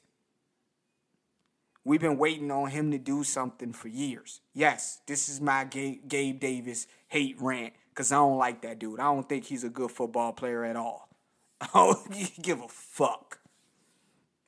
We've 1.85 2.01
been 2.01 2.17
waiting 2.17 2.49
on 2.49 2.71
him 2.71 2.89
to 2.89 2.97
do 2.97 3.23
something 3.23 3.71
for 3.71 3.87
years. 3.87 4.41
Yes, 4.55 4.99
this 5.05 5.29
is 5.29 5.39
my 5.39 5.63
Gabe, 5.63 6.39
Davis 6.39 6.87
hate 7.07 7.37
rant 7.39 7.73
because 7.89 8.11
I 8.11 8.15
don't 8.15 8.39
like 8.39 8.63
that 8.63 8.79
dude. 8.79 8.99
I 8.99 9.03
don't 9.03 9.29
think 9.29 9.45
he's 9.45 9.63
a 9.63 9.69
good 9.69 9.91
football 9.91 10.33
player 10.33 10.65
at 10.65 10.75
all. 10.75 11.07
I 11.61 11.67
don't 11.71 12.33
give 12.41 12.61
a 12.61 12.67
fuck. 12.67 13.41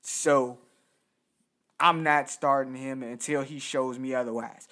So 0.01 0.57
I'm 1.79 2.01
not 2.01 2.31
starting 2.31 2.73
him 2.73 3.03
until 3.03 3.43
he 3.43 3.59
shows 3.59 3.99
me 3.99 4.15
otherwise. 4.15 4.67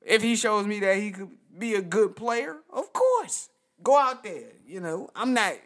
If 0.00 0.22
he 0.22 0.34
shows 0.34 0.66
me 0.66 0.80
that 0.80 0.96
he 0.96 1.10
could 1.10 1.30
be 1.58 1.74
a 1.74 1.82
good 1.82 2.16
player, 2.16 2.56
of 2.72 2.90
course, 2.94 3.50
go 3.82 3.98
out 3.98 4.24
there. 4.24 4.52
You 4.66 4.80
know, 4.80 5.10
I'm 5.14 5.34
not. 5.34 5.56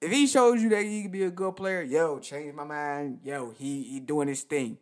If 0.00 0.12
he 0.12 0.26
shows 0.26 0.62
you 0.62 0.68
that 0.70 0.84
he 0.84 1.02
could 1.02 1.12
be 1.12 1.24
a 1.24 1.30
good 1.30 1.56
player, 1.56 1.82
yo, 1.82 2.18
change 2.20 2.54
my 2.54 2.64
mind. 2.64 3.20
Yo, 3.24 3.50
he 3.50 3.82
he 3.82 4.00
doing 4.00 4.28
his 4.28 4.42
thing. 4.42 4.78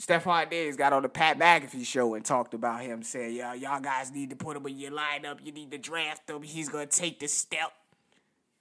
Stefon 0.00 0.50
Diggs 0.50 0.76
got 0.76 0.92
on 0.92 1.02
the 1.02 1.08
Pat 1.08 1.38
McAfee 1.38 1.86
show 1.86 2.14
and 2.14 2.24
talked 2.24 2.54
about 2.54 2.82
him, 2.82 3.02
saying, 3.02 3.36
"Yo, 3.36 3.52
y'all 3.52 3.80
guys 3.80 4.10
need 4.10 4.30
to 4.30 4.36
put 4.36 4.56
him 4.56 4.66
in 4.66 4.78
your 4.78 4.90
lineup. 4.90 5.38
You 5.44 5.52
need 5.52 5.70
to 5.70 5.78
draft 5.78 6.28
him. 6.28 6.42
He's 6.42 6.68
gonna 6.68 6.86
take 6.86 7.20
the 7.20 7.28
step." 7.28 7.72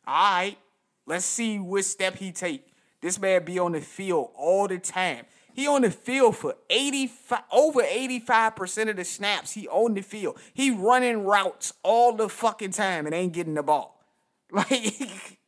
All 0.07 0.35
right, 0.35 0.57
let's 1.05 1.25
see 1.25 1.59
what 1.59 1.83
step 1.83 2.15
he 2.15 2.31
take. 2.31 2.67
This 3.01 3.19
man 3.19 3.43
be 3.43 3.59
on 3.59 3.73
the 3.73 3.81
field 3.81 4.31
all 4.35 4.67
the 4.67 4.77
time. 4.77 5.25
He 5.53 5.67
on 5.67 5.81
the 5.81 5.91
field 5.91 6.37
for 6.37 6.55
85 6.69 7.41
over 7.51 7.81
85% 7.81 8.89
of 8.89 8.95
the 8.95 9.03
snaps. 9.03 9.51
He 9.51 9.67
on 9.67 9.95
the 9.95 10.01
field. 10.01 10.39
He 10.53 10.71
running 10.71 11.23
routes 11.25 11.73
all 11.83 12.13
the 12.13 12.29
fucking 12.29 12.71
time 12.71 13.05
and 13.05 13.13
ain't 13.13 13.33
getting 13.33 13.55
the 13.55 13.63
ball. 13.63 13.97
Like 14.53 15.39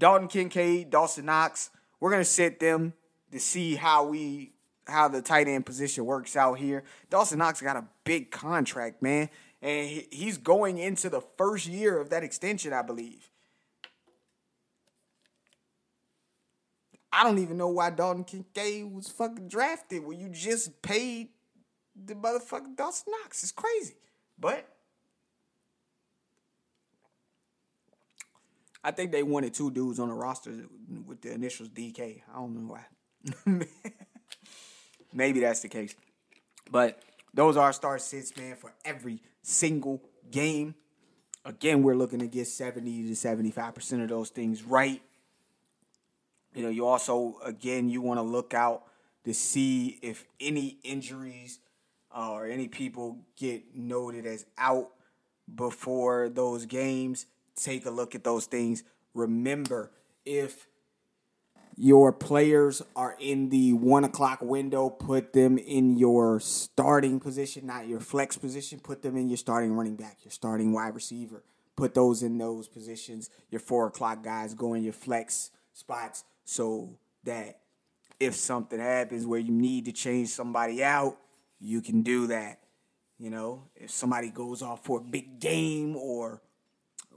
Dalton 0.00 0.28
Kincaid, 0.28 0.88
Dawson 0.88 1.26
Knox, 1.26 1.70
we're 2.00 2.10
gonna 2.10 2.24
sit 2.24 2.58
them 2.58 2.94
to 3.30 3.38
see 3.38 3.76
how 3.76 4.06
we 4.06 4.54
how 4.88 5.06
the 5.06 5.22
tight 5.22 5.46
end 5.46 5.66
position 5.66 6.04
works 6.04 6.34
out 6.34 6.54
here. 6.54 6.82
Dawson 7.10 7.38
Knox 7.38 7.60
got 7.60 7.76
a 7.76 7.84
big 8.02 8.30
contract, 8.30 9.02
man. 9.02 9.28
And 9.62 10.04
he's 10.10 10.38
going 10.38 10.78
into 10.78 11.10
the 11.10 11.20
first 11.36 11.66
year 11.66 12.00
of 12.00 12.10
that 12.10 12.24
extension, 12.24 12.72
I 12.72 12.82
believe. 12.82 13.30
I 17.12 17.22
don't 17.22 17.38
even 17.38 17.58
know 17.58 17.68
why 17.68 17.90
Dalton 17.90 18.24
Kincaid 18.24 18.90
was 18.90 19.08
fucking 19.08 19.48
drafted 19.48 20.02
when 20.02 20.18
you 20.18 20.30
just 20.30 20.80
paid 20.80 21.28
the 21.94 22.14
motherfucking 22.14 22.76
Dawson 22.76 23.12
Knox. 23.12 23.42
It's 23.42 23.52
crazy. 23.52 23.96
But 24.38 24.66
I 28.82 28.90
think 28.90 29.12
they 29.12 29.22
wanted 29.22 29.54
two 29.54 29.70
dudes 29.70 29.98
on 29.98 30.08
the 30.08 30.14
roster 30.14 30.52
with 31.06 31.20
the 31.20 31.32
initials 31.32 31.68
DK. 31.68 32.22
I 32.30 32.34
don't 32.34 32.54
know 32.54 32.74
why. 32.74 33.66
Maybe 35.12 35.40
that's 35.40 35.60
the 35.60 35.68
case. 35.68 35.94
But 36.70 37.02
those 37.34 37.56
are 37.56 37.72
start 37.72 38.00
sits, 38.00 38.36
man, 38.36 38.56
for 38.56 38.72
every 38.84 39.22
single 39.42 40.02
game. 40.30 40.74
Again, 41.44 41.82
we're 41.82 41.96
looking 41.96 42.20
to 42.20 42.26
get 42.26 42.46
70 42.46 43.08
to 43.08 43.12
75% 43.12 44.02
of 44.02 44.08
those 44.08 44.30
things 44.30 44.62
right. 44.62 45.02
You 46.54 46.62
know, 46.62 46.68
you 46.68 46.86
also 46.86 47.38
again 47.44 47.88
you 47.88 48.00
want 48.00 48.18
to 48.18 48.22
look 48.22 48.54
out 48.54 48.84
to 49.24 49.34
see 49.34 49.98
if 50.02 50.24
any 50.40 50.78
injuries 50.82 51.60
uh, 52.14 52.32
or 52.32 52.46
any 52.46 52.68
people 52.68 53.18
get 53.36 53.74
noted 53.74 54.26
as 54.26 54.46
out 54.58 54.90
before 55.54 56.28
those 56.28 56.66
games. 56.66 57.26
Take 57.56 57.86
a 57.86 57.90
look 57.90 58.14
at 58.14 58.24
those 58.24 58.46
things. 58.46 58.82
Remember, 59.14 59.90
if 60.24 60.66
your 61.76 62.12
players 62.12 62.82
are 62.94 63.16
in 63.18 63.48
the 63.48 63.72
one 63.72 64.04
o'clock 64.04 64.42
window, 64.42 64.90
put 64.90 65.32
them 65.32 65.56
in 65.56 65.96
your 65.96 66.38
starting 66.40 67.18
position, 67.20 67.66
not 67.66 67.88
your 67.88 68.00
flex 68.00 68.36
position. 68.36 68.78
Put 68.80 69.02
them 69.02 69.16
in 69.16 69.28
your 69.28 69.38
starting 69.38 69.72
running 69.72 69.96
back, 69.96 70.18
your 70.22 70.30
starting 70.30 70.72
wide 70.72 70.94
receiver. 70.94 71.42
Put 71.76 71.94
those 71.94 72.22
in 72.22 72.36
those 72.36 72.68
positions. 72.68 73.30
Your 73.50 73.60
four 73.60 73.86
o'clock 73.86 74.22
guys 74.22 74.52
go 74.52 74.74
in 74.74 74.82
your 74.82 74.92
flex 74.92 75.50
spots 75.72 76.24
so 76.44 76.98
that 77.24 77.60
if 78.18 78.34
something 78.34 78.78
happens 78.78 79.26
where 79.26 79.40
you 79.40 79.52
need 79.52 79.86
to 79.86 79.92
change 79.92 80.28
somebody 80.28 80.84
out, 80.84 81.16
you 81.58 81.80
can 81.80 82.02
do 82.02 82.26
that. 82.26 82.60
You 83.18 83.30
know, 83.30 83.64
if 83.74 83.90
somebody 83.90 84.28
goes 84.30 84.60
off 84.60 84.84
for 84.84 84.98
a 84.98 85.02
big 85.02 85.40
game 85.40 85.96
or 85.96 86.42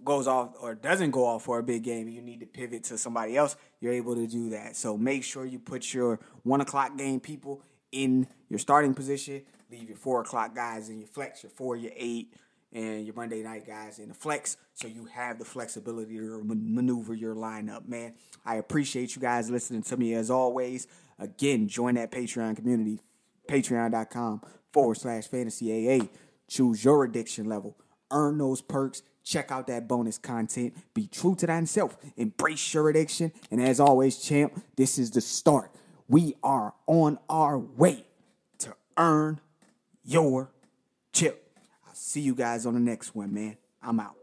goes 0.04 0.28
off 0.28 0.54
or 0.62 0.76
doesn't 0.76 1.12
go 1.12 1.26
off 1.26 1.44
for 1.44 1.60
a 1.60 1.64
big 1.64 1.84
game 1.84 2.08
and 2.08 2.16
you 2.16 2.22
need 2.22 2.40
to 2.40 2.46
pivot 2.46 2.84
to 2.86 2.98
somebody 2.98 3.38
else, 3.38 3.56
you're 3.80 3.94
able 3.94 4.16
to 4.16 4.28
do 4.28 4.50
that. 4.50 4.76
So 4.76 4.98
make 4.98 5.24
sure 5.24 5.46
you 5.46 5.60
put 5.60 5.94
your 5.94 6.20
one 6.44 6.62
o'clock 6.62 6.98
game 6.98 7.20
people 7.20 7.64
in 7.92 8.28
your 8.50 8.60
starting 8.60 8.94
position, 8.94 9.44
leave 9.72 9.88
your 9.88 9.98
four 9.98 10.22
o'clock 10.22 10.56
guys 10.56 10.90
in 10.90 11.00
your 11.00 11.08
flex, 11.08 11.44
your 11.44 11.52
four, 11.52 11.76
your 11.76 11.92
eight, 11.96 12.34
and 12.74 13.06
your 13.06 13.16
Monday 13.16 13.44
night 13.44 13.68
guys 13.68 14.00
in 14.00 14.10
the 14.10 14.16
flex 14.16 14.58
so 14.74 14.88
you 14.88 15.06
have 15.06 15.38
the 15.38 15.46
flexibility 15.46 16.18
to 16.18 16.42
maneuver 16.44 17.14
your 17.14 17.36
lineup, 17.36 17.88
man. 17.88 18.14
I 18.46 18.56
appreciate 18.56 19.16
you 19.16 19.22
guys 19.22 19.50
listening 19.50 19.84
to 19.84 19.98
me 19.98 20.14
as 20.16 20.32
always. 20.32 20.88
Again, 21.20 21.68
join 21.68 21.96
that 21.96 22.12
Patreon 22.12 22.56
community, 22.56 23.00
patreon.com 23.48 24.42
forward 24.72 24.96
slash 24.96 25.28
fantasy 25.28 25.72
AA. 25.72 26.06
Choose 26.48 26.84
your 26.84 27.04
addiction 27.04 27.46
level. 27.46 27.78
Earn 28.12 28.40
those 28.40 28.62
perks. 28.62 29.04
Check 29.24 29.52
out 29.52 29.68
that 29.68 29.88
bonus 29.88 30.18
content. 30.18 30.76
Be 30.94 31.08
true 31.08 31.36
to 31.36 31.48
thyself. 31.48 31.98
Embrace 32.18 32.74
your 32.74 32.90
addiction. 32.90 33.32
And 33.52 33.62
as 33.62 33.80
always, 33.80 34.18
champ, 34.18 34.62
this 34.76 35.00
is 35.00 35.12
the 35.12 35.22
start. 35.22 35.72
We 36.10 36.36
are 36.44 36.74
on 36.88 37.20
our 37.30 37.58
way 37.58 38.06
to 38.60 38.76
earn 38.98 39.40
your 40.04 40.52
chip. 41.14 41.58
I'll 41.88 41.96
see 41.96 42.22
you 42.22 42.36
guys 42.36 42.66
on 42.66 42.74
the 42.74 42.80
next 42.80 43.16
one, 43.16 43.34
man. 43.34 43.58
I'm 43.82 44.00
out. 44.00 44.16